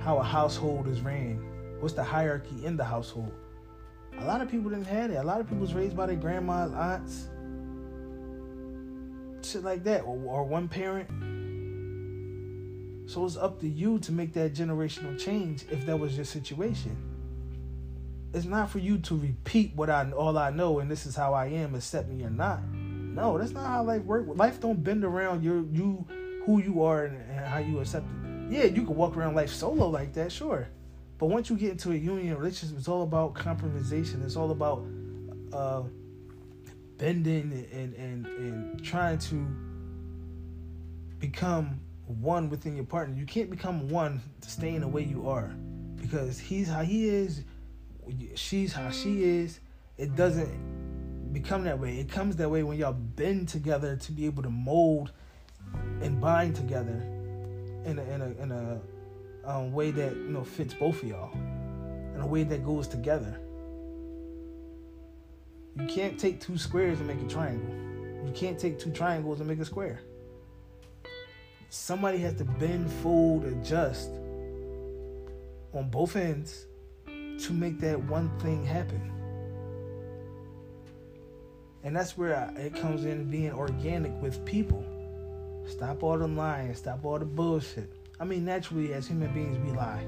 how 0.00 0.18
a 0.18 0.22
household 0.22 0.86
is 0.86 1.00
ran, 1.00 1.42
what's 1.80 1.94
the 1.94 2.04
hierarchy 2.04 2.64
in 2.64 2.76
the 2.76 2.84
household. 2.84 3.32
A 4.18 4.24
lot 4.24 4.40
of 4.40 4.50
people 4.50 4.70
didn't 4.70 4.86
have 4.86 5.10
it. 5.10 5.16
A 5.16 5.22
lot 5.22 5.40
of 5.40 5.46
people 5.48 5.60
was 5.60 5.74
raised 5.74 5.96
by 5.96 6.06
their 6.06 6.16
grandmas, 6.16 6.72
aunts, 6.72 7.28
shit 9.42 9.64
like 9.64 9.82
that, 9.84 10.02
or, 10.02 10.16
or 10.26 10.44
one 10.44 10.68
parent 10.68 11.08
so 13.12 13.26
it's 13.26 13.36
up 13.36 13.60
to 13.60 13.68
you 13.68 13.98
to 14.00 14.12
make 14.12 14.32
that 14.32 14.54
generational 14.54 15.18
change 15.18 15.64
if 15.70 15.84
that 15.84 15.98
was 15.98 16.16
your 16.16 16.24
situation. 16.24 16.96
It's 18.32 18.46
not 18.46 18.70
for 18.70 18.78
you 18.78 18.96
to 18.98 19.16
repeat 19.16 19.72
what 19.76 19.90
I 19.90 20.10
all 20.12 20.38
I 20.38 20.50
know 20.50 20.78
and 20.78 20.90
this 20.90 21.04
is 21.04 21.14
how 21.14 21.34
I 21.34 21.46
am, 21.46 21.74
accept 21.74 22.08
me 22.08 22.24
or 22.24 22.30
not. 22.30 22.62
No, 22.72 23.36
that's 23.36 23.52
not 23.52 23.66
how 23.66 23.82
life 23.82 24.02
works. 24.04 24.28
Life 24.34 24.60
don't 24.60 24.82
bend 24.82 25.04
around 25.04 25.42
your 25.42 25.62
you 25.72 26.06
who 26.46 26.62
you 26.62 26.82
are 26.82 27.04
and, 27.04 27.16
and 27.30 27.44
how 27.44 27.58
you 27.58 27.80
accept 27.80 28.06
it. 28.06 28.50
Yeah, 28.50 28.64
you 28.64 28.84
can 28.86 28.96
walk 28.96 29.16
around 29.16 29.34
life 29.34 29.50
solo 29.50 29.88
like 29.88 30.14
that, 30.14 30.32
sure. 30.32 30.68
But 31.22 31.28
once 31.28 31.48
you 31.48 31.56
get 31.56 31.70
into 31.70 31.92
a 31.92 31.94
union 31.94 32.36
relationship, 32.36 32.76
it's 32.76 32.88
all 32.88 33.04
about 33.04 33.34
compromisation. 33.34 34.24
It's 34.24 34.34
all 34.34 34.50
about 34.50 34.84
uh, 35.52 35.84
bending 36.98 37.64
and, 37.72 37.94
and 37.94 38.26
and 38.26 38.84
trying 38.84 39.18
to 39.18 39.46
become 41.20 41.78
one 42.06 42.50
within 42.50 42.74
your 42.74 42.86
partner. 42.86 43.14
You 43.16 43.24
can't 43.24 43.50
become 43.50 43.88
one 43.88 44.20
staying 44.40 44.80
the 44.80 44.88
way 44.88 45.04
you 45.04 45.28
are 45.28 45.54
because 45.94 46.40
he's 46.40 46.68
how 46.68 46.82
he 46.82 47.08
is, 47.08 47.44
she's 48.34 48.72
how 48.72 48.90
she 48.90 49.22
is. 49.22 49.60
It 49.98 50.16
doesn't 50.16 51.32
become 51.32 51.62
that 51.62 51.78
way. 51.78 52.00
It 52.00 52.10
comes 52.10 52.34
that 52.34 52.50
way 52.50 52.64
when 52.64 52.78
y'all 52.78 52.94
bend 52.94 53.48
together 53.48 53.94
to 53.94 54.10
be 54.10 54.26
able 54.26 54.42
to 54.42 54.50
mold 54.50 55.12
and 56.00 56.20
bind 56.20 56.56
together 56.56 57.00
in 57.84 58.00
a 58.00 58.12
in 58.12 58.22
a 58.22 58.42
in 58.42 58.50
a 58.50 58.80
um, 59.44 59.72
way 59.72 59.90
that 59.90 60.14
you 60.16 60.28
know 60.28 60.44
fits 60.44 60.74
both 60.74 61.02
of 61.02 61.08
y'all, 61.08 61.32
in 62.14 62.20
a 62.20 62.26
way 62.26 62.42
that 62.44 62.64
goes 62.64 62.88
together. 62.88 63.40
You 65.76 65.86
can't 65.86 66.18
take 66.18 66.40
two 66.40 66.58
squares 66.58 66.98
and 66.98 67.08
make 67.08 67.20
a 67.20 67.28
triangle. 67.28 67.74
You 68.26 68.32
can't 68.32 68.58
take 68.58 68.78
two 68.78 68.90
triangles 68.90 69.40
and 69.40 69.48
make 69.48 69.58
a 69.58 69.64
square. 69.64 70.00
Somebody 71.70 72.18
has 72.18 72.34
to 72.34 72.44
bend, 72.44 72.90
fold, 73.02 73.44
adjust 73.44 74.10
on 75.72 75.88
both 75.90 76.16
ends 76.16 76.66
to 77.06 77.52
make 77.52 77.80
that 77.80 77.98
one 78.04 78.30
thing 78.40 78.64
happen. 78.64 79.10
And 81.82 81.96
that's 81.96 82.16
where 82.16 82.52
it 82.56 82.74
comes 82.76 83.04
in 83.04 83.30
being 83.30 83.52
organic 83.52 84.12
with 84.20 84.44
people. 84.44 84.84
Stop 85.66 86.02
all 86.02 86.18
the 86.18 86.28
lying, 86.28 86.74
stop 86.74 87.04
all 87.04 87.18
the 87.18 87.24
bullshit. 87.24 87.90
I 88.22 88.24
mean, 88.24 88.44
naturally, 88.44 88.94
as 88.94 89.08
human 89.08 89.34
beings, 89.34 89.58
we 89.58 89.76
lie, 89.76 90.06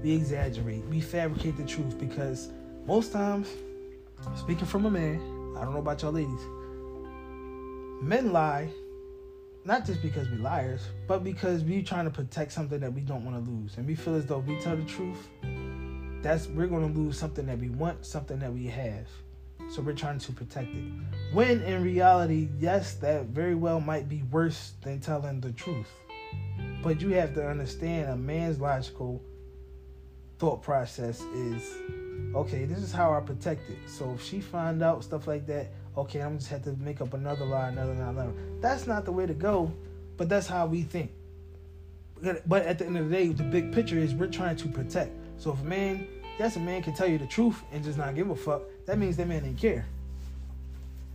we 0.00 0.12
exaggerate, 0.12 0.84
we 0.84 1.00
fabricate 1.00 1.56
the 1.56 1.64
truth 1.64 1.98
because 1.98 2.50
most 2.86 3.10
times, 3.10 3.48
speaking 4.36 4.66
from 4.66 4.86
a 4.86 4.90
man, 4.90 5.16
I 5.58 5.64
don't 5.64 5.74
know 5.74 5.80
about 5.80 6.00
y'all 6.00 6.12
ladies, 6.12 6.42
men 8.00 8.32
lie 8.32 8.68
not 9.64 9.84
just 9.84 10.00
because 10.00 10.30
we 10.30 10.36
liars, 10.36 10.82
but 11.08 11.24
because 11.24 11.64
we 11.64 11.82
trying 11.82 12.04
to 12.04 12.10
protect 12.12 12.52
something 12.52 12.78
that 12.78 12.92
we 12.92 13.00
don't 13.00 13.24
want 13.24 13.44
to 13.44 13.50
lose, 13.50 13.76
and 13.78 13.84
we 13.84 13.96
feel 13.96 14.14
as 14.14 14.26
though 14.26 14.38
we 14.38 14.56
tell 14.60 14.76
the 14.76 14.84
truth, 14.84 15.26
that's 16.22 16.46
we're 16.46 16.68
going 16.68 16.94
to 16.94 16.96
lose 16.96 17.18
something 17.18 17.46
that 17.46 17.58
we 17.58 17.70
want, 17.70 18.06
something 18.06 18.38
that 18.38 18.52
we 18.52 18.68
have. 18.68 19.08
So 19.70 19.82
we're 19.82 19.92
trying 19.92 20.20
to 20.20 20.32
protect 20.32 20.72
it. 20.72 20.84
When 21.32 21.62
in 21.62 21.82
reality, 21.82 22.48
yes, 22.60 22.94
that 22.98 23.24
very 23.26 23.56
well 23.56 23.80
might 23.80 24.08
be 24.08 24.22
worse 24.30 24.74
than 24.82 25.00
telling 25.00 25.40
the 25.40 25.50
truth. 25.50 25.88
But 26.86 27.00
you 27.00 27.08
have 27.14 27.34
to 27.34 27.44
understand 27.44 28.10
a 28.10 28.16
man's 28.16 28.60
logical 28.60 29.20
thought 30.38 30.62
process 30.62 31.20
is 31.34 31.74
okay, 32.32 32.64
this 32.64 32.78
is 32.78 32.92
how 32.92 33.12
I 33.12 33.18
protect 33.18 33.68
it. 33.68 33.78
So 33.88 34.12
if 34.12 34.22
she 34.22 34.40
find 34.40 34.80
out 34.84 35.02
stuff 35.02 35.26
like 35.26 35.48
that, 35.48 35.72
okay, 35.98 36.20
I'm 36.20 36.38
just 36.38 36.48
have 36.50 36.62
to 36.62 36.76
make 36.78 37.00
up 37.00 37.12
another 37.12 37.44
lie, 37.44 37.70
another 37.70 37.92
lie, 37.92 38.10
another. 38.10 38.32
That's 38.60 38.86
not 38.86 39.04
the 39.04 39.10
way 39.10 39.26
to 39.26 39.34
go, 39.34 39.72
but 40.16 40.28
that's 40.28 40.46
how 40.46 40.66
we 40.66 40.82
think. 40.82 41.10
But 42.46 42.62
at 42.62 42.78
the 42.78 42.86
end 42.86 42.98
of 42.98 43.10
the 43.10 43.16
day, 43.16 43.28
the 43.30 43.42
big 43.42 43.72
picture 43.72 43.98
is 43.98 44.14
we're 44.14 44.28
trying 44.28 44.54
to 44.54 44.68
protect. 44.68 45.10
So 45.38 45.54
if 45.54 45.62
a 45.62 45.64
man, 45.64 46.06
yes, 46.38 46.54
a 46.54 46.60
man 46.60 46.84
can 46.84 46.94
tell 46.94 47.08
you 47.08 47.18
the 47.18 47.26
truth 47.26 47.64
and 47.72 47.82
just 47.82 47.98
not 47.98 48.14
give 48.14 48.30
a 48.30 48.36
fuck, 48.36 48.62
that 48.86 48.96
means 48.96 49.16
that 49.16 49.26
man 49.26 49.42
didn't 49.42 49.58
care. 49.58 49.86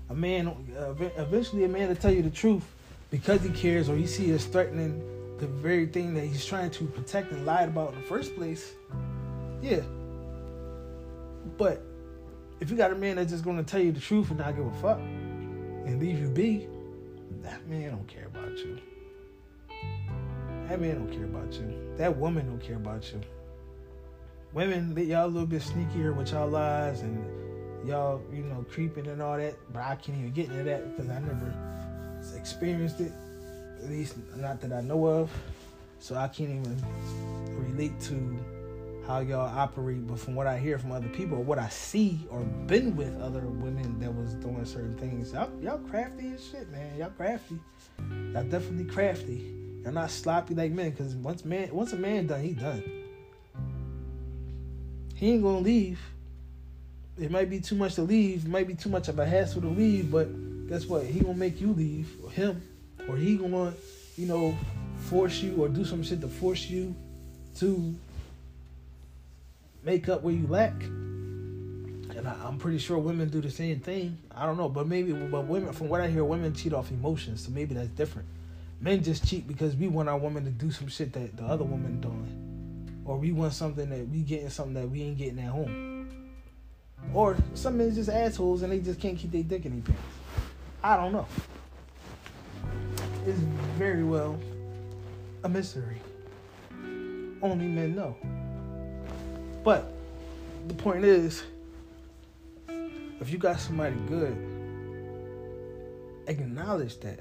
A 0.09 0.13
man, 0.13 0.49
uh, 0.77 0.93
eventually, 1.15 1.63
a 1.63 1.69
man 1.69 1.87
will 1.87 1.95
tell 1.95 2.11
you 2.11 2.23
the 2.23 2.29
truth 2.29 2.65
because 3.09 3.41
he 3.41 3.51
cares 3.51 3.87
or 3.87 3.95
he 3.95 4.05
sees 4.05 4.35
it 4.35 4.51
threatening 4.51 5.01
the 5.41 5.47
very 5.47 5.87
thing 5.87 6.13
that 6.13 6.21
he's 6.21 6.45
trying 6.45 6.69
to 6.69 6.85
protect 6.85 7.31
and 7.31 7.45
lied 7.45 7.69
about 7.69 7.93
in 7.93 8.01
the 8.01 8.07
first 8.07 8.35
place, 8.35 8.73
yeah. 9.61 9.81
But 11.57 11.81
if 12.59 12.69
you 12.69 12.77
got 12.77 12.91
a 12.91 12.95
man 12.95 13.15
that's 13.15 13.31
just 13.31 13.43
gonna 13.43 13.63
tell 13.63 13.81
you 13.81 13.91
the 13.91 13.99
truth 13.99 14.29
and 14.29 14.37
not 14.37 14.55
give 14.55 14.65
a 14.65 14.73
fuck 14.73 14.99
and 14.99 15.99
leave 15.99 16.19
you 16.19 16.29
be, 16.29 16.67
that 17.41 17.67
man 17.67 17.89
don't 17.89 18.07
care 18.07 18.27
about 18.27 18.55
you. 18.59 18.77
That 20.69 20.79
man 20.79 20.95
don't 20.99 21.11
care 21.11 21.25
about 21.25 21.51
you. 21.53 21.95
That 21.97 22.15
woman 22.15 22.45
don't 22.45 22.61
care 22.61 22.75
about 22.75 23.11
you. 23.11 23.19
Women, 24.53 24.95
y'all 25.07 25.25
a 25.25 25.27
little 25.27 25.47
bit 25.47 25.63
sneakier 25.63 26.15
with 26.15 26.31
y'all 26.31 26.47
lies 26.47 27.01
and 27.01 27.25
y'all, 27.87 28.21
you 28.31 28.43
know, 28.43 28.63
creeping 28.69 29.07
and 29.07 29.23
all 29.23 29.37
that. 29.37 29.55
But 29.73 29.81
I 29.81 29.95
can't 29.95 30.19
even 30.19 30.31
get 30.33 30.49
into 30.49 30.63
that 30.63 30.95
because 30.95 31.09
I 31.09 31.19
never 31.19 31.51
experienced 32.37 32.99
it. 32.99 33.11
At 33.83 33.89
least 33.89 34.15
not 34.35 34.61
that 34.61 34.71
I 34.71 34.81
know 34.81 35.05
of. 35.05 35.31
So 35.99 36.15
I 36.15 36.27
can't 36.27 36.49
even 36.49 36.83
relate 37.49 37.99
to 38.01 38.39
how 39.07 39.19
y'all 39.19 39.57
operate, 39.57 40.07
but 40.07 40.19
from 40.19 40.35
what 40.35 40.47
I 40.47 40.57
hear 40.57 40.77
from 40.77 40.91
other 40.91 41.07
people 41.09 41.37
or 41.37 41.43
what 41.43 41.59
I 41.59 41.69
see 41.69 42.19
or 42.29 42.39
been 42.39 42.95
with 42.95 43.19
other 43.21 43.41
women 43.41 43.99
that 43.99 44.13
was 44.13 44.33
doing 44.35 44.63
certain 44.65 44.97
things, 44.97 45.33
y'all, 45.33 45.49
y'all 45.61 45.79
crafty 45.79 46.33
as 46.33 46.47
shit, 46.49 46.69
man. 46.71 46.97
Y'all 46.97 47.11
crafty. 47.11 47.59
Y'all 48.33 48.43
definitely 48.43 48.85
crafty. 48.85 49.53
Y'all 49.83 49.93
not 49.93 50.11
sloppy 50.11 50.55
like 50.55 50.71
men, 50.71 50.91
cause 50.93 51.15
once 51.15 51.43
man, 51.43 51.69
once 51.73 51.93
a 51.93 51.97
man 51.97 52.27
done, 52.27 52.41
he 52.41 52.53
done. 52.53 52.83
He 55.15 55.33
ain't 55.33 55.43
gonna 55.43 55.59
leave. 55.59 55.99
It 57.19 57.29
might 57.29 57.49
be 57.49 57.59
too 57.59 57.75
much 57.75 57.95
to 57.95 58.03
leave. 58.03 58.45
It 58.45 58.49
might 58.49 58.67
be 58.67 58.73
too 58.73 58.89
much 58.89 59.07
of 59.07 59.19
a 59.19 59.25
hassle 59.25 59.61
to 59.61 59.67
leave, 59.67 60.11
but 60.11 60.27
guess 60.67 60.85
what? 60.85 61.03
He 61.03 61.19
gonna 61.19 61.33
make 61.33 61.59
you 61.59 61.73
leave, 61.73 62.09
or 62.23 62.31
him, 62.31 62.61
or 63.07 63.15
he 63.15 63.37
gonna, 63.37 63.73
you 64.17 64.27
know, 64.27 64.57
force 65.09 65.41
you 65.41 65.55
or 65.61 65.69
do 65.69 65.83
some 65.83 66.03
shit 66.03 66.21
to 66.21 66.27
force 66.27 66.69
you 66.69 66.95
to 67.57 67.95
make 69.83 70.09
up 70.09 70.21
where 70.21 70.33
you 70.33 70.47
lack. 70.47 70.73
And 70.83 72.27
I, 72.27 72.47
am 72.47 72.57
pretty 72.57 72.77
sure 72.77 72.97
women 72.97 73.29
do 73.29 73.41
the 73.41 73.49
same 73.49 73.79
thing. 73.79 74.17
I 74.35 74.45
don't 74.45 74.57
know, 74.57 74.69
but 74.69 74.87
maybe, 74.87 75.13
but 75.13 75.45
women, 75.45 75.73
from 75.73 75.89
what 75.89 76.01
I 76.01 76.09
hear, 76.09 76.23
women 76.23 76.53
cheat 76.53 76.73
off 76.73 76.91
emotions, 76.91 77.45
so 77.45 77.51
maybe 77.51 77.73
that's 77.73 77.89
different. 77.89 78.27
Men 78.79 79.03
just 79.03 79.27
cheat 79.27 79.47
because 79.47 79.75
we 79.75 79.87
want 79.87 80.09
our 80.09 80.17
woman 80.17 80.43
to 80.43 80.51
do 80.51 80.71
some 80.71 80.87
shit 80.87 81.13
that 81.13 81.37
the 81.37 81.43
other 81.43 81.63
woman 81.63 82.01
doing, 82.01 83.01
or 83.05 83.17
we 83.17 83.31
want 83.31 83.53
something 83.53 83.89
that 83.89 84.07
we 84.09 84.21
getting 84.21 84.49
something 84.49 84.73
that 84.73 84.89
we 84.89 85.03
ain't 85.03 85.17
getting 85.17 85.39
at 85.39 85.49
home, 85.49 86.31
or 87.13 87.37
some 87.53 87.77
men 87.77 87.93
just 87.93 88.09
assholes 88.09 88.61
and 88.61 88.71
they 88.71 88.79
just 88.79 88.99
can't 88.99 89.17
keep 89.17 89.31
their 89.31 89.43
dick 89.43 89.65
in 89.65 89.71
their 89.73 89.81
pants. 89.81 90.01
I 90.83 90.97
don't 90.97 91.11
know. 91.11 91.27
It's 93.23 93.37
very 93.77 94.03
well 94.03 94.39
a 95.43 95.49
mystery. 95.49 95.97
Only 97.43 97.67
men 97.67 97.95
know. 97.95 98.15
But 99.63 99.93
the 100.67 100.73
point 100.73 101.05
is, 101.05 101.43
if 102.67 103.31
you 103.31 103.37
got 103.37 103.59
somebody 103.59 103.95
good, 104.07 104.35
acknowledge 106.25 106.99
that. 107.01 107.19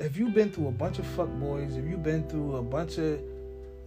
If 0.00 0.16
you've 0.16 0.34
been 0.34 0.50
through 0.50 0.66
a 0.66 0.72
bunch 0.72 0.98
of 0.98 1.06
fuck 1.06 1.28
boys, 1.28 1.76
if 1.76 1.84
you've 1.84 2.02
been 2.02 2.28
through 2.28 2.56
a 2.56 2.62
bunch 2.62 2.98
of 2.98 3.20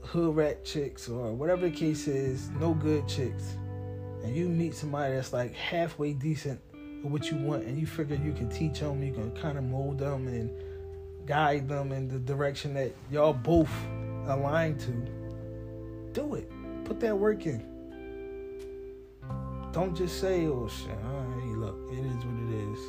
hood 0.02 0.34
rat 0.34 0.64
chicks 0.64 1.10
or 1.10 1.34
whatever 1.34 1.68
the 1.68 1.76
case 1.76 2.08
is, 2.08 2.50
no 2.52 2.74
good 2.74 3.06
chicks, 3.06 3.58
and 4.24 4.34
you 4.34 4.48
meet 4.48 4.74
somebody 4.74 5.14
that's 5.16 5.34
like 5.34 5.54
halfway 5.54 6.14
decent 6.14 6.62
with 7.04 7.12
what 7.12 7.30
you 7.30 7.38
want, 7.38 7.66
and 7.66 7.78
you 7.78 7.86
figure 7.86 8.16
you 8.16 8.32
can 8.32 8.50
teach 8.50 8.80
them, 8.80 9.04
you 9.04 9.12
can 9.12 9.32
kind 9.32 9.58
of 9.58 9.66
mold 9.66 10.00
them 10.00 10.28
and 10.30 10.69
guide 11.30 11.70
them 11.70 11.92
in 11.92 12.08
the 12.08 12.18
direction 12.18 12.74
that 12.74 12.92
y'all 13.12 13.34
both 13.34 13.70
align 14.26 14.76
to, 14.80 14.92
do 16.12 16.34
it. 16.34 16.50
Put 16.86 17.00
that 17.02 17.16
work 17.16 17.46
in. 17.46 17.64
Don't 19.72 19.96
just 19.96 20.20
say, 20.20 20.48
oh 20.48 20.68
shit, 20.68 20.88
hey, 20.88 21.56
look, 21.56 21.78
it 21.92 22.04
is 22.04 22.16
what 22.16 22.50
it 22.50 22.72
is. 22.72 22.80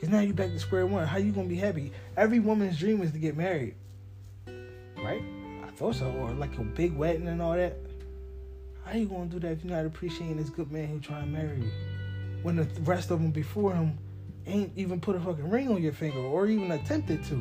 Cause 0.00 0.08
now 0.08 0.18
you 0.18 0.34
back 0.34 0.50
to 0.50 0.58
square 0.58 0.84
one. 0.84 1.06
How 1.06 1.18
you 1.18 1.30
gonna 1.30 1.46
be 1.46 1.54
happy? 1.54 1.92
Every 2.16 2.40
woman's 2.40 2.76
dream 2.76 3.00
is 3.02 3.12
to 3.12 3.18
get 3.20 3.36
married. 3.36 3.76
Right? 4.48 5.22
I 5.62 5.68
thought 5.76 5.94
so. 5.94 6.10
Or 6.10 6.32
like 6.32 6.58
a 6.58 6.64
big 6.64 6.96
wedding 6.96 7.28
and 7.28 7.40
all 7.40 7.54
that. 7.54 7.78
How 8.84 8.98
you 8.98 9.06
gonna 9.06 9.26
do 9.26 9.38
that 9.38 9.52
if 9.52 9.64
you're 9.64 9.72
not 9.72 9.86
appreciating 9.86 10.38
this 10.38 10.50
good 10.50 10.72
man 10.72 10.88
who 10.88 10.98
trying 10.98 11.26
to 11.26 11.30
marry 11.30 11.56
you? 11.56 11.70
When 12.42 12.56
the 12.56 12.66
rest 12.80 13.12
of 13.12 13.22
them 13.22 13.30
before 13.30 13.72
him 13.74 13.96
ain't 14.46 14.72
even 14.76 15.00
put 15.00 15.16
a 15.16 15.20
fucking 15.20 15.48
ring 15.48 15.68
on 15.68 15.82
your 15.82 15.92
finger 15.92 16.18
or 16.18 16.46
even 16.46 16.70
attempted 16.72 17.24
to. 17.24 17.34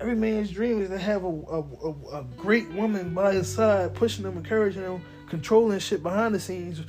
Every 0.00 0.16
man's 0.16 0.50
dream 0.50 0.82
is 0.82 0.90
to 0.90 0.98
have 0.98 1.24
a, 1.24 1.28
a, 1.28 1.60
a, 1.60 2.18
a 2.20 2.26
great 2.36 2.70
woman 2.72 3.14
by 3.14 3.32
his 3.32 3.48
side, 3.48 3.94
pushing 3.94 4.24
him, 4.24 4.36
encouraging 4.36 4.82
him, 4.82 5.02
controlling 5.28 5.78
shit 5.78 6.02
behind 6.02 6.34
the 6.34 6.40
scenes, 6.40 6.82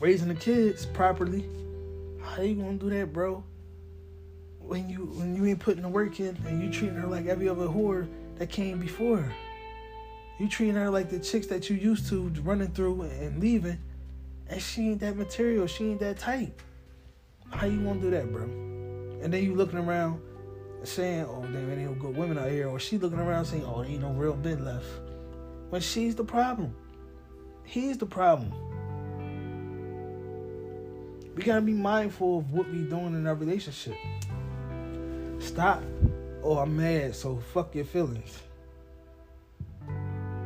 raising 0.00 0.28
the 0.28 0.34
kids 0.34 0.86
properly. 0.86 1.44
How 2.22 2.42
you 2.42 2.54
gonna 2.54 2.78
do 2.78 2.88
that, 2.90 3.12
bro? 3.12 3.42
When 4.60 4.88
you 4.88 5.06
when 5.16 5.34
you 5.34 5.44
ain't 5.46 5.58
putting 5.58 5.82
the 5.82 5.88
work 5.88 6.20
in 6.20 6.38
and 6.46 6.62
you 6.62 6.70
treating 6.70 6.96
her 6.96 7.08
like 7.08 7.26
every 7.26 7.48
other 7.48 7.66
whore 7.66 8.08
that 8.38 8.48
came 8.48 8.78
before 8.78 9.18
her. 9.18 9.32
You 10.38 10.48
treating 10.48 10.76
her 10.76 10.88
like 10.88 11.10
the 11.10 11.18
chicks 11.18 11.48
that 11.48 11.68
you 11.68 11.76
used 11.76 12.08
to 12.08 12.28
running 12.42 12.68
through 12.68 13.02
and 13.02 13.38
leaving, 13.38 13.78
and 14.48 14.62
she 14.62 14.90
ain't 14.90 15.00
that 15.00 15.16
material. 15.16 15.66
She 15.66 15.90
ain't 15.90 16.00
that 16.00 16.18
tight. 16.18 16.52
How 17.52 17.66
you 17.66 17.80
gonna 17.80 18.00
do 18.00 18.10
that, 18.10 18.32
bro? 18.32 18.42
And 19.22 19.32
then 19.32 19.44
you 19.44 19.54
looking 19.54 19.78
around 19.78 20.20
saying, 20.82 21.26
"Oh, 21.28 21.46
there 21.46 21.62
ain't 21.70 21.78
no 21.78 21.94
good 21.94 22.16
women 22.16 22.38
out 22.38 22.50
here," 22.50 22.68
or 22.68 22.80
she 22.80 22.98
looking 22.98 23.20
around 23.20 23.44
saying, 23.44 23.64
"Oh, 23.64 23.82
there 23.82 23.90
ain't 23.90 24.00
no 24.00 24.12
real 24.12 24.36
men 24.36 24.64
left," 24.64 24.86
when 25.70 25.80
she's 25.80 26.16
the 26.16 26.24
problem. 26.24 26.74
He's 27.64 27.98
the 27.98 28.06
problem. 28.06 28.52
We 31.36 31.42
gotta 31.44 31.62
be 31.62 31.72
mindful 31.72 32.38
of 32.38 32.52
what 32.52 32.70
we 32.70 32.82
doing 32.82 33.14
in 33.14 33.26
our 33.26 33.34
relationship. 33.34 33.94
Stop. 35.38 35.82
Oh, 36.42 36.58
I'm 36.58 36.76
mad, 36.76 37.14
so 37.14 37.36
fuck 37.52 37.74
your 37.74 37.84
feelings. 37.84 38.42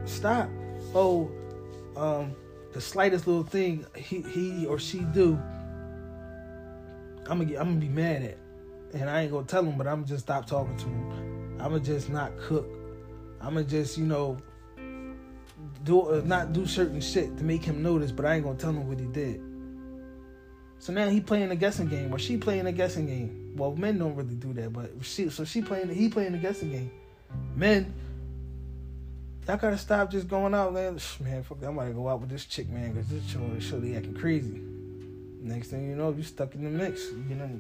Stop. 0.05 0.49
Oh, 0.95 1.31
um, 1.97 2.35
the 2.73 2.81
slightest 2.81 3.27
little 3.27 3.43
thing 3.43 3.87
he 3.97 4.21
he 4.23 4.67
or 4.67 4.79
she 4.79 5.01
do, 5.01 5.41
I'm 7.29 7.39
gonna 7.39 7.45
get, 7.47 7.61
I'm 7.61 7.69
gonna 7.69 7.81
be 7.81 7.89
mad 7.89 8.23
at 8.23 8.39
and 8.95 9.11
I 9.11 9.23
ain't 9.23 9.33
gonna 9.33 9.47
tell 9.47 9.65
him, 9.65 9.77
but 9.77 9.87
I'm 9.87 10.05
just 10.05 10.25
stop 10.25 10.47
talking 10.47 10.77
to 10.77 10.85
him. 10.85 11.59
I'm 11.61 11.71
gonna 11.73 11.81
just 11.81 12.11
not 12.11 12.37
cook. 12.39 12.69
I'm 13.41 13.55
gonna 13.55 13.65
just, 13.65 13.99
you 13.99 14.05
know, 14.05 14.39
do 15.85 16.01
uh, 16.03 16.23
not 16.25 16.53
do 16.53 16.67
certain 16.67 17.01
shit 17.01 17.37
to 17.39 17.45
make 17.45 17.65
him 17.65 17.83
notice, 17.83 18.13
but 18.13 18.27
I 18.27 18.35
ain't 18.35 18.45
gonna 18.45 18.59
tell 18.59 18.71
him 18.71 18.89
what 18.89 18.99
he 18.99 19.07
did. 19.07 19.41
So 20.79 20.93
now 20.93 21.09
he 21.09 21.21
playing 21.21 21.51
a 21.51 21.57
guessing 21.57 21.89
game, 21.89 22.13
or 22.13 22.19
she 22.19 22.37
playing 22.37 22.67
a 22.67 22.73
guessing 22.73 23.07
game. 23.07 23.55
Well, 23.57 23.75
men 23.75 23.99
don't 23.99 24.15
really 24.15 24.35
do 24.35 24.53
that, 24.55 24.73
but 24.73 24.93
she 25.03 25.29
so 25.31 25.45
she 25.45 25.63
playing 25.63 25.89
he 25.89 26.09
playing 26.09 26.35
a 26.35 26.39
guessing 26.39 26.71
game. 26.71 26.91
Men, 27.55 27.93
y'all 29.47 29.57
gotta 29.57 29.79
stop 29.79 30.11
just 30.11 30.29
going 30.29 30.55
out, 30.55 30.75
man. 30.75 30.99
Man, 31.21 31.43
fuck, 31.43 31.63
I'm 31.63 31.77
to 31.77 31.93
go 31.93 32.09
out 32.09 32.21
with 32.21 32.31
this 32.31 32.45
chick, 32.45 32.69
man, 32.69 32.93
because 32.93 33.09
this 33.09 33.27
chick 33.31 33.41
is 33.57 33.65
surely 33.65 33.97
acting 33.97 34.15
crazy. 34.15 34.61
Next 35.47 35.69
thing 35.69 35.89
you 35.89 35.95
know, 35.95 36.11
you 36.11 36.25
stuck 36.25 36.55
in 36.55 36.65
the 36.65 36.71
mix. 36.71 37.05
You 37.29 37.37
know, 37.37 37.51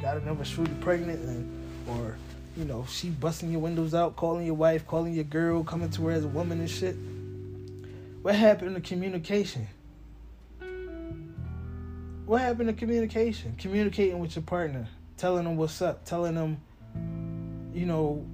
got 0.00 0.16
another 0.18 0.44
shorty 0.44 0.72
pregnant 0.80 1.18
and 1.20 1.68
or 1.88 2.16
you 2.56 2.64
know 2.64 2.84
she 2.88 3.10
busting 3.10 3.50
your 3.50 3.60
windows 3.60 3.94
out 3.94 4.14
calling 4.16 4.46
your 4.46 4.54
wife 4.54 4.86
calling 4.86 5.12
your 5.14 5.24
girl 5.24 5.64
coming 5.64 5.90
to 5.90 6.06
her 6.06 6.12
as 6.12 6.24
a 6.24 6.28
woman 6.28 6.60
and 6.60 6.70
shit 6.70 6.96
what 8.22 8.34
happened 8.34 8.74
to 8.74 8.80
communication 8.80 9.66
what 12.26 12.40
happened 12.40 12.68
to 12.68 12.74
communication 12.74 13.54
communicating 13.58 14.18
with 14.18 14.36
your 14.36 14.42
partner 14.42 14.86
telling 15.16 15.44
them 15.44 15.56
what's 15.56 15.80
up 15.82 16.04
telling 16.04 16.34
them 16.34 16.60
you 17.72 17.86
know 17.86 18.24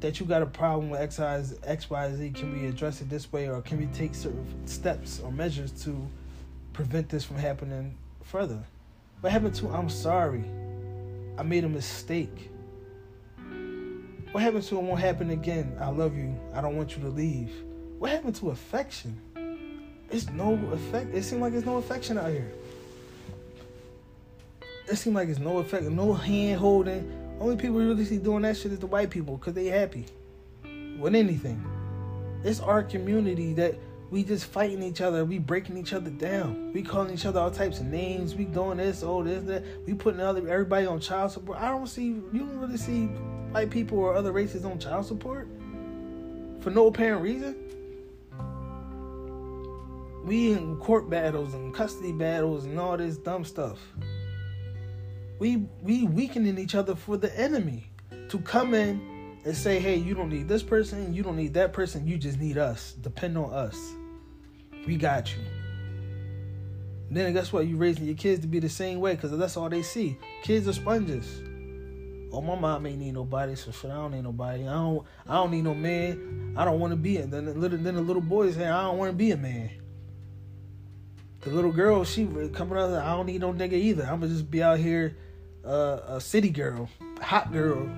that 0.00 0.20
you 0.20 0.26
got 0.26 0.42
a 0.42 0.46
problem 0.46 0.90
with 0.90 1.00
X, 1.00 1.90
Y, 1.90 2.14
Z. 2.14 2.30
Can 2.30 2.52
we 2.52 2.68
address 2.68 3.00
it 3.00 3.10
this 3.10 3.32
way, 3.32 3.48
or 3.48 3.60
can 3.62 3.78
we 3.78 3.86
take 3.86 4.14
certain 4.14 4.46
steps 4.64 5.18
or 5.18 5.32
measures 5.32 5.72
to 5.82 6.06
prevent 6.72 7.08
this 7.08 7.24
from 7.24 7.36
happening 7.36 7.96
further? 8.28 8.62
What 9.20 9.32
happened 9.32 9.54
to 9.56 9.68
I'm 9.70 9.88
sorry? 9.88 10.44
I 11.36 11.42
made 11.42 11.64
a 11.64 11.68
mistake. 11.68 12.50
What 14.32 14.42
happened 14.42 14.64
to 14.64 14.76
it 14.76 14.82
won't 14.82 15.00
happen 15.00 15.30
again. 15.30 15.76
I 15.80 15.88
love 15.88 16.16
you. 16.16 16.38
I 16.52 16.60
don't 16.60 16.76
want 16.76 16.96
you 16.96 17.02
to 17.02 17.08
leave. 17.08 17.50
What 17.98 18.10
happened 18.10 18.36
to 18.36 18.50
affection? 18.50 19.18
It's 20.10 20.28
no 20.30 20.54
effect. 20.72 21.14
It 21.14 21.22
seems 21.22 21.40
like 21.40 21.52
there's 21.52 21.64
no 21.64 21.78
affection 21.78 22.18
out 22.18 22.30
here. 22.30 22.52
It 24.86 24.96
seems 24.96 25.14
like 25.14 25.28
it's 25.28 25.38
no 25.38 25.58
effect, 25.58 25.84
no 25.84 26.12
hand 26.12 26.58
holding. 26.58 27.10
Only 27.40 27.56
people 27.56 27.76
really 27.76 28.04
see 28.04 28.18
doing 28.18 28.42
that 28.42 28.56
shit 28.56 28.72
is 28.72 28.78
the 28.78 28.86
white 28.86 29.10
people 29.10 29.36
because 29.36 29.54
they 29.54 29.66
happy 29.66 30.06
with 30.98 31.14
anything. 31.14 31.64
It's 32.44 32.60
our 32.60 32.82
community 32.82 33.52
that 33.54 33.74
we 34.10 34.24
just 34.24 34.46
fighting 34.46 34.82
each 34.82 35.00
other. 35.00 35.24
We 35.24 35.38
breaking 35.38 35.76
each 35.76 35.92
other 35.92 36.10
down. 36.10 36.72
We 36.72 36.82
calling 36.82 37.12
each 37.12 37.26
other 37.26 37.40
all 37.40 37.50
types 37.50 37.80
of 37.80 37.86
names. 37.86 38.34
We 38.34 38.44
doing 38.44 38.78
this, 38.78 39.02
oh 39.02 39.22
this, 39.22 39.44
that. 39.44 39.64
We 39.86 39.94
putting 39.94 40.20
other 40.20 40.46
everybody 40.48 40.86
on 40.86 41.00
child 41.00 41.32
support. 41.32 41.58
I 41.58 41.68
don't 41.68 41.86
see 41.86 42.06
you 42.06 42.40
don't 42.40 42.58
really 42.58 42.78
see 42.78 43.06
white 43.52 43.70
people 43.70 43.98
or 43.98 44.14
other 44.14 44.32
races 44.32 44.64
on 44.64 44.78
child 44.78 45.06
support 45.06 45.48
for 46.60 46.70
no 46.70 46.86
apparent 46.86 47.22
reason. 47.22 47.56
We 50.24 50.52
in 50.52 50.76
court 50.76 51.08
battles 51.08 51.54
and 51.54 51.72
custody 51.74 52.12
battles 52.12 52.64
and 52.64 52.78
all 52.78 52.96
this 52.96 53.18
dumb 53.18 53.44
stuff. 53.44 53.78
We 55.38 55.68
we 55.82 56.04
weakening 56.04 56.58
each 56.58 56.74
other 56.74 56.94
for 56.94 57.16
the 57.16 57.38
enemy 57.38 57.90
to 58.30 58.38
come 58.38 58.74
in 58.74 59.38
and 59.44 59.56
say, 59.56 59.78
hey, 59.78 59.96
you 59.96 60.14
don't 60.14 60.28
need 60.28 60.48
this 60.48 60.62
person, 60.62 61.14
you 61.14 61.22
don't 61.22 61.36
need 61.36 61.54
that 61.54 61.72
person, 61.72 62.06
you 62.06 62.18
just 62.18 62.38
need 62.38 62.58
us. 62.58 62.92
Depend 62.92 63.38
on 63.38 63.52
us. 63.52 63.94
We 64.86 64.96
got 64.96 65.34
you. 65.34 65.42
Then 67.10 67.32
guess 67.32 67.52
what? 67.52 67.66
You 67.66 67.76
raising 67.76 68.04
your 68.04 68.14
kids 68.14 68.42
to 68.42 68.46
be 68.46 68.58
the 68.58 68.68
same 68.68 69.00
way 69.00 69.14
because 69.14 69.36
that's 69.36 69.56
all 69.56 69.68
they 69.68 69.82
see. 69.82 70.18
Kids 70.42 70.68
are 70.68 70.72
sponges. 70.72 71.42
Oh, 72.30 72.42
my 72.42 72.54
mom 72.54 72.86
ain't 72.86 72.98
need 72.98 73.14
nobody, 73.14 73.54
so 73.54 73.70
shit, 73.70 73.90
I 73.90 73.94
don't 73.94 74.12
need 74.12 74.24
nobody. 74.24 74.68
I 74.68 74.72
don't, 74.74 75.06
I 75.26 75.34
don't 75.34 75.50
need 75.50 75.64
no 75.64 75.74
man. 75.74 76.54
I 76.58 76.66
don't 76.66 76.78
want 76.78 76.92
to 76.92 76.96
be 76.96 77.16
it. 77.16 77.30
Then 77.30 77.46
the 77.46 77.54
little, 77.54 77.78
then 77.78 77.94
the 77.94 78.02
little 78.02 78.20
boy 78.20 78.50
say, 78.50 78.66
I 78.66 78.82
don't 78.82 78.98
want 78.98 79.10
to 79.10 79.16
be 79.16 79.30
a 79.30 79.36
man. 79.36 79.70
The 81.40 81.50
little 81.50 81.72
girl, 81.72 82.04
she 82.04 82.26
coming 82.52 82.78
out, 82.78 82.92
I 82.92 83.16
don't 83.16 83.26
need 83.26 83.40
no 83.40 83.54
nigga 83.54 83.72
either. 83.72 84.02
I'm 84.02 84.20
gonna 84.20 84.28
just 84.28 84.50
be 84.50 84.62
out 84.62 84.78
here, 84.78 85.16
uh, 85.64 86.00
a 86.06 86.20
city 86.20 86.50
girl, 86.50 86.90
hot 87.22 87.52
girl. 87.52 87.88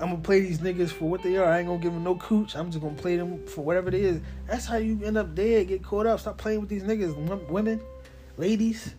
I'm 0.00 0.08
gonna 0.10 0.22
play 0.22 0.40
these 0.40 0.60
niggas 0.60 0.90
for 0.90 1.10
what 1.10 1.22
they 1.22 1.36
are. 1.36 1.44
I 1.44 1.58
ain't 1.58 1.68
gonna 1.68 1.78
give 1.78 1.92
them 1.92 2.04
no 2.04 2.14
cooch. 2.14 2.56
I'm 2.56 2.70
just 2.70 2.82
gonna 2.82 2.94
play 2.94 3.16
them 3.16 3.46
for 3.46 3.62
whatever 3.62 3.88
it 3.88 3.94
is. 3.94 4.20
That's 4.46 4.64
how 4.64 4.78
you 4.78 4.98
end 5.04 5.18
up 5.18 5.34
dead, 5.34 5.68
get 5.68 5.82
caught 5.82 6.06
up. 6.06 6.20
Stop 6.20 6.38
playing 6.38 6.60
with 6.60 6.70
these 6.70 6.82
niggas, 6.82 7.14
women, 7.48 7.80
ladies. 8.38 8.94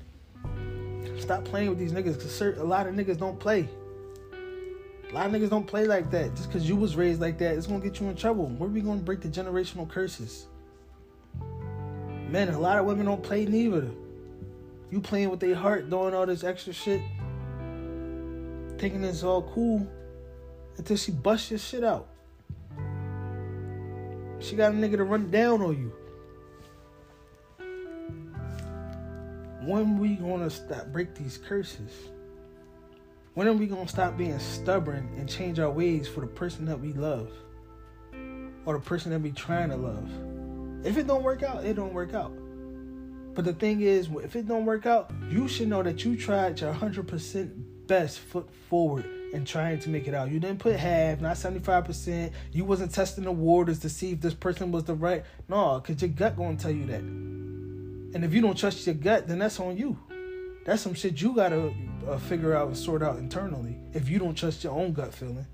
Stop 1.18 1.44
playing 1.46 1.70
with 1.70 1.80
these 1.80 1.92
niggas, 1.92 2.20
cause 2.20 2.42
a 2.42 2.64
lot 2.64 2.86
of 2.88 2.94
niggas 2.94 3.18
don't 3.18 3.40
play. 3.40 3.68
A 5.10 5.14
lot 5.14 5.26
of 5.26 5.32
niggas 5.32 5.50
don't 5.50 5.66
play 5.66 5.86
like 5.86 6.12
that. 6.12 6.36
Just 6.36 6.52
cause 6.52 6.70
you 6.70 6.76
was 6.76 6.96
raised 6.96 7.20
like 7.20 7.38
that, 7.40 7.56
it's 7.56 7.68
gonna 7.68 7.84
get 7.84 8.00
you 8.00 8.08
in 8.08 8.16
trouble. 8.16 8.48
Where 8.48 8.70
we 8.70 8.82
gonna 8.82 9.02
break 9.02 9.22
the 9.22 9.28
generational 9.28 9.90
curses? 9.90 10.46
Man, 12.30 12.50
a 12.50 12.60
lot 12.60 12.78
of 12.78 12.86
women 12.86 13.08
don't 13.08 13.24
play 13.24 13.46
neither. 13.46 13.90
You 14.92 15.02
playing 15.02 15.30
with 15.32 15.40
their 15.40 15.56
heart, 15.56 15.90
doing 15.90 16.14
all 16.14 16.26
this 16.26 16.44
extra 16.44 16.74
shit, 16.74 17.02
thinking 18.78 19.04
it's 19.04 19.24
all 19.24 19.42
cool, 19.54 19.88
until 20.82 20.98
she 20.98 21.12
busts 21.12 21.52
your 21.52 21.60
shit 21.60 21.84
out. 21.84 22.08
She 24.40 24.56
got 24.56 24.72
a 24.72 24.76
nigga 24.76 24.98
to 24.98 25.04
run 25.04 25.30
down 25.30 25.62
on 25.62 25.78
you. 25.78 25.94
When 29.64 30.00
we 30.00 30.16
gonna 30.16 30.50
stop 30.50 30.88
break 30.88 31.14
these 31.14 31.38
curses? 31.38 31.92
When 33.36 33.48
are 33.48 33.54
we 33.54 33.68
gonna 33.68 33.88
stop 33.88 34.18
being 34.18 34.40
stubborn 34.40 35.08
and 35.18 35.30
change 35.30 35.60
our 35.60 35.70
ways 35.70 36.08
for 36.08 36.22
the 36.22 36.28
person 36.28 36.66
that 36.66 36.80
we 36.80 36.94
love? 36.94 37.32
Or 38.66 38.74
the 38.74 38.84
person 38.84 39.12
that 39.12 39.22
we 39.22 39.32
trying 39.34 39.70
to 39.70 39.78
love? 39.78 40.10
If 40.84 40.98
it 40.98 41.06
don't 41.06 41.22
work 41.22 41.44
out, 41.44 41.64
it 41.64 41.76
don't 41.76 41.94
work 41.94 42.16
out. 42.16 42.34
But 43.36 43.46
the 43.46 43.54
thing 43.54 43.82
is, 43.82 44.10
if 44.24 44.36
it 44.36 44.48
don't 44.48 44.66
work 44.66 44.88
out, 44.88 45.12
you 45.30 45.48
should 45.48 45.68
know 45.68 45.84
that 45.84 46.04
you 46.04 46.18
tried 46.18 46.60
your 46.60 46.74
100% 46.74 47.52
best 47.86 48.18
foot 48.18 48.50
forward 48.68 49.21
and 49.34 49.48
trying 49.48 49.80
to 49.80 49.90
make 49.90 50.08
it 50.08 50.14
out. 50.14 50.30
You 50.30 50.40
didn't 50.40 50.60
put 50.60 50.76
half, 50.76 51.22
not 51.22 51.36
75%. 51.38 52.32
You 52.52 52.66
wasn't 52.66 52.94
testing 52.94 53.24
the 53.24 53.32
waters 53.32 53.80
to 53.80 53.90
see 53.90 54.12
if 54.12 54.22
this 54.22 54.34
person 54.34 54.72
was 54.72 54.84
the 54.84 54.94
right. 54.94 55.24
No, 55.48 55.80
because 55.80 56.02
your 56.02 56.10
gut 56.10 56.36
gonna 56.36 56.58
tell 56.58 56.72
you 56.72 56.86
that. 56.88 57.02
And 57.02 58.26
if 58.26 58.34
you 58.34 58.42
don't 58.42 58.58
trust 58.58 58.86
your 58.86 58.96
gut, 58.96 59.28
then 59.28 59.40
that's 59.40 59.60
on 59.60 59.78
you. 59.78 59.98
That's 60.66 60.82
some 60.82 60.94
shit 60.94 61.22
you 61.22 61.34
gotta 61.34 61.74
uh, 62.08 62.18
figure 62.18 62.56
out 62.56 62.68
and 62.68 62.78
sort 62.78 63.02
out 63.02 63.18
internally 63.18 63.78
if 63.94 64.10
you 64.10 64.20
don't 64.20 64.36
trust 64.36 64.64
your 64.64 64.74
own 64.74 64.94
gut 64.94 65.14
feeling. 65.14 65.48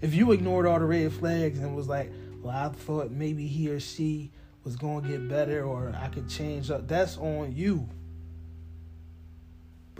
If 0.00 0.14
you 0.14 0.32
ignored 0.32 0.66
all 0.66 0.78
the 0.78 0.86
red 0.86 1.12
flags 1.12 1.58
and 1.58 1.76
was 1.76 1.88
like, 1.88 2.10
well, 2.42 2.56
I 2.56 2.68
thought 2.70 3.10
maybe 3.10 3.46
he 3.46 3.70
or 3.70 3.80
she 3.80 4.32
was 4.64 4.76
going 4.76 5.02
to 5.04 5.08
get 5.08 5.28
better 5.28 5.64
or 5.64 5.94
I 5.96 6.08
could 6.08 6.28
change 6.28 6.70
up, 6.70 6.88
that's 6.88 7.16
on 7.18 7.54
you. 7.54 7.88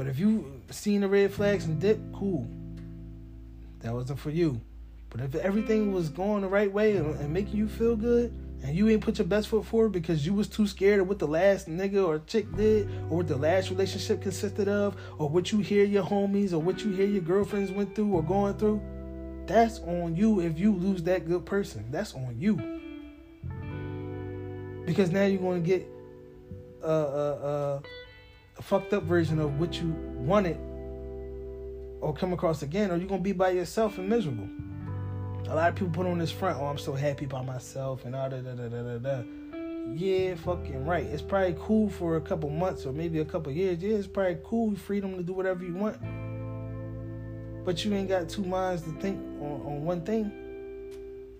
But 0.01 0.07
if 0.07 0.19
you 0.19 0.63
seen 0.71 1.03
the 1.03 1.09
red 1.09 1.31
flags 1.31 1.67
and 1.67 1.79
dip, 1.79 2.01
cool. 2.15 2.49
That 3.81 3.93
wasn't 3.93 4.19
for 4.19 4.31
you. 4.31 4.63
But 5.11 5.21
if 5.21 5.35
everything 5.35 5.93
was 5.93 6.09
going 6.09 6.41
the 6.41 6.49
right 6.49 6.73
way 6.73 6.97
and, 6.97 7.21
and 7.21 7.31
making 7.35 7.59
you 7.59 7.69
feel 7.69 7.97
good, 7.97 8.33
and 8.63 8.75
you 8.75 8.89
ain't 8.89 9.03
put 9.03 9.19
your 9.19 9.27
best 9.27 9.49
foot 9.49 9.67
forward 9.67 9.93
because 9.93 10.25
you 10.25 10.33
was 10.33 10.49
too 10.49 10.67
scared 10.67 11.01
of 11.01 11.09
what 11.09 11.19
the 11.19 11.29
last 11.29 11.69
nigga 11.69 12.03
or 12.03 12.19
chick 12.21 12.51
did, 12.57 12.89
or 13.11 13.19
what 13.19 13.29
the 13.29 13.37
last 13.37 13.69
relationship 13.69 14.23
consisted 14.23 14.69
of, 14.69 14.97
or 15.19 15.29
what 15.29 15.53
you 15.53 15.59
hear 15.59 15.85
your 15.85 16.03
homies 16.03 16.55
or 16.55 16.61
what 16.61 16.83
you 16.83 16.93
hear 16.93 17.05
your 17.05 17.21
girlfriends 17.21 17.71
went 17.71 17.95
through 17.95 18.11
or 18.11 18.23
going 18.23 18.55
through, 18.55 18.81
that's 19.45 19.81
on 19.81 20.17
you 20.17 20.41
if 20.41 20.59
you 20.59 20.73
lose 20.73 21.03
that 21.03 21.29
good 21.29 21.45
person. 21.45 21.85
That's 21.91 22.15
on 22.15 22.37
you. 22.39 22.57
Because 24.87 25.11
now 25.11 25.27
you're 25.27 25.43
going 25.43 25.63
to 25.63 25.69
get 25.69 25.87
a, 26.83 26.91
a, 26.91 27.33
a, 27.35 27.83
fucked 28.63 28.93
up 28.93 29.05
version 29.05 29.39
of 29.39 29.59
what 29.59 29.81
you 29.81 29.89
wanted 30.17 30.59
or 32.01 32.15
come 32.15 32.33
across 32.33 32.63
again, 32.63 32.91
or 32.91 32.97
you're 32.97 33.09
to 33.09 33.19
be 33.19 33.33
by 33.33 33.51
yourself 33.51 33.99
and 33.99 34.09
miserable. 34.09 34.49
A 35.49 35.55
lot 35.55 35.69
of 35.69 35.75
people 35.75 35.91
put 35.91 36.07
on 36.07 36.19
this 36.19 36.31
front, 36.31 36.59
oh, 36.59 36.67
I'm 36.67 36.79
so 36.79 36.95
happy 36.95 37.27
by 37.27 37.43
myself 37.43 38.05
and 38.05 38.15
all 38.15 38.31
da 38.31 38.39
da 38.39 38.55
da 38.55 38.69
da 38.69 38.83
da 38.83 38.99
da. 38.99 39.23
Yeah, 39.95 40.35
fucking 40.37 40.87
right. 40.87 41.05
It's 41.05 41.23
probably 41.23 41.57
cool 41.59 41.89
for 41.89 42.17
a 42.17 42.21
couple 42.21 42.49
months 42.51 42.87
or 42.87 42.93
maybe 42.93 43.19
a 43.19 43.25
couple 43.25 43.53
years. 43.53 43.83
Yeah, 43.83 43.97
it's 43.97 44.07
probably 44.07 44.39
cool, 44.45 44.77
freedom 44.77 45.17
to 45.17 45.23
do 45.23 45.33
whatever 45.33 45.65
you 45.65 45.75
want. 45.75 45.99
But 47.65 47.85
you 47.85 47.93
ain't 47.95 48.09
got 48.09 48.29
two 48.29 48.45
minds 48.45 48.83
to 48.83 48.93
think 48.93 49.19
on, 49.41 49.63
on 49.67 49.85
one 49.85 50.03
thing. 50.03 50.33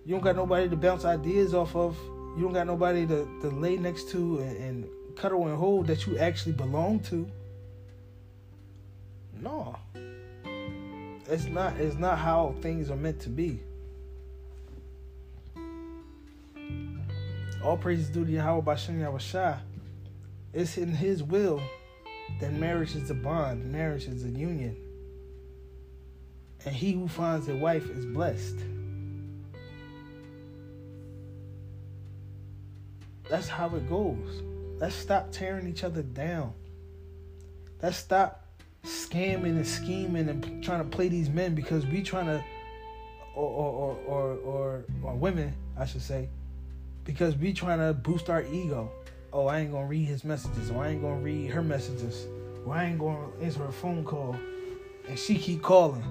You 0.05 0.15
don't 0.15 0.23
got 0.23 0.35
nobody 0.35 0.67
to 0.67 0.75
bounce 0.75 1.05
ideas 1.05 1.53
off 1.53 1.75
of. 1.75 1.97
You 2.35 2.43
don't 2.43 2.53
got 2.53 2.67
nobody 2.67 3.05
to, 3.07 3.27
to 3.41 3.49
lay 3.49 3.77
next 3.77 4.09
to 4.09 4.39
and, 4.39 4.57
and 4.57 4.89
cuddle 5.11 5.47
and 5.47 5.57
hold 5.57 5.87
that 5.87 6.05
you 6.05 6.17
actually 6.17 6.53
belong 6.53 6.99
to. 7.01 7.29
No. 9.39 9.75
It's 11.27 11.45
not 11.45 11.77
it's 11.77 11.95
not 11.95 12.17
how 12.17 12.55
things 12.61 12.89
are 12.89 12.95
meant 12.95 13.19
to 13.21 13.29
be. 13.29 13.59
All 17.63 17.77
praise 17.77 17.99
praises 17.99 18.09
due 18.09 18.25
to 18.25 18.31
Yahweh 18.31 18.61
Bashem 18.61 18.99
Yahushua. 18.99 19.59
It's 20.53 20.77
in 20.77 20.93
His 20.93 21.21
will 21.21 21.61
that 22.39 22.53
marriage 22.53 22.95
is 22.95 23.09
a 23.09 23.13
bond, 23.13 23.71
marriage 23.71 24.05
is 24.05 24.25
a 24.25 24.29
union. 24.29 24.75
And 26.65 26.75
he 26.75 26.93
who 26.93 27.07
finds 27.07 27.47
a 27.47 27.55
wife 27.55 27.89
is 27.89 28.05
blessed. 28.05 28.57
That's 33.29 33.47
how 33.47 33.73
it 33.75 33.87
goes. 33.89 34.43
Let's 34.81 34.95
stop 34.95 35.31
tearing 35.31 35.67
each 35.67 35.83
other 35.83 36.01
down. 36.01 36.53
Let's 37.83 37.97
stop 37.97 38.47
scamming 38.83 39.55
and 39.55 39.67
scheming 39.67 40.27
and 40.27 40.63
trying 40.63 40.79
to 40.79 40.89
play 40.89 41.07
these 41.07 41.29
men 41.29 41.53
because 41.53 41.85
we 41.85 42.01
trying 42.01 42.25
to, 42.25 42.43
or 43.35 43.47
or 43.47 43.97
or 44.07 44.33
or, 44.37 44.85
or 45.03 45.13
women, 45.13 45.53
I 45.77 45.85
should 45.85 46.01
say, 46.01 46.29
because 47.03 47.35
we 47.35 47.53
trying 47.53 47.77
to 47.77 47.93
boost 47.93 48.27
our 48.31 48.41
ego. 48.41 48.91
Oh, 49.31 49.45
I 49.45 49.59
ain't 49.59 49.71
gonna 49.71 49.85
read 49.85 50.05
his 50.05 50.23
messages, 50.23 50.71
or 50.71 50.83
I 50.83 50.89
ain't 50.89 51.03
gonna 51.03 51.21
read 51.21 51.51
her 51.51 51.61
messages, 51.61 52.25
or 52.65 52.73
I 52.73 52.85
ain't 52.85 52.97
gonna 52.97 53.27
answer 53.39 53.59
her 53.59 53.71
phone 53.71 54.03
call, 54.03 54.35
and 55.07 55.17
she 55.17 55.35
keep 55.37 55.61
calling, 55.61 56.03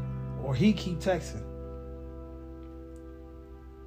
or 0.45 0.55
he 0.55 0.73
keep 0.73 1.01
texting. 1.01 1.43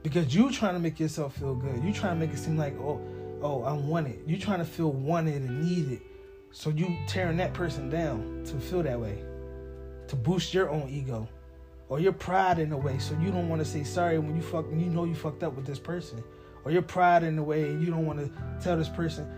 Because 0.04 0.36
you 0.36 0.52
trying 0.52 0.74
to 0.74 0.80
make 0.82 1.00
yourself 1.00 1.38
feel 1.38 1.56
good. 1.56 1.82
You 1.82 1.94
trying 1.94 2.20
to 2.20 2.26
make 2.26 2.36
it 2.36 2.40
seem 2.40 2.58
like, 2.58 2.78
oh, 2.80 3.00
oh, 3.44 3.64
I'm 3.64 3.88
wanted. 3.88 4.20
You're 4.26 4.40
trying 4.40 4.60
to 4.60 4.66
feel 4.66 4.92
wanted 4.92 5.42
and 5.42 5.64
needed. 5.64 6.02
So 6.52 6.70
you 6.70 6.98
tearing 7.08 7.38
that 7.38 7.54
person 7.54 7.90
down 7.90 8.44
to 8.46 8.60
feel 8.60 8.84
that 8.84 9.00
way. 9.00 9.24
To 10.08 10.16
boost 10.16 10.54
your 10.54 10.70
own 10.70 10.90
ego. 10.90 11.28
Or 11.90 12.00
your 12.00 12.14
pride 12.14 12.60
in 12.60 12.72
a 12.72 12.78
way. 12.78 12.98
So 12.98 13.16
you 13.22 13.30
don't 13.30 13.50
want 13.50 13.62
to 13.62 13.66
say 13.66 13.84
sorry 13.84 14.18
when 14.18 14.36
you 14.36 14.42
fuck 14.42 14.66
you 14.72 14.88
know 14.88 15.04
you 15.04 15.16
fucked 15.16 15.44
up 15.44 15.54
with 15.56 15.66
this 15.66 15.80
person 15.80 16.24
or 16.66 16.72
your 16.72 16.82
pride 16.82 17.24
in 17.24 17.38
a 17.38 17.44
way 17.44 17.64
and 17.64 17.84
you 17.84 17.92
don't 17.92 18.06
want 18.06 18.20
to 18.20 18.32
tell 18.64 18.78
this 18.78 18.90
person 18.90 19.30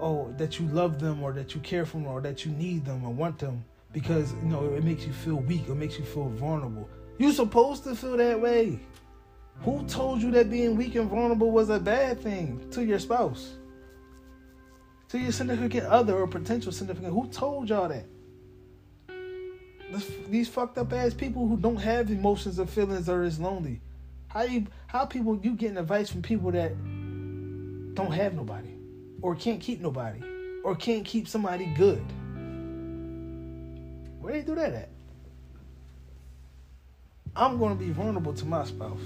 oh 0.00 0.32
that 0.38 0.58
you 0.58 0.66
love 0.68 0.98
them 0.98 1.22
or 1.22 1.32
that 1.32 1.54
you 1.54 1.60
care 1.60 1.84
for 1.84 1.98
them 1.98 2.06
or 2.06 2.20
that 2.20 2.44
you 2.44 2.52
need 2.52 2.84
them 2.84 3.04
or 3.04 3.12
want 3.12 3.38
them 3.38 3.64
because 3.92 4.32
you 4.34 4.48
know 4.48 4.64
it 4.74 4.84
makes 4.84 5.04
you 5.04 5.12
feel 5.12 5.36
weak 5.36 5.68
it 5.68 5.74
makes 5.74 5.98
you 5.98 6.04
feel 6.04 6.28
vulnerable 6.30 6.88
you're 7.18 7.32
supposed 7.32 7.84
to 7.84 7.94
feel 7.94 8.16
that 8.16 8.40
way 8.40 8.78
who 9.64 9.84
told 9.86 10.20
you 10.20 10.30
that 10.32 10.50
being 10.50 10.76
weak 10.76 10.94
and 10.94 11.08
vulnerable 11.08 11.50
was 11.50 11.70
a 11.70 11.78
bad 11.78 12.20
thing 12.20 12.68
to 12.70 12.84
your 12.84 12.98
spouse 12.98 13.54
to 15.08 15.18
your 15.18 15.32
significant 15.32 15.86
other 15.86 16.14
or 16.14 16.26
potential 16.26 16.72
significant 16.72 17.12
who 17.12 17.28
told 17.28 17.68
y'all 17.68 17.88
that 17.88 18.06
these 20.28 20.48
fucked 20.48 20.78
up 20.78 20.92
ass 20.92 21.12
people 21.12 21.46
who 21.46 21.56
don't 21.56 21.76
have 21.76 22.10
emotions 22.10 22.58
or 22.58 22.66
feelings 22.66 23.08
or 23.08 23.22
is 23.22 23.38
lonely 23.38 23.80
how 24.28 24.42
you 24.42 24.66
how 24.86 25.04
people 25.04 25.38
you 25.42 25.54
getting 25.54 25.76
advice 25.76 26.08
from 26.10 26.22
people 26.22 26.50
that 26.50 26.72
don't 27.94 28.12
have 28.12 28.34
nobody, 28.34 28.74
or 29.20 29.34
can't 29.34 29.60
keep 29.60 29.80
nobody, 29.80 30.20
or 30.64 30.74
can't 30.74 31.04
keep 31.04 31.28
somebody 31.28 31.66
good. 31.76 32.02
Where 34.20 34.32
do 34.32 34.40
they 34.40 34.46
do 34.46 34.54
that 34.54 34.72
at? 34.72 34.88
I'm 37.36 37.58
gonna 37.58 37.74
be 37.74 37.90
vulnerable 37.90 38.32
to 38.34 38.44
my 38.46 38.64
spouse. 38.64 39.00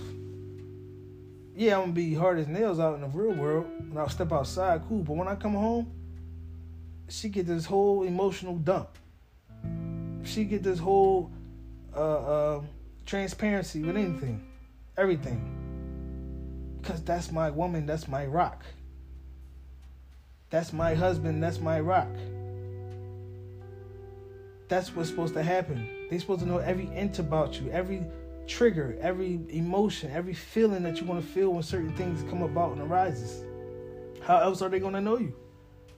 Yeah, 1.59 1.77
I'm 1.77 1.85
gonna 1.85 1.93
be 1.93 2.13
hard 2.13 2.39
as 2.39 2.47
nails 2.49 2.79
out 2.79 2.97
in 2.97 3.01
the 3.01 3.07
real 3.07 3.35
world, 3.35 3.65
and 3.79 3.99
I'll 3.99 4.11
step 4.11 4.31
outside, 4.31 4.83
cool. 4.89 5.03
But 5.03 5.15
when 5.17 5.27
I 5.27 5.35
come 5.37 5.55
home, 5.55 5.91
she 7.09 7.31
get 7.31 7.47
this 7.47 7.65
whole 7.65 8.03
emotional 8.03 8.57
dump. 8.57 8.91
She 10.23 10.45
get 10.45 10.63
this 10.63 10.79
whole 10.79 11.31
uh, 11.97 11.99
uh, 11.99 12.63
transparency 13.07 13.81
with 13.81 13.97
anything, 13.97 14.47
everything. 14.99 16.79
Because 16.83 17.03
that's 17.03 17.33
my 17.33 17.49
woman, 17.49 17.87
that's 17.87 18.07
my 18.07 18.27
rock. 18.27 18.63
That's 20.51 20.75
my 20.75 20.95
husband, 20.95 21.43
that's 21.43 21.59
my 21.59 21.81
rock. 21.81 22.11
That's 24.69 24.95
what's 24.95 25.09
supposed 25.09 25.33
to 25.35 25.43
happen. 25.43 25.89
They 26.11 26.19
supposed 26.19 26.41
to 26.41 26.47
know 26.47 26.59
every 26.59 26.89
inch 26.95 27.19
about 27.19 27.59
you, 27.59 27.71
every 27.71 28.05
trigger, 28.47 28.97
every 29.01 29.41
emotion, 29.49 30.11
every 30.13 30.35
feeling 30.35 30.83
that 30.85 31.01
you 31.01 31.07
want 31.07 31.21
to 31.21 31.27
feel 31.27 31.51
when 31.51 31.63
certain 31.63 31.95
things 31.97 32.23
come 32.31 32.43
about 32.43 32.73
and 32.73 32.83
arises. 32.83 33.45
How 34.23 34.39
else 34.39 34.63
are 34.63 34.69
they 34.69 34.81
going 34.81 34.95
to 34.95 35.01
know 35.01 35.19
you? 35.19 35.35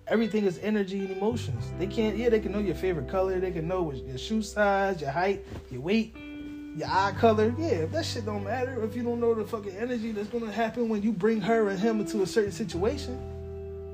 Everything 0.07 0.45
is 0.45 0.59
energy 0.63 1.01
and 1.01 1.11
emotions. 1.11 1.71
They 1.79 1.87
can't. 1.87 2.17
Yeah, 2.17 2.31
they 2.31 2.41
can 2.41 2.53
know 2.53 2.61
your 2.61 2.75
favorite 2.75 3.09
color. 3.09 3.39
They 3.41 3.51
can 3.51 3.69
know 3.69 3.93
your 3.93 4.17
shoe 4.17 4.41
size, 4.41 5.01
your 5.03 5.11
height, 5.11 5.45
your 5.71 5.83
weight, 5.83 6.17
your 6.17 6.89
eye 6.89 7.13
color. 7.19 7.55
Yeah, 7.59 7.85
that 7.87 8.07
shit 8.07 8.25
don't 8.25 8.45
matter 8.45 8.83
if 8.85 8.97
you 8.97 9.03
don't 9.03 9.21
know 9.21 9.35
the 9.35 9.45
fucking 9.45 9.77
energy 9.77 10.13
that's 10.13 10.29
gonna 10.29 10.51
happen 10.51 10.89
when 10.89 11.03
you 11.03 11.13
bring 11.13 11.43
her 11.43 11.69
and 11.69 11.79
him 11.79 12.01
into 12.01 12.23
a 12.23 12.27
certain 12.27 12.53
situation, 12.53 13.19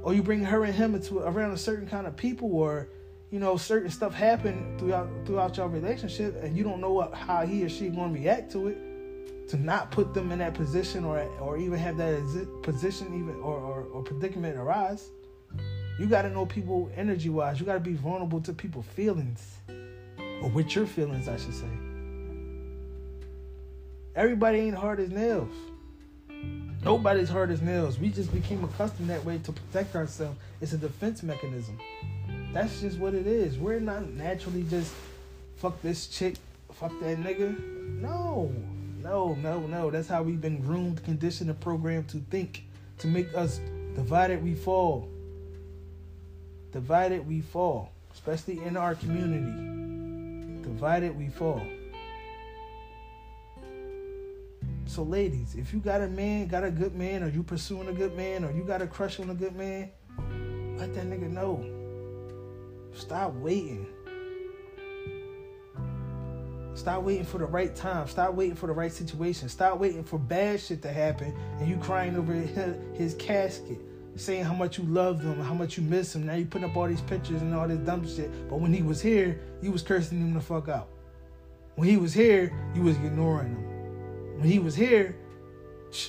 or 0.04 0.14
you 0.14 0.22
bring 0.22 0.44
her 0.44 0.62
and 0.64 0.74
him 0.74 0.94
into 0.94 1.18
around 1.18 1.50
a 1.50 1.58
certain 1.58 1.88
kind 1.88 2.06
of 2.06 2.16
people, 2.16 2.54
or 2.54 2.88
you 3.34 3.40
know 3.40 3.56
certain 3.56 3.90
stuff 3.90 4.14
happen 4.14 4.78
throughout 4.78 5.08
throughout 5.26 5.56
your 5.56 5.66
relationship, 5.66 6.40
and 6.40 6.56
you 6.56 6.62
don't 6.62 6.80
know 6.80 6.92
what, 6.92 7.12
how 7.12 7.44
he 7.44 7.64
or 7.64 7.68
she 7.68 7.88
gonna 7.88 8.12
react 8.12 8.52
to 8.52 8.68
it. 8.68 8.78
To 9.48 9.56
not 9.56 9.90
put 9.90 10.14
them 10.14 10.30
in 10.30 10.38
that 10.38 10.54
position, 10.54 11.04
or 11.04 11.18
or 11.40 11.58
even 11.58 11.76
have 11.80 11.96
that 11.96 12.60
position, 12.62 13.08
even 13.08 13.34
or, 13.42 13.56
or, 13.56 13.82
or 13.92 14.02
predicament 14.02 14.56
arise. 14.56 15.10
You 15.98 16.06
got 16.06 16.22
to 16.22 16.30
know 16.30 16.46
people 16.46 16.90
energy 16.96 17.28
wise. 17.28 17.58
You 17.58 17.66
got 17.66 17.74
to 17.74 17.80
be 17.80 17.94
vulnerable 17.94 18.40
to 18.40 18.52
people's 18.52 18.86
feelings, 18.86 19.56
or 20.40 20.48
with 20.50 20.72
your 20.76 20.86
feelings, 20.86 21.26
I 21.26 21.36
should 21.36 21.54
say. 21.54 21.66
Everybody 24.14 24.58
ain't 24.60 24.76
hard 24.76 25.00
as 25.00 25.10
nails. 25.10 25.52
Nobody's 26.84 27.28
hard 27.28 27.50
as 27.50 27.60
nails. 27.60 27.98
We 27.98 28.10
just 28.10 28.32
became 28.32 28.62
accustomed 28.62 29.10
that 29.10 29.24
way 29.24 29.38
to 29.38 29.50
protect 29.50 29.96
ourselves. 29.96 30.38
It's 30.60 30.72
a 30.72 30.78
defense 30.78 31.24
mechanism. 31.24 31.78
That's 32.54 32.80
just 32.80 33.00
what 33.00 33.14
it 33.14 33.26
is. 33.26 33.58
We're 33.58 33.80
not 33.80 34.08
naturally 34.10 34.62
just 34.70 34.94
fuck 35.56 35.82
this 35.82 36.06
chick, 36.06 36.36
fuck 36.72 36.92
that 37.00 37.18
nigga. 37.18 37.58
No, 38.00 38.52
no, 39.02 39.34
no, 39.34 39.66
no. 39.66 39.90
That's 39.90 40.06
how 40.06 40.22
we've 40.22 40.40
been 40.40 40.60
groomed, 40.60 41.02
conditioned, 41.02 41.50
and 41.50 41.58
programmed 41.58 42.08
to 42.10 42.18
think, 42.30 42.62
to 42.98 43.08
make 43.08 43.34
us 43.34 43.60
divided 43.96 44.40
we 44.40 44.54
fall. 44.54 45.08
Divided 46.70 47.26
we 47.26 47.40
fall, 47.40 47.90
especially 48.12 48.62
in 48.62 48.76
our 48.76 48.94
community. 48.94 50.62
Divided 50.62 51.18
we 51.18 51.30
fall. 51.30 51.60
So, 54.86 55.02
ladies, 55.02 55.56
if 55.56 55.74
you 55.74 55.80
got 55.80 56.02
a 56.02 56.06
man, 56.06 56.46
got 56.46 56.62
a 56.62 56.70
good 56.70 56.94
man, 56.94 57.24
or 57.24 57.28
you 57.28 57.42
pursuing 57.42 57.88
a 57.88 57.92
good 57.92 58.16
man, 58.16 58.44
or 58.44 58.52
you 58.52 58.62
got 58.62 58.80
a 58.80 58.86
crush 58.86 59.18
on 59.18 59.30
a 59.30 59.34
good 59.34 59.56
man, 59.56 59.90
let 60.78 60.94
that 60.94 61.06
nigga 61.06 61.28
know. 61.28 61.73
Stop 62.94 63.34
waiting. 63.34 63.86
Stop 66.74 67.02
waiting 67.02 67.24
for 67.24 67.38
the 67.38 67.46
right 67.46 67.74
time. 67.74 68.08
Stop 68.08 68.34
waiting 68.34 68.56
for 68.56 68.66
the 68.66 68.72
right 68.72 68.92
situation. 68.92 69.48
Stop 69.48 69.78
waiting 69.78 70.02
for 70.02 70.18
bad 70.18 70.60
shit 70.60 70.82
to 70.82 70.92
happen 70.92 71.34
and 71.60 71.68
you 71.68 71.76
crying 71.76 72.16
over 72.16 72.32
his 72.94 73.14
casket 73.14 73.78
saying 74.16 74.44
how 74.44 74.54
much 74.54 74.78
you 74.78 74.84
love 74.84 75.20
him, 75.20 75.40
how 75.40 75.54
much 75.54 75.76
you 75.76 75.82
miss 75.82 76.14
him. 76.14 76.26
Now 76.26 76.34
you 76.34 76.46
putting 76.46 76.68
up 76.68 76.76
all 76.76 76.86
these 76.86 77.00
pictures 77.00 77.42
and 77.42 77.54
all 77.54 77.66
this 77.66 77.78
dumb 77.78 78.06
shit. 78.06 78.30
But 78.48 78.60
when 78.60 78.72
he 78.72 78.82
was 78.82 79.00
here, 79.00 79.40
you 79.60 79.72
was 79.72 79.82
cursing 79.82 80.20
him 80.20 80.34
the 80.34 80.40
fuck 80.40 80.68
out. 80.68 80.88
When 81.74 81.88
he 81.88 81.96
was 81.96 82.14
here, 82.14 82.52
you 82.74 82.82
was 82.82 82.96
ignoring 82.96 83.48
him. 83.48 84.38
When 84.38 84.48
he 84.48 84.58
was 84.58 84.74
here, 84.74 85.16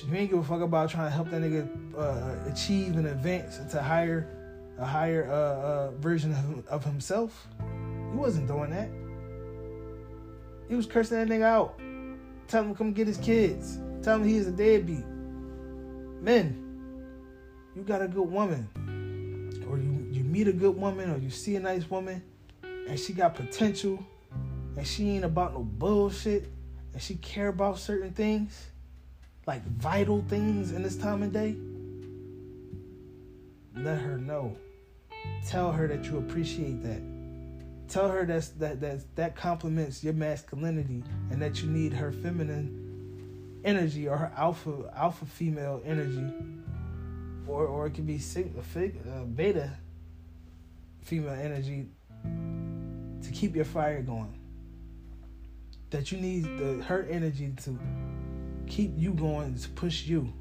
you 0.08 0.14
ain't 0.14 0.30
give 0.30 0.38
a 0.38 0.44
fuck 0.44 0.60
about 0.60 0.90
trying 0.90 1.06
to 1.06 1.10
help 1.10 1.30
that 1.30 1.42
nigga 1.42 1.68
uh, 1.96 2.50
achieve 2.50 2.96
and 2.96 3.06
advance 3.06 3.58
into 3.58 3.82
higher, 3.82 4.28
a 4.78 4.84
higher 4.84 5.28
uh, 5.30 5.34
uh, 5.34 5.90
version 5.92 6.32
of, 6.32 6.66
of 6.68 6.84
himself. 6.84 7.46
He 8.10 8.16
wasn't 8.16 8.46
doing 8.46 8.70
that. 8.70 8.88
He 10.68 10.74
was 10.74 10.86
cursing 10.86 11.18
that 11.18 11.28
nigga 11.28 11.44
out. 11.44 11.78
Tell 12.48 12.62
him 12.62 12.72
to 12.72 12.78
come 12.78 12.92
get 12.92 13.06
his 13.06 13.18
kids. 13.18 13.78
Tell 14.02 14.16
him 14.16 14.24
he 14.26 14.36
is 14.36 14.46
a 14.46 14.52
deadbeat. 14.52 15.04
Men, 16.20 16.62
you 17.74 17.82
got 17.82 18.02
a 18.02 18.08
good 18.08 18.30
woman, 18.30 18.68
or 19.68 19.78
you, 19.78 20.06
you 20.10 20.24
meet 20.24 20.48
a 20.48 20.52
good 20.52 20.76
woman, 20.76 21.10
or 21.10 21.18
you 21.18 21.30
see 21.30 21.56
a 21.56 21.60
nice 21.60 21.88
woman, 21.90 22.22
and 22.62 22.98
she 22.98 23.12
got 23.12 23.34
potential, 23.34 24.04
and 24.76 24.86
she 24.86 25.10
ain't 25.10 25.24
about 25.24 25.54
no 25.54 25.60
bullshit, 25.60 26.48
and 26.92 27.02
she 27.02 27.16
care 27.16 27.48
about 27.48 27.78
certain 27.78 28.12
things, 28.12 28.70
like 29.46 29.64
vital 29.66 30.24
things 30.28 30.72
in 30.72 30.82
this 30.82 30.96
time 30.96 31.22
of 31.22 31.32
day, 31.32 31.56
let 33.76 33.98
her 34.00 34.18
know. 34.18 34.56
Tell 35.46 35.70
her 35.70 35.86
that 35.86 36.04
you 36.06 36.18
appreciate 36.18 36.82
that. 36.82 37.00
Tell 37.88 38.08
her 38.08 38.24
that's, 38.24 38.48
that 38.48 38.80
that 38.80 39.14
that 39.14 39.36
complements 39.36 40.02
your 40.02 40.12
masculinity 40.12 41.04
and 41.30 41.40
that 41.40 41.62
you 41.62 41.68
need 41.68 41.92
her 41.92 42.10
feminine 42.10 43.60
energy 43.64 44.08
or 44.08 44.16
her 44.16 44.32
alpha 44.36 44.92
alpha 44.96 45.24
female 45.24 45.80
energy 45.84 46.32
or 47.46 47.66
or 47.66 47.86
it 47.86 47.94
could 47.94 48.06
be 48.06 48.16
uh, 48.18 49.24
beta 49.36 49.70
female 51.02 51.34
energy 51.34 51.86
to 52.24 53.30
keep 53.32 53.54
your 53.54 53.64
fire 53.64 54.02
going. 54.02 54.40
That 55.90 56.10
you 56.10 56.18
need 56.18 56.42
the 56.58 56.82
her 56.82 57.06
energy 57.08 57.54
to 57.62 57.78
keep 58.66 58.94
you 58.96 59.14
going, 59.14 59.56
to 59.56 59.68
push 59.70 60.06
you, 60.06 60.32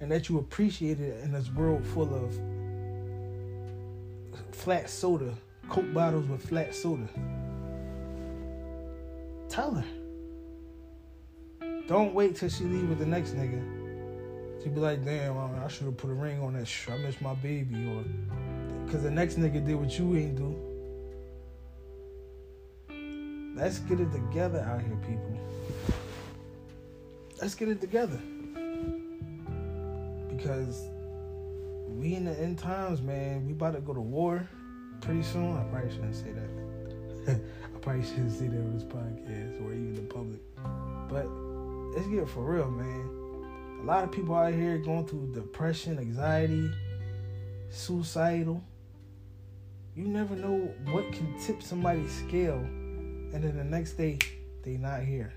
and 0.00 0.10
that 0.10 0.28
you 0.28 0.38
appreciate 0.38 0.98
it 0.98 1.22
in 1.22 1.30
this 1.30 1.48
world 1.52 1.86
full 1.86 2.12
of 2.12 2.36
flat 4.54 4.88
soda, 4.88 5.34
Coke 5.68 5.92
bottles 5.92 6.26
with 6.28 6.48
flat 6.48 6.74
soda. 6.74 7.08
Tell 9.48 9.74
her. 9.74 9.84
Don't 11.86 12.14
wait 12.14 12.36
till 12.36 12.48
she 12.48 12.64
leave 12.64 12.88
with 12.88 12.98
the 12.98 13.06
next 13.06 13.34
nigga 13.36 13.82
She'd 14.62 14.74
be 14.76 14.80
like, 14.80 15.04
damn, 15.04 15.36
I 15.36 15.66
should 15.66 15.86
have 15.86 15.96
put 15.96 16.10
a 16.10 16.14
ring 16.14 16.40
on 16.40 16.52
that. 16.52 16.68
Sh- 16.68 16.88
I 16.88 16.96
miss 16.98 17.20
my 17.20 17.34
baby, 17.34 17.88
or 17.88 18.04
because 18.84 19.02
the 19.02 19.10
next 19.10 19.34
nigga 19.34 19.64
did 19.64 19.74
what 19.74 19.98
you 19.98 20.16
ain't 20.16 20.36
do. 20.36 20.56
Let's 23.56 23.80
get 23.80 23.98
it 23.98 24.12
together 24.12 24.60
out 24.60 24.80
here, 24.80 24.96
people. 25.02 25.40
Let's 27.40 27.56
get 27.56 27.68
it 27.70 27.80
together. 27.80 28.20
Because 30.28 30.88
we 31.98 32.14
in 32.14 32.24
the 32.24 32.38
end 32.38 32.58
times, 32.58 33.02
man, 33.02 33.46
we 33.46 33.52
about 33.52 33.74
to 33.74 33.80
go 33.80 33.94
to 33.94 34.00
war 34.00 34.48
pretty 35.00 35.22
soon. 35.22 35.56
I 35.56 35.64
probably 35.64 35.90
shouldn't 35.90 36.14
say 36.14 36.32
that. 36.32 37.40
I 37.74 37.78
probably 37.78 38.04
shouldn't 38.04 38.32
say 38.32 38.48
that 38.48 38.58
on 38.58 38.74
this 38.74 38.84
podcast 38.84 39.64
or 39.64 39.72
even 39.72 39.94
the 39.94 40.02
public. 40.02 40.40
But 41.08 41.26
let's 41.96 42.08
get 42.08 42.28
for 42.28 42.44
real, 42.44 42.70
man 42.70 43.22
a 43.82 43.84
lot 43.84 44.04
of 44.04 44.12
people 44.12 44.36
out 44.36 44.54
here 44.54 44.78
going 44.78 45.06
through 45.06 45.32
depression, 45.34 45.98
anxiety, 45.98 46.70
suicidal. 47.68 48.62
You 49.96 50.06
never 50.06 50.36
know 50.36 50.72
what 50.92 51.10
can 51.12 51.36
tip 51.40 51.62
somebody's 51.62 52.12
scale, 52.12 52.58
and 52.58 53.42
then 53.42 53.56
the 53.56 53.64
next 53.64 53.94
day 53.94 54.18
they 54.62 54.76
not 54.76 55.02
here. 55.02 55.32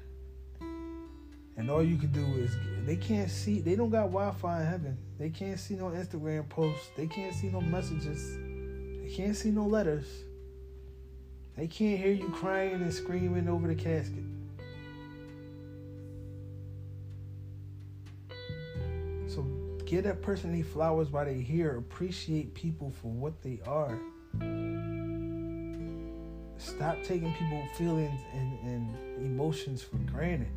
And 1.58 1.72
all 1.72 1.84
you 1.84 1.98
can 1.98 2.12
do 2.12 2.26
is 2.38 2.56
they 2.86 2.98
can't 2.98 3.32
see. 3.32 3.62
They 3.62 3.76
don't 3.76 3.90
got 3.90 4.12
Wi-Fi 4.12 4.62
in 4.62 4.68
heaven. 4.68 4.98
They 5.18 5.30
can't 5.30 5.60
see 5.60 5.76
no 5.76 5.86
Instagram 5.86 6.48
posts. 6.50 6.90
They 6.96 7.08
can't 7.08 7.34
see 7.34 7.48
no 7.48 7.62
messages. 7.62 8.38
They 9.02 9.10
can't 9.16 9.36
see 9.36 9.52
no 9.52 9.66
letters. 9.66 10.08
They 11.56 11.68
can't 11.68 12.00
hear 12.00 12.12
you 12.12 12.30
crying 12.30 12.82
and 12.82 12.94
screaming 12.94 13.48
over 13.48 13.68
the 13.68 13.76
casket. 13.76 14.24
So 19.28 19.46
give 19.86 20.04
that 20.04 20.22
person 20.22 20.52
these 20.52 20.68
flowers 20.68 21.10
while 21.10 21.24
they're 21.24 21.34
here. 21.34 21.78
Appreciate 21.78 22.54
people 22.54 22.92
for 23.02 23.08
what 23.08 23.42
they 23.42 23.62
are. 23.66 23.98
Stop 26.58 26.98
taking 27.04 27.34
people's 27.34 27.70
feelings 27.78 28.20
and, 28.34 28.60
and 28.68 29.26
emotions 29.26 29.82
for 29.82 29.98
granted. 29.98 30.50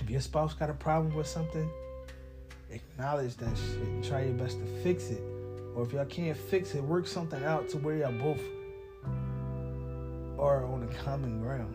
If 0.00 0.08
your 0.08 0.20
spouse 0.22 0.54
got 0.54 0.70
a 0.70 0.74
problem 0.74 1.14
with 1.14 1.26
something, 1.26 1.68
acknowledge 2.72 3.36
that 3.36 3.56
shit 3.56 3.88
and 3.88 4.04
try 4.04 4.24
your 4.24 4.34
best 4.34 4.58
to 4.58 4.66
fix 4.82 5.10
it. 5.10 5.22
Or 5.74 5.84
if 5.84 5.92
y'all 5.92 6.04
can't 6.04 6.36
fix 6.36 6.74
it, 6.74 6.82
work 6.82 7.06
something 7.06 7.42
out 7.44 7.68
to 7.70 7.78
where 7.78 7.96
y'all 7.96 8.12
both 8.12 8.40
are 10.38 10.64
on 10.66 10.82
a 10.82 11.04
common 11.04 11.40
ground. 11.40 11.74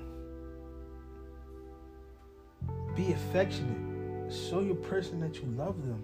Be 2.95 3.13
affectionate. 3.13 4.31
Show 4.31 4.59
your 4.59 4.75
person 4.75 5.19
that 5.21 5.37
you 5.37 5.47
love 5.55 5.85
them. 5.85 6.03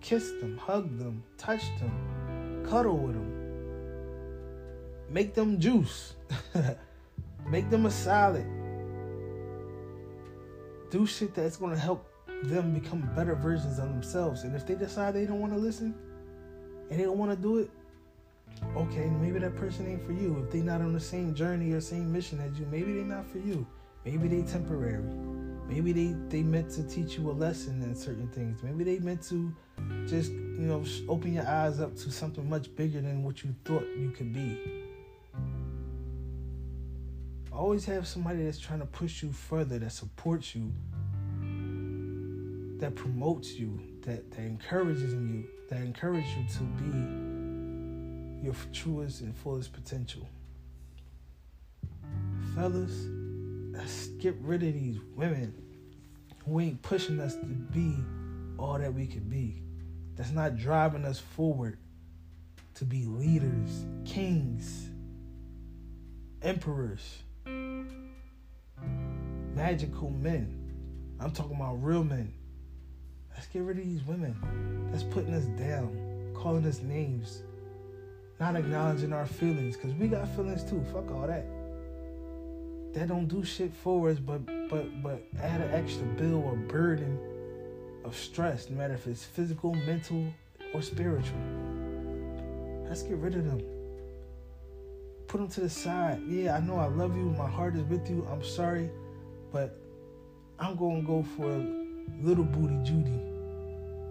Kiss 0.00 0.30
them, 0.40 0.56
hug 0.56 0.98
them, 0.98 1.22
touch 1.36 1.62
them, 1.80 2.64
cuddle 2.68 2.96
with 2.96 3.14
them. 3.14 3.38
Make 5.10 5.34
them 5.34 5.58
juice. 5.58 6.14
Make 7.50 7.68
them 7.70 7.86
a 7.86 7.90
salad. 7.90 8.46
Do 10.90 11.06
shit 11.06 11.34
that's 11.34 11.56
to 11.56 11.76
help 11.76 12.07
them 12.44 12.72
become 12.72 13.08
better 13.14 13.34
versions 13.34 13.78
of 13.78 13.88
themselves. 13.88 14.44
And 14.44 14.54
if 14.54 14.66
they 14.66 14.74
decide 14.74 15.14
they 15.14 15.26
don't 15.26 15.40
want 15.40 15.52
to 15.52 15.58
listen 15.58 15.94
and 16.90 16.98
they 16.98 17.04
don't 17.04 17.18
want 17.18 17.30
to 17.30 17.36
do 17.36 17.58
it, 17.58 17.70
okay, 18.76 19.06
maybe 19.20 19.38
that 19.38 19.56
person 19.56 19.86
ain't 19.86 20.04
for 20.04 20.12
you. 20.12 20.42
If 20.44 20.52
they're 20.52 20.62
not 20.62 20.80
on 20.80 20.92
the 20.92 21.00
same 21.00 21.34
journey 21.34 21.72
or 21.72 21.80
same 21.80 22.12
mission 22.12 22.40
as 22.40 22.58
you, 22.58 22.66
maybe 22.70 22.94
they're 22.94 23.04
not 23.04 23.26
for 23.26 23.38
you. 23.38 23.66
Maybe 24.04 24.28
they 24.28 24.42
temporary. 24.42 25.02
Maybe 25.68 25.92
they 25.92 26.16
they 26.28 26.42
meant 26.42 26.70
to 26.72 26.82
teach 26.82 27.18
you 27.18 27.30
a 27.30 27.32
lesson 27.32 27.82
in 27.82 27.94
certain 27.94 28.28
things. 28.28 28.62
Maybe 28.62 28.84
they 28.84 28.98
meant 29.00 29.22
to 29.24 29.54
just 30.06 30.32
you 30.32 30.66
know 30.66 30.82
open 31.08 31.34
your 31.34 31.46
eyes 31.46 31.78
up 31.78 31.94
to 31.96 32.10
something 32.10 32.48
much 32.48 32.74
bigger 32.74 33.02
than 33.02 33.22
what 33.22 33.44
you 33.44 33.54
thought 33.64 33.84
you 33.98 34.10
could 34.10 34.32
be. 34.32 34.58
Always 37.52 37.84
have 37.86 38.06
somebody 38.06 38.44
that's 38.44 38.58
trying 38.58 38.78
to 38.78 38.86
push 38.86 39.22
you 39.22 39.32
further, 39.32 39.78
that 39.80 39.92
supports 39.92 40.54
you, 40.54 40.72
that 42.78 42.94
promotes 42.94 43.52
you, 43.52 43.80
that, 44.02 44.30
that 44.30 44.40
encourages 44.40 45.12
you, 45.12 45.46
that 45.68 45.80
encourages 45.80 46.30
you 46.36 46.44
to 46.58 46.62
be 46.82 48.44
your 48.44 48.54
truest 48.72 49.20
and 49.20 49.36
fullest 49.36 49.72
potential. 49.72 50.28
Fellas, 52.54 53.06
let's 53.72 54.06
get 54.18 54.36
rid 54.40 54.62
of 54.62 54.72
these 54.74 54.98
women 55.16 55.54
who 56.44 56.60
ain't 56.60 56.80
pushing 56.82 57.20
us 57.20 57.34
to 57.34 57.44
be 57.44 57.96
all 58.58 58.78
that 58.78 58.94
we 58.94 59.06
could 59.06 59.28
be. 59.28 59.62
That's 60.16 60.30
not 60.30 60.56
driving 60.56 61.04
us 61.04 61.18
forward 61.18 61.78
to 62.74 62.84
be 62.84 63.04
leaders, 63.04 63.86
kings, 64.04 64.88
emperors, 66.42 67.22
magical 69.54 70.10
men. 70.10 70.54
I'm 71.20 71.32
talking 71.32 71.56
about 71.56 71.82
real 71.82 72.04
men. 72.04 72.32
Let's 73.38 73.46
get 73.46 73.62
rid 73.62 73.78
of 73.78 73.84
these 73.84 74.02
women. 74.02 74.34
That's 74.90 75.04
putting 75.04 75.32
us 75.32 75.44
down, 75.44 76.32
calling 76.34 76.66
us 76.66 76.82
names, 76.82 77.42
not 78.40 78.56
acknowledging 78.56 79.12
our 79.12 79.26
feelings, 79.26 79.76
because 79.76 79.94
we 79.94 80.08
got 80.08 80.26
feelings 80.34 80.64
too. 80.64 80.84
Fuck 80.92 81.12
all 81.12 81.28
that. 81.28 81.46
That 82.94 83.06
don't 83.06 83.28
do 83.28 83.44
shit 83.44 83.72
for 83.72 84.10
us, 84.10 84.18
but 84.18 84.44
but 84.68 84.86
but 85.04 85.22
add 85.40 85.60
an 85.60 85.72
extra 85.72 86.04
bill 86.16 86.42
or 86.42 86.56
burden 86.56 87.16
of 88.04 88.16
stress, 88.16 88.68
no 88.70 88.76
matter 88.76 88.94
if 88.94 89.06
it's 89.06 89.22
physical, 89.22 89.72
mental, 89.72 90.26
or 90.74 90.82
spiritual. 90.82 91.38
Let's 92.88 93.04
get 93.04 93.18
rid 93.18 93.36
of 93.36 93.44
them. 93.44 93.62
Put 95.28 95.38
them 95.38 95.48
to 95.50 95.60
the 95.60 95.70
side. 95.70 96.22
Yeah, 96.26 96.56
I 96.56 96.60
know 96.60 96.76
I 96.76 96.88
love 96.88 97.16
you. 97.16 97.26
My 97.38 97.48
heart 97.48 97.76
is 97.76 97.82
with 97.82 98.10
you. 98.10 98.26
I'm 98.32 98.42
sorry, 98.42 98.90
but 99.52 99.78
I'm 100.58 100.74
gonna 100.74 101.02
go 101.02 101.24
for 101.36 101.64
little 102.20 102.42
booty 102.42 102.82
Judy 102.82 103.27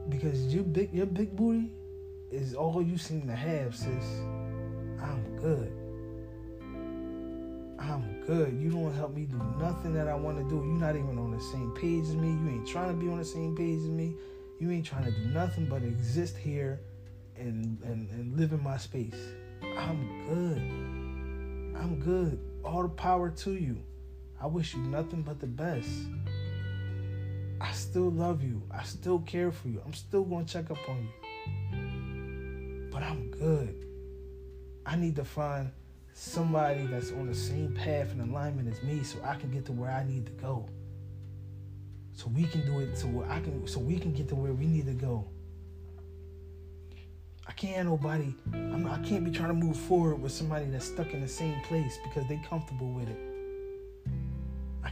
because 0.10 0.54
your 0.54 0.64
big 0.64 0.94
your 0.94 1.06
big 1.06 1.36
booty 1.36 1.72
is 2.32 2.54
all 2.54 2.82
you 2.82 2.98
seem 2.98 3.28
to 3.28 3.36
have, 3.36 3.76
sis. 3.76 4.22
I'm 5.02 5.38
good. 5.40 5.72
I'm 7.80 8.22
good. 8.26 8.60
You 8.60 8.72
don't 8.72 8.94
help 8.94 9.16
me 9.16 9.26
do 9.26 9.42
nothing 9.60 9.94
that 9.94 10.08
I 10.08 10.16
want 10.16 10.38
to 10.38 10.44
do. 10.44 10.56
You're 10.56 10.80
not 10.80 10.96
even 10.96 11.18
on 11.18 11.32
the 11.32 11.40
same 11.40 11.72
page 11.76 12.04
as 12.04 12.16
me. 12.16 12.30
You 12.30 12.50
ain't 12.50 12.68
trying 12.68 12.90
to 12.90 12.96
be 12.96 13.10
on 13.10 13.18
the 13.18 13.26
same 13.26 13.56
page 13.56 13.80
as 13.80 13.90
me. 13.90 14.16
You 14.60 14.72
ain't 14.72 14.86
trying 14.86 15.06
to 15.06 15.12
do 15.12 15.28
nothing 15.28 15.68
but 15.68 15.84
exist 15.84 16.36
here 16.36 16.82
and, 17.38 17.80
and, 17.84 18.10
and 18.10 18.38
live 18.38 18.52
in 18.52 18.64
my 18.64 18.78
space. 18.78 19.16
I'm 19.78 20.26
good. 20.28 20.58
I'm 21.80 22.00
good. 22.00 22.40
All 22.66 22.82
the 22.82 22.90
power 22.90 23.30
to 23.30 23.54
you. 23.54 23.78
I 24.42 24.48
wish 24.48 24.74
you 24.74 24.82
nothing 24.82 25.22
but 25.22 25.40
the 25.40 25.48
best. 25.48 25.90
I 27.60 27.72
still 27.72 28.12
love 28.12 28.44
you. 28.44 28.62
I 28.72 28.84
still 28.84 29.20
care 29.20 29.52
for 29.52 29.68
you. 29.70 29.82
I'm 29.86 29.94
still 29.94 30.24
going 30.24 30.46
to 30.46 30.54
check 30.54 30.70
up 30.70 30.78
on 30.88 31.10
you. 31.74 32.90
But 32.92 33.04
I'm 33.04 33.32
good. 33.32 33.86
I 34.86 34.96
need 34.96 35.16
to 35.18 35.26
find 35.26 35.72
somebody 36.14 36.86
that's 36.88 37.12
on 37.12 37.28
the 37.28 37.36
same 37.36 37.74
path 37.74 38.12
and 38.12 38.22
alignment 38.22 38.68
as 38.70 38.82
me 38.84 39.04
so 39.04 39.20
I 39.24 39.36
can 39.36 39.52
get 39.52 39.66
to 39.66 39.72
where 39.72 39.92
I 39.92 40.04
need 40.04 40.26
to 40.26 40.32
go. 40.34 40.68
So 42.14 42.28
we 42.34 42.46
can 42.46 42.66
do 42.66 42.80
it 42.80 42.98
so 42.98 43.26
I 43.30 43.40
can 43.40 43.68
so 43.68 43.80
we 43.80 44.00
can 44.00 44.14
get 44.14 44.28
to 44.30 44.36
where 44.36 44.54
we 44.54 44.66
need 44.66 44.88
to 44.88 44.94
go. 44.94 45.28
I 47.48 47.52
can't 47.52 47.88
nobody 47.88 48.34
I'm, 48.54 48.88
I 48.88 48.98
can't 49.00 49.24
be 49.24 49.30
trying 49.32 49.50
to 49.50 49.54
move 49.54 49.78
forward 49.78 50.16
with 50.16 50.32
somebody 50.32 50.66
that's 50.66 50.86
stuck 50.86 51.14
in 51.14 51.22
the 51.22 51.28
same 51.28 51.62
place 51.62 51.98
because 52.04 52.28
they 52.28 52.42
comfortable 52.50 52.92
with 52.92 53.10
it. 53.10 53.37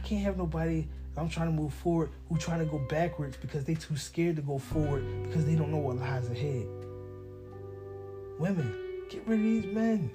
Can't 0.06 0.22
have 0.22 0.38
nobody 0.38 0.86
I'm 1.16 1.28
trying 1.28 1.48
to 1.48 1.52
move 1.52 1.74
forward 1.74 2.10
who 2.28 2.38
trying 2.38 2.60
to 2.60 2.64
go 2.64 2.78
backwards 2.78 3.36
because 3.36 3.64
they 3.64 3.74
too 3.74 3.96
scared 3.96 4.36
to 4.36 4.42
go 4.42 4.56
forward 4.56 5.04
because 5.24 5.44
they 5.44 5.56
don't 5.56 5.72
know 5.72 5.78
what 5.78 5.96
lies 5.96 6.30
ahead. 6.30 6.64
Women, 8.38 8.72
get 9.10 9.26
rid 9.26 9.40
of 9.40 9.44
these 9.44 9.64
men. 9.64 10.12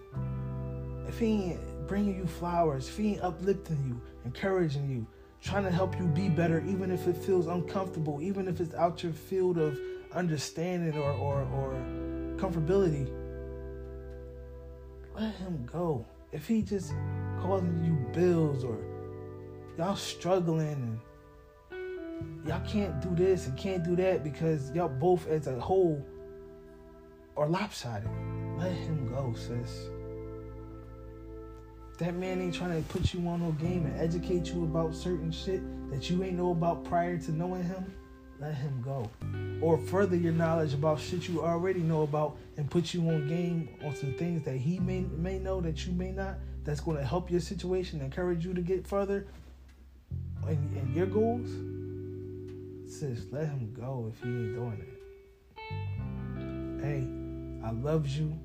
If 1.10 1.20
he 1.20 1.26
ain't 1.26 1.88
bringing 1.90 2.16
you 2.16 2.26
flowers, 2.26 2.88
if 2.88 2.96
he 2.96 3.16
ain't 3.16 3.22
uplifting 3.22 3.84
you, 3.86 4.02
encouraging 4.24 4.90
you, 4.90 5.06
trying 5.44 5.66
to 5.66 5.72
help 5.72 6.00
you 6.00 6.06
be 6.06 6.30
better, 6.30 6.64
even 6.66 6.90
if 6.90 7.06
it 7.10 7.18
feels 7.18 7.48
uncomfortable, 7.48 8.22
even 8.22 8.48
if 8.48 8.62
it's 8.62 8.74
out 8.76 9.04
your 9.04 9.12
field 9.12 9.58
of 9.58 9.78
understanding 10.14 10.98
or, 10.98 11.12
or, 11.12 11.42
or 11.42 11.74
comfortability, 12.38 13.12
let 15.16 15.36
him 15.36 15.68
go. 15.70 16.06
If 16.32 16.48
he 16.48 16.62
just 16.62 16.94
causing 17.42 17.84
you 17.84 17.98
bills 18.14 18.64
or 18.64 18.78
y'all 19.78 19.96
struggling 19.96 21.00
and 21.72 22.48
y'all 22.48 22.62
can't 22.68 23.02
do 23.02 23.16
this 23.16 23.48
and 23.48 23.58
can't 23.58 23.84
do 23.84 23.96
that 23.96 24.24
because 24.24 24.72
y'all 24.72 24.90
both 24.90 25.28
as 25.28 25.48
a 25.48 25.60
whole 25.60 26.06
are 27.38 27.48
lopsided. 27.48 28.10
Let 28.58 28.72
him 28.72 29.08
go, 29.08 29.34
sis. 29.36 29.90
That 31.98 32.16
man 32.16 32.42
ain't 32.42 32.56
trying 32.56 32.84
to 32.84 32.90
put 32.90 33.14
you 33.14 33.28
on 33.28 33.42
no 33.42 33.52
game 33.54 33.86
and 33.86 34.00
educate 34.00 34.48
you 34.48 34.64
about 34.64 34.96
certain 34.96 35.32
shit 35.32 35.62
that 35.92 36.10
you 36.10 36.24
ain't 36.24 36.36
know 36.36 36.52
about 36.52 36.84
prior 36.84 37.18
to 37.18 37.32
knowing 37.32 37.64
him. 37.64 37.94
Let 38.40 38.56
him 38.56 38.82
go. 38.84 39.08
Or 39.62 39.78
further 39.78 40.16
your 40.16 40.34
knowledge 40.34 40.74
about 40.74 41.00
shit 41.00 41.28
you 41.28 41.44
already 41.44 41.82
know 41.82 42.02
about 42.02 42.38
and 42.58 42.70
put 42.70 42.92
you 42.92 43.08
on 43.08 43.28
game 43.28 43.70
on 43.86 43.96
some 43.96 44.16
things 44.16 44.44
that 44.46 44.58
he 44.58 44.80
may 44.80 45.02
may 45.16 45.38
know 45.38 45.62
that 45.62 45.86
you 45.86 45.94
may 45.94 46.12
not. 46.12 46.38
That's 46.64 46.80
going 46.80 46.98
to 46.98 47.04
help 47.04 47.30
your 47.30 47.40
situation, 47.40 48.02
encourage 48.02 48.46
you 48.46 48.54
to 48.56 48.62
get 48.62 48.86
further 48.88 49.28
and, 50.48 50.78
and 50.78 50.96
your 50.96 51.06
goals, 51.06 51.50
sis, 52.92 53.26
let 53.32 53.48
him 53.48 53.74
go 53.74 54.12
if 54.14 54.22
he 54.22 54.30
ain't 54.30 54.56
doing 54.56 54.82
it. 54.82 54.98
Hey, 56.84 57.08
I 57.68 57.72
loved 57.72 58.08
you. 58.08 58.38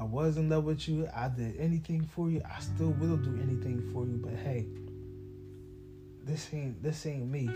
I 0.00 0.04
was 0.04 0.36
in 0.36 0.48
love 0.48 0.64
with 0.64 0.88
you. 0.88 1.08
I 1.14 1.28
did 1.28 1.56
anything 1.58 2.02
for 2.02 2.30
you. 2.30 2.42
I 2.44 2.60
still 2.60 2.90
will 2.90 3.16
do 3.16 3.38
anything 3.42 3.88
for 3.92 4.06
you. 4.06 4.18
But 4.22 4.34
hey, 4.34 4.66
this 6.24 6.48
ain't 6.52 6.82
this 6.82 7.06
ain't 7.06 7.28
me. 7.28 7.48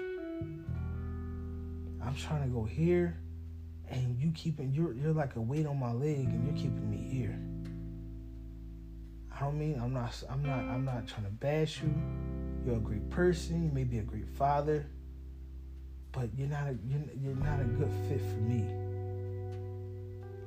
I'm 2.02 2.14
trying 2.14 2.42
to 2.42 2.48
go 2.48 2.64
here, 2.64 3.18
and 3.88 4.16
you 4.16 4.30
keeping 4.32 4.72
you're 4.72 4.92
you're 4.92 5.12
like 5.12 5.36
a 5.36 5.40
weight 5.40 5.66
on 5.66 5.78
my 5.78 5.92
leg, 5.92 6.26
and 6.26 6.44
you're 6.46 6.56
keeping 6.56 6.88
me 6.88 6.98
here. 6.98 7.36
I 9.34 9.40
don't 9.40 9.58
mean 9.58 9.80
I'm 9.82 9.92
not 9.92 10.22
I'm 10.30 10.42
not 10.42 10.60
I'm 10.60 10.84
not 10.84 11.06
trying 11.08 11.24
to 11.24 11.32
bash 11.32 11.82
you. 11.82 11.92
You're 12.66 12.76
a 12.76 12.80
great 12.80 13.08
person. 13.10 13.62
You 13.62 13.70
may 13.70 13.84
be 13.84 14.00
a 14.00 14.02
great 14.02 14.26
father, 14.26 14.84
but 16.10 16.28
you're 16.36 16.48
not 16.48 16.66
a 16.66 16.76
you're, 16.84 17.00
you're 17.22 17.36
not 17.36 17.60
a 17.60 17.64
good 17.64 17.92
fit 18.08 18.20
for 18.20 18.40
me. 18.40 18.64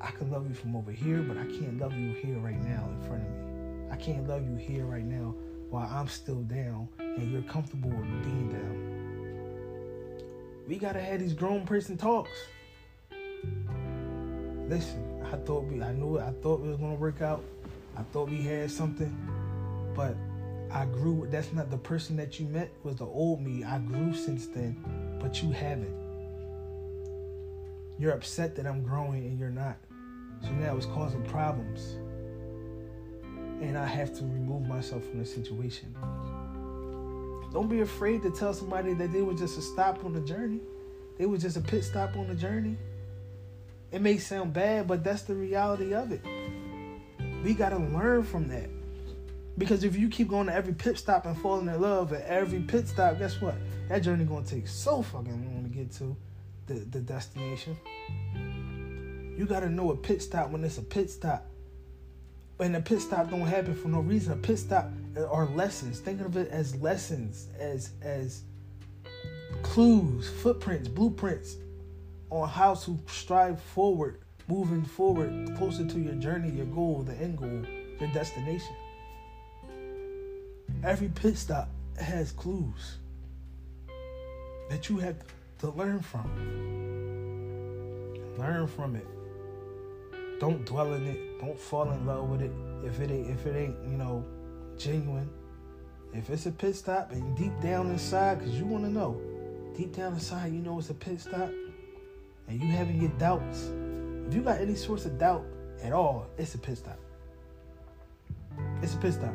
I 0.01 0.11
can 0.11 0.29
love 0.29 0.45
you 0.49 0.53
from 0.53 0.75
over 0.75 0.91
here, 0.91 1.21
but 1.21 1.37
I 1.37 1.45
can't 1.45 1.79
love 1.79 1.93
you 1.93 2.11
here 2.11 2.37
right 2.39 2.61
now 2.61 2.89
in 2.89 3.01
front 3.07 3.23
of 3.23 3.29
me. 3.29 3.89
I 3.89 3.95
can't 3.95 4.27
love 4.27 4.45
you 4.45 4.57
here 4.57 4.83
right 4.83 5.05
now 5.05 5.33
while 5.69 5.89
I'm 5.89 6.09
still 6.09 6.41
down 6.41 6.89
and 6.99 7.31
you're 7.31 7.41
comfortable 7.43 7.89
with 7.89 8.23
being 8.23 8.49
down. 8.51 8.97
We 10.67 10.77
gotta 10.77 10.99
have 10.99 11.21
these 11.21 11.33
grown 11.33 11.65
person 11.65 11.95
talks. 11.95 12.31
Listen, 14.67 15.23
I 15.23 15.37
thought 15.37 15.63
we 15.63 15.81
I 15.81 15.93
knew 15.93 16.17
it, 16.17 16.23
I 16.23 16.33
thought 16.41 16.59
it 16.59 16.67
was 16.67 16.75
gonna 16.75 16.95
work 16.95 17.21
out. 17.21 17.45
I 17.95 18.03
thought 18.11 18.29
we 18.29 18.41
had 18.41 18.69
something, 18.69 19.15
but 19.95 20.17
I 20.71 20.85
grew. 20.85 21.27
That's 21.29 21.51
not 21.51 21.71
the 21.71 21.77
person 21.77 22.15
that 22.17 22.39
you 22.39 22.45
met 22.47 22.71
was 22.83 22.95
the 22.95 23.05
old 23.05 23.41
me. 23.41 23.63
I 23.63 23.79
grew 23.79 24.13
since 24.13 24.47
then, 24.47 24.83
but 25.19 25.41
you 25.41 25.51
haven't. 25.51 25.95
You're 27.97 28.13
upset 28.13 28.55
that 28.55 28.65
I'm 28.65 28.83
growing 28.83 29.25
and 29.25 29.39
you're 29.39 29.49
not. 29.49 29.77
So 30.41 30.51
now 30.51 30.77
it's 30.77 30.85
causing 30.85 31.23
problems. 31.23 31.97
And 33.61 33.77
I 33.77 33.85
have 33.85 34.17
to 34.17 34.23
remove 34.23 34.67
myself 34.67 35.03
from 35.05 35.19
the 35.19 35.25
situation. 35.25 35.95
Don't 37.51 37.67
be 37.67 37.81
afraid 37.81 38.21
to 38.23 38.31
tell 38.31 38.53
somebody 38.53 38.93
that 38.93 39.11
they 39.11 39.21
were 39.21 39.33
just 39.33 39.57
a 39.57 39.61
stop 39.61 40.05
on 40.05 40.13
the 40.13 40.21
journey. 40.21 40.61
They 41.17 41.25
were 41.25 41.37
just 41.37 41.57
a 41.57 41.61
pit 41.61 41.83
stop 41.83 42.15
on 42.15 42.27
the 42.27 42.35
journey. 42.35 42.77
It 43.91 44.01
may 44.01 44.17
sound 44.17 44.53
bad, 44.53 44.87
but 44.87 45.03
that's 45.03 45.23
the 45.23 45.33
reality 45.33 45.93
of 45.93 46.11
it. 46.11 46.21
We 47.43 47.53
got 47.53 47.69
to 47.69 47.79
learn 47.79 48.23
from 48.23 48.47
that. 48.49 48.69
Because 49.59 49.83
if 49.83 49.97
you 49.97 50.07
keep 50.07 50.29
going 50.29 50.47
to 50.47 50.53
every 50.53 50.73
pit 50.73 50.97
stop 50.97 51.25
and 51.25 51.37
falling 51.37 51.67
in 51.67 51.81
love 51.81 52.13
at 52.13 52.25
every 52.25 52.61
pit 52.61 52.87
stop, 52.87 53.19
guess 53.19 53.41
what? 53.41 53.55
That 53.89 53.99
journey 53.99 54.23
gonna 54.23 54.45
take 54.45 54.67
so 54.67 55.01
fucking 55.01 55.53
long 55.53 55.63
to 55.63 55.69
get 55.69 55.91
to 55.93 56.15
the, 56.67 56.75
the 56.75 56.99
destination. 57.01 57.77
You 59.37 59.45
gotta 59.45 59.69
know 59.69 59.91
a 59.91 59.97
pit 59.97 60.21
stop 60.21 60.51
when 60.51 60.63
it's 60.63 60.77
a 60.77 60.81
pit 60.81 61.11
stop. 61.11 61.45
And 62.59 62.75
a 62.75 62.81
pit 62.81 63.01
stop 63.01 63.29
don't 63.29 63.41
happen 63.41 63.75
for 63.75 63.89
no 63.89 63.99
reason. 63.99 64.33
A 64.33 64.35
pit 64.37 64.59
stop 64.59 64.91
are 65.29 65.47
lessons. 65.47 65.99
Think 65.99 66.21
of 66.21 66.37
it 66.37 66.49
as 66.49 66.75
lessons, 66.77 67.47
as 67.59 67.91
as 68.01 68.43
clues, 69.61 70.29
footprints, 70.41 70.87
blueprints 70.87 71.57
on 72.29 72.47
how 72.47 72.75
to 72.75 72.97
strive 73.07 73.61
forward, 73.61 74.21
moving 74.47 74.85
forward 74.85 75.55
closer 75.57 75.85
to 75.85 75.99
your 75.99 76.15
journey, 76.15 76.51
your 76.51 76.65
goal, 76.67 77.03
the 77.03 77.15
end 77.15 77.37
goal, 77.37 77.65
your 77.99 78.09
destination. 78.13 78.75
Every 80.83 81.09
pit 81.09 81.37
stop 81.37 81.67
has 81.99 82.31
clues 82.31 82.99
that 84.69 84.87
you 84.87 84.97
have 84.99 85.17
to 85.59 85.71
learn 85.71 85.99
from. 85.99 86.29
Learn 88.37 88.65
from 88.65 88.95
it. 88.95 89.05
Don't 90.39 90.65
dwell 90.65 90.93
in 90.93 91.05
it. 91.05 91.41
Don't 91.41 91.59
fall 91.59 91.91
in 91.91 92.05
love 92.05 92.29
with 92.29 92.41
it 92.41 92.51
if 92.85 93.01
it 93.01 93.11
ain't 93.11 93.29
if 93.29 93.45
it 93.45 93.57
ain't 93.57 93.75
you 93.83 93.97
know 93.97 94.23
genuine. 94.77 95.29
If 96.13 96.29
it's 96.29 96.45
a 96.45 96.51
pit 96.51 96.77
stop 96.77 97.11
and 97.11 97.37
deep 97.37 97.59
down 97.61 97.89
inside, 97.89 98.39
because 98.39 98.57
you 98.57 98.65
want 98.65 98.85
to 98.85 98.89
know, 98.89 99.19
deep 99.75 99.93
down 99.95 100.13
inside, 100.13 100.53
you 100.53 100.59
know 100.59 100.79
it's 100.79 100.89
a 100.89 100.93
pit 100.93 101.19
stop, 101.19 101.49
and 102.47 102.61
you 102.61 102.67
having 102.67 103.01
your 103.01 103.11
doubts. 103.19 103.69
If 104.27 104.33
you 104.33 104.41
got 104.41 104.61
any 104.61 104.75
source 104.75 105.05
of 105.05 105.19
doubt 105.19 105.45
at 105.83 105.91
all, 105.91 106.27
it's 106.37 106.55
a 106.55 106.57
pit 106.57 106.77
stop. 106.77 106.99
It's 108.81 108.93
a 108.93 108.97
pit 108.97 109.13
stop. 109.13 109.33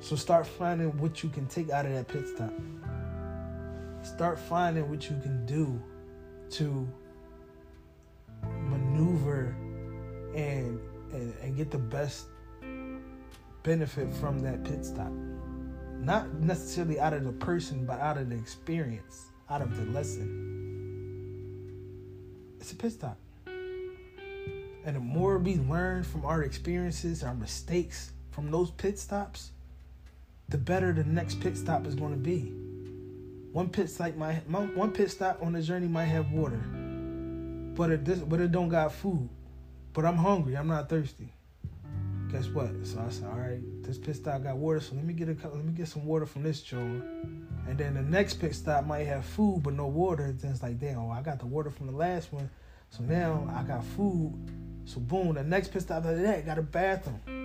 So 0.00 0.16
start 0.16 0.46
finding 0.46 0.96
what 0.98 1.22
you 1.22 1.28
can 1.28 1.46
take 1.46 1.70
out 1.70 1.86
of 1.86 1.92
that 1.92 2.08
pit 2.08 2.26
stop. 2.34 2.52
Start 4.02 4.38
finding 4.38 4.88
what 4.88 5.10
you 5.10 5.18
can 5.20 5.44
do 5.44 5.80
to 6.50 6.88
maneuver 8.62 9.56
and, 10.34 10.80
and, 11.12 11.34
and 11.42 11.56
get 11.56 11.70
the 11.70 11.78
best 11.78 12.26
benefit 13.62 14.12
from 14.14 14.38
that 14.40 14.64
pit 14.64 14.84
stop. 14.84 15.12
Not 15.98 16.32
necessarily 16.34 17.00
out 17.00 17.12
of 17.12 17.24
the 17.24 17.32
person, 17.32 17.84
but 17.84 17.98
out 18.00 18.18
of 18.18 18.30
the 18.30 18.36
experience, 18.36 19.26
out 19.50 19.62
of 19.62 19.76
the 19.76 19.84
lesson. 19.92 20.56
It's 22.60 22.72
a 22.72 22.76
pit 22.76 22.92
stop. 22.92 23.18
And 23.46 24.96
the 24.96 25.00
more 25.00 25.38
we 25.38 25.56
learn 25.56 26.04
from 26.04 26.24
our 26.24 26.44
experiences, 26.44 27.22
our 27.22 27.34
mistakes 27.34 28.12
from 28.30 28.50
those 28.50 28.70
pit 28.70 28.98
stops, 28.98 29.50
the 30.48 30.58
better 30.58 30.92
the 30.92 31.04
next 31.04 31.40
pit 31.40 31.56
stop 31.56 31.86
is 31.86 31.94
going 31.94 32.12
to 32.12 32.18
be. 32.18 32.52
One 33.52 33.68
pit 33.68 33.90
stop 33.90 34.14
might 34.16 34.48
one 34.48 34.92
pit 34.92 35.10
stop 35.10 35.42
on 35.42 35.52
the 35.52 35.62
journey 35.62 35.88
might 35.88 36.06
have 36.06 36.30
water, 36.30 36.60
but 37.74 37.90
it 37.90 38.28
but 38.28 38.40
it 38.40 38.52
don't 38.52 38.68
got 38.68 38.92
food. 38.92 39.28
But 39.92 40.04
I'm 40.04 40.16
hungry. 40.16 40.56
I'm 40.56 40.68
not 40.68 40.88
thirsty. 40.88 41.32
Guess 42.30 42.48
what? 42.48 42.70
So 42.84 43.00
I 43.00 43.10
said, 43.10 43.26
all 43.26 43.38
right, 43.38 43.60
this 43.82 43.96
pit 43.96 44.16
stop 44.16 44.42
got 44.42 44.56
water, 44.58 44.80
so 44.80 44.94
let 44.94 45.04
me 45.04 45.14
get 45.14 45.28
a 45.28 45.48
let 45.48 45.64
me 45.64 45.72
get 45.72 45.88
some 45.88 46.04
water 46.04 46.26
from 46.26 46.42
this 46.42 46.62
joint. 46.62 47.02
And 47.66 47.76
then 47.76 47.94
the 47.94 48.02
next 48.02 48.34
pit 48.34 48.54
stop 48.54 48.86
might 48.86 49.06
have 49.06 49.24
food 49.24 49.62
but 49.62 49.74
no 49.74 49.86
water. 49.86 50.32
Then 50.32 50.52
it's 50.52 50.62
like, 50.62 50.78
damn, 50.78 51.10
I 51.10 51.22
got 51.22 51.38
the 51.38 51.46
water 51.46 51.70
from 51.70 51.86
the 51.86 51.96
last 51.96 52.32
one, 52.32 52.48
so 52.90 53.02
now 53.02 53.50
I 53.54 53.62
got 53.62 53.84
food. 53.84 54.34
So 54.84 55.00
boom, 55.00 55.34
the 55.34 55.42
next 55.42 55.72
pit 55.72 55.82
stop 55.82 55.98
after 56.04 56.22
that 56.22 56.46
got 56.46 56.58
a 56.58 56.62
bathroom. 56.62 57.37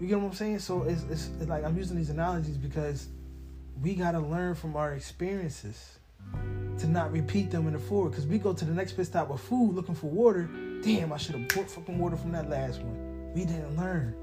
You 0.00 0.06
get 0.06 0.20
what 0.20 0.28
I'm 0.28 0.34
saying? 0.34 0.60
So 0.60 0.84
it's, 0.84 1.02
it's, 1.10 1.30
it's 1.40 1.48
like 1.48 1.64
I'm 1.64 1.76
using 1.76 1.96
these 1.96 2.10
analogies 2.10 2.56
because 2.56 3.08
we 3.82 3.94
gotta 3.94 4.20
learn 4.20 4.54
from 4.54 4.76
our 4.76 4.92
experiences 4.92 5.98
to 6.78 6.86
not 6.86 7.12
repeat 7.12 7.50
them 7.50 7.66
in 7.66 7.72
the 7.72 7.78
forward. 7.80 8.10
Because 8.10 8.26
we 8.26 8.38
go 8.38 8.52
to 8.52 8.64
the 8.64 8.72
next 8.72 8.92
pit 8.92 9.06
stop 9.06 9.28
with 9.28 9.40
food 9.40 9.74
looking 9.74 9.96
for 9.96 10.06
water. 10.06 10.48
Damn, 10.82 11.12
I 11.12 11.16
should 11.16 11.34
have 11.34 11.48
bought 11.48 11.70
fucking 11.70 11.98
water 11.98 12.16
from 12.16 12.32
that 12.32 12.48
last 12.48 12.80
one. 12.80 13.32
We 13.34 13.44
didn't 13.44 13.76
learn. 13.76 14.14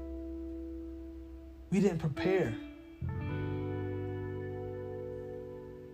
We 1.70 1.80
didn't 1.80 1.98
prepare. 1.98 2.54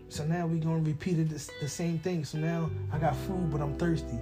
So 0.08 0.24
now 0.24 0.46
we're 0.46 0.62
gonna 0.62 0.78
repeat 0.78 1.18
it 1.18 1.28
the 1.28 1.68
same 1.68 1.98
thing. 1.98 2.24
So 2.24 2.38
now 2.38 2.70
I 2.92 2.98
got 2.98 3.16
food, 3.16 3.50
but 3.50 3.60
I'm 3.60 3.74
thirsty. 3.78 4.18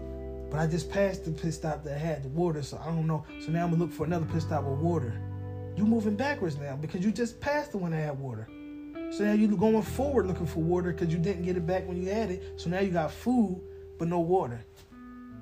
But 0.50 0.60
I 0.60 0.66
just 0.66 0.90
passed 0.90 1.26
the 1.26 1.32
pit 1.32 1.52
stop 1.52 1.84
that 1.84 1.98
had 1.98 2.22
the 2.22 2.28
water, 2.28 2.62
so 2.62 2.80
I 2.82 2.86
don't 2.86 3.06
know. 3.06 3.26
So 3.40 3.50
now 3.50 3.64
I'm 3.64 3.70
gonna 3.70 3.82
look 3.82 3.92
for 3.92 4.06
another 4.06 4.26
pit 4.26 4.42
stop 4.42 4.64
with 4.64 4.78
water. 4.78 5.20
You 5.76 5.86
moving 5.86 6.16
backwards 6.16 6.58
now 6.58 6.76
because 6.76 7.04
you 7.04 7.10
just 7.10 7.40
passed 7.40 7.72
the 7.72 7.78
one 7.78 7.92
that 7.92 7.98
had 7.98 8.18
water. 8.18 8.48
So 9.10 9.24
now 9.24 9.32
you're 9.32 9.50
going 9.56 9.82
forward 9.82 10.26
looking 10.26 10.46
for 10.46 10.60
water 10.60 10.92
because 10.92 11.12
you 11.12 11.18
didn't 11.18 11.42
get 11.42 11.56
it 11.56 11.66
back 11.66 11.86
when 11.88 12.00
you 12.00 12.08
had 12.08 12.30
it. 12.30 12.60
So 12.60 12.70
now 12.70 12.80
you 12.80 12.90
got 12.90 13.10
food 13.10 13.60
but 13.98 14.08
no 14.08 14.20
water. 14.20 14.64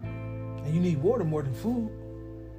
And 0.03 0.75
you 0.75 0.81
need 0.81 0.99
water 0.99 1.25
more 1.25 1.43
than 1.43 1.55
food. 1.55 1.91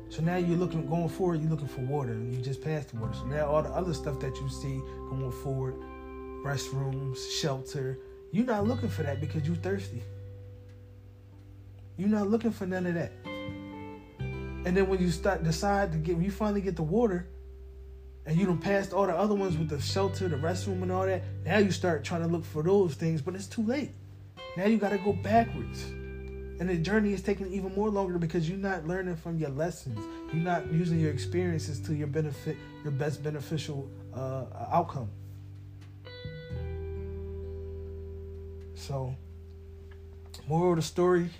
So 0.09 0.23
now 0.23 0.37
you're 0.37 0.57
looking 0.57 0.87
going 0.87 1.09
forward, 1.09 1.41
you're 1.41 1.49
looking 1.51 1.67
for 1.67 1.81
water. 1.81 2.13
And 2.13 2.33
you 2.33 2.41
just 2.41 2.61
passed 2.61 2.89
the 2.89 2.97
water. 2.97 3.13
So 3.13 3.25
now 3.25 3.47
all 3.47 3.61
the 3.61 3.69
other 3.69 3.93
stuff 3.93 4.19
that 4.21 4.35
you 4.37 4.49
see 4.49 4.81
going 5.09 5.31
forward, 5.43 5.75
restrooms, 6.43 7.17
shelter, 7.39 7.99
you're 8.31 8.45
not 8.45 8.67
looking 8.67 8.89
for 8.89 9.03
that 9.03 9.19
because 9.19 9.45
you're 9.45 9.55
thirsty. 9.57 10.03
You're 11.97 12.09
not 12.09 12.27
looking 12.27 12.51
for 12.51 12.65
none 12.65 12.85
of 12.85 12.93
that. 12.93 13.11
And 14.65 14.77
then 14.77 14.87
when 14.87 15.01
you 15.01 15.09
start 15.09 15.43
decide 15.43 15.91
to 15.91 15.97
get 15.97 16.15
when 16.15 16.23
you 16.23 16.31
finally 16.31 16.61
get 16.61 16.75
the 16.75 16.83
water, 16.83 17.27
and 18.29 18.37
you 18.37 18.45
don't 18.45 18.61
pass 18.61 18.93
all 18.93 19.07
the 19.07 19.15
other 19.15 19.33
ones 19.33 19.57
with 19.57 19.69
the 19.69 19.81
shelter, 19.81 20.29
the 20.29 20.35
restroom, 20.35 20.83
and 20.83 20.91
all 20.91 21.03
that. 21.03 21.23
Now 21.43 21.57
you 21.57 21.71
start 21.71 22.03
trying 22.03 22.21
to 22.21 22.27
look 22.27 22.45
for 22.45 22.61
those 22.61 22.93
things, 22.93 23.23
but 23.23 23.33
it's 23.33 23.47
too 23.47 23.63
late. 23.63 23.89
Now 24.55 24.65
you 24.65 24.77
got 24.77 24.91
to 24.91 24.99
go 24.99 25.13
backwards. 25.13 25.83
And 26.59 26.69
the 26.69 26.77
journey 26.77 27.13
is 27.13 27.23
taking 27.23 27.51
even 27.51 27.73
more 27.73 27.89
longer 27.89 28.19
because 28.19 28.47
you're 28.47 28.59
not 28.59 28.85
learning 28.85 29.15
from 29.15 29.39
your 29.39 29.49
lessons. 29.49 29.97
You're 30.31 30.43
not 30.43 30.71
using 30.71 30.99
your 30.99 31.09
experiences 31.09 31.79
to 31.79 31.95
your 31.95 32.05
benefit, 32.05 32.55
your 32.83 32.91
best 32.91 33.23
beneficial 33.23 33.89
uh, 34.13 34.43
outcome. 34.71 35.09
So, 38.75 39.15
moral 40.47 40.73
of 40.73 40.75
the 40.75 40.81
story 40.83 41.31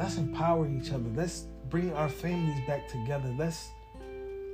let's 0.00 0.16
empower 0.16 0.66
each 0.66 0.90
other. 0.90 1.04
Let's 1.14 1.48
bring 1.68 1.92
our 1.92 2.08
families 2.08 2.66
back 2.66 2.88
together. 2.88 3.34
Let's 3.36 3.68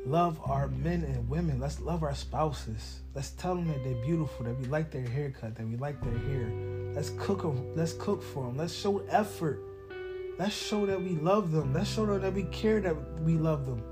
love 0.07 0.41
our 0.45 0.69
men 0.69 1.03
and 1.03 1.29
women. 1.29 1.59
Let's 1.59 1.81
love 1.81 2.03
our 2.03 2.15
spouses. 2.15 3.01
Let's 3.15 3.31
tell 3.31 3.57
them 3.57 3.69
that 3.69 3.83
they're 3.83 4.05
beautiful, 4.05 4.45
that 4.45 4.57
we 4.59 4.67
like 4.67 4.91
their 4.91 5.03
haircut, 5.03 5.57
that 5.57 5.67
we 5.67 5.77
like 5.77 6.01
their 6.03 6.17
hair. 6.17 6.51
Let's 6.95 7.11
cook 7.19 7.43
them. 7.43 7.75
Let's 7.75 7.93
cook 7.95 8.23
for 8.23 8.45
them. 8.45 8.57
Let's 8.57 8.73
show 8.73 8.99
effort. 9.09 9.61
Let's 10.39 10.55
show 10.55 10.87
that 10.87 11.01
we 11.01 11.11
love 11.11 11.51
them. 11.51 11.75
Let's 11.75 11.91
show 11.91 12.07
them 12.07 12.21
that 12.21 12.33
we 12.33 12.45
care 12.45 12.81
that 12.81 12.97
we 13.21 13.33
love 13.33 13.67
them. 13.67 13.83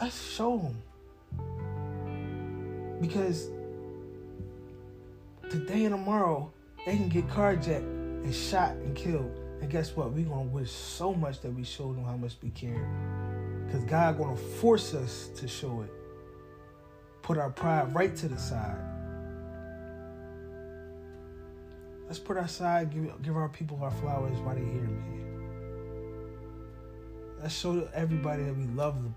Let's 0.00 0.22
show 0.32 0.58
them. 0.58 0.82
Because 3.00 3.48
today 5.50 5.84
and 5.84 5.94
tomorrow, 5.94 6.52
they 6.84 6.96
can 6.96 7.08
get 7.08 7.26
carjacked 7.28 7.78
and 8.24 8.34
shot 8.34 8.72
and 8.72 8.94
killed. 8.94 9.30
And 9.60 9.70
guess 9.70 9.96
what? 9.96 10.12
We're 10.12 10.26
going 10.26 10.48
to 10.48 10.54
wish 10.54 10.70
so 10.70 11.14
much 11.14 11.40
that 11.40 11.52
we 11.52 11.64
showed 11.64 11.96
them 11.96 12.04
how 12.04 12.16
much 12.16 12.36
we 12.42 12.50
care. 12.50 12.86
Because 13.66 13.84
God 13.84 14.18
gonna 14.18 14.36
force 14.36 14.94
us 14.94 15.28
to 15.36 15.48
show 15.48 15.82
it. 15.82 15.92
Put 17.22 17.38
our 17.38 17.50
pride 17.50 17.94
right 17.94 18.14
to 18.16 18.28
the 18.28 18.38
side. 18.38 18.78
Let's 22.06 22.20
put 22.20 22.36
our 22.36 22.46
side, 22.46 22.92
give, 22.94 23.20
give 23.22 23.36
our 23.36 23.48
people 23.48 23.80
our 23.82 23.90
flowers 23.90 24.38
while 24.38 24.54
they're 24.54 24.64
here, 24.64 24.82
man. 24.82 25.16
Let's 27.42 27.58
show 27.58 27.88
everybody 27.92 28.44
that 28.44 28.56
we 28.56 28.66
love 28.66 29.02
them. 29.02 29.14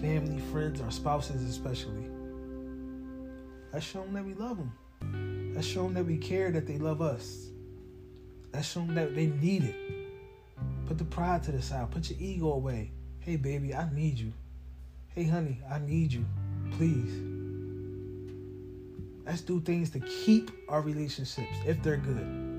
Family, 0.00 0.40
friends, 0.50 0.80
our 0.80 0.90
spouses 0.90 1.42
especially. 1.42 2.08
Let's 3.72 3.84
show 3.86 4.02
them 4.02 4.14
that 4.14 4.24
we 4.24 4.34
love 4.34 4.56
them. 4.56 5.52
Let's 5.54 5.66
show 5.66 5.82
them 5.84 5.94
that 5.94 6.06
we 6.06 6.16
care, 6.16 6.50
that 6.50 6.66
they 6.66 6.78
love 6.78 7.02
us. 7.02 7.50
Let's 8.52 8.72
show 8.72 8.80
them 8.80 8.94
that 8.94 9.14
they 9.14 9.26
need 9.26 9.64
it. 9.64 9.76
Put 10.86 10.98
the 10.98 11.04
pride 11.04 11.42
to 11.44 11.52
the 11.52 11.62
side. 11.62 11.90
Put 11.90 12.10
your 12.10 12.18
ego 12.18 12.52
away. 12.52 12.92
Hey, 13.20 13.36
baby, 13.36 13.74
I 13.74 13.86
need 13.92 14.18
you. 14.18 14.32
Hey, 15.08 15.24
honey, 15.24 15.60
I 15.70 15.78
need 15.78 16.10
you. 16.12 16.24
Please. 16.72 17.22
Let's 19.26 19.42
do 19.42 19.60
things 19.60 19.90
to 19.90 20.00
keep 20.00 20.50
our 20.68 20.80
relationships 20.80 21.54
if 21.66 21.82
they're 21.82 21.98
good. 21.98 22.50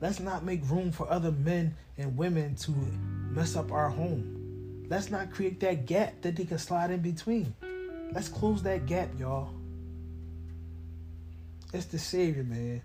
Let's 0.00 0.18
not 0.18 0.44
make 0.44 0.68
room 0.68 0.90
for 0.90 1.10
other 1.10 1.30
men 1.30 1.76
and 1.96 2.16
women 2.16 2.56
to 2.56 2.72
mess 3.30 3.54
up 3.54 3.70
our 3.70 3.88
home. 3.88 4.84
Let's 4.90 5.10
not 5.10 5.30
create 5.30 5.60
that 5.60 5.86
gap 5.86 6.20
that 6.22 6.34
they 6.34 6.44
can 6.44 6.58
slide 6.58 6.90
in 6.90 7.00
between. 7.00 7.54
Let's 8.12 8.28
close 8.28 8.62
that 8.64 8.86
gap, 8.86 9.10
y'all. 9.18 9.54
It's 11.72 11.86
the 11.86 11.98
Savior, 11.98 12.44
man. 12.44 12.82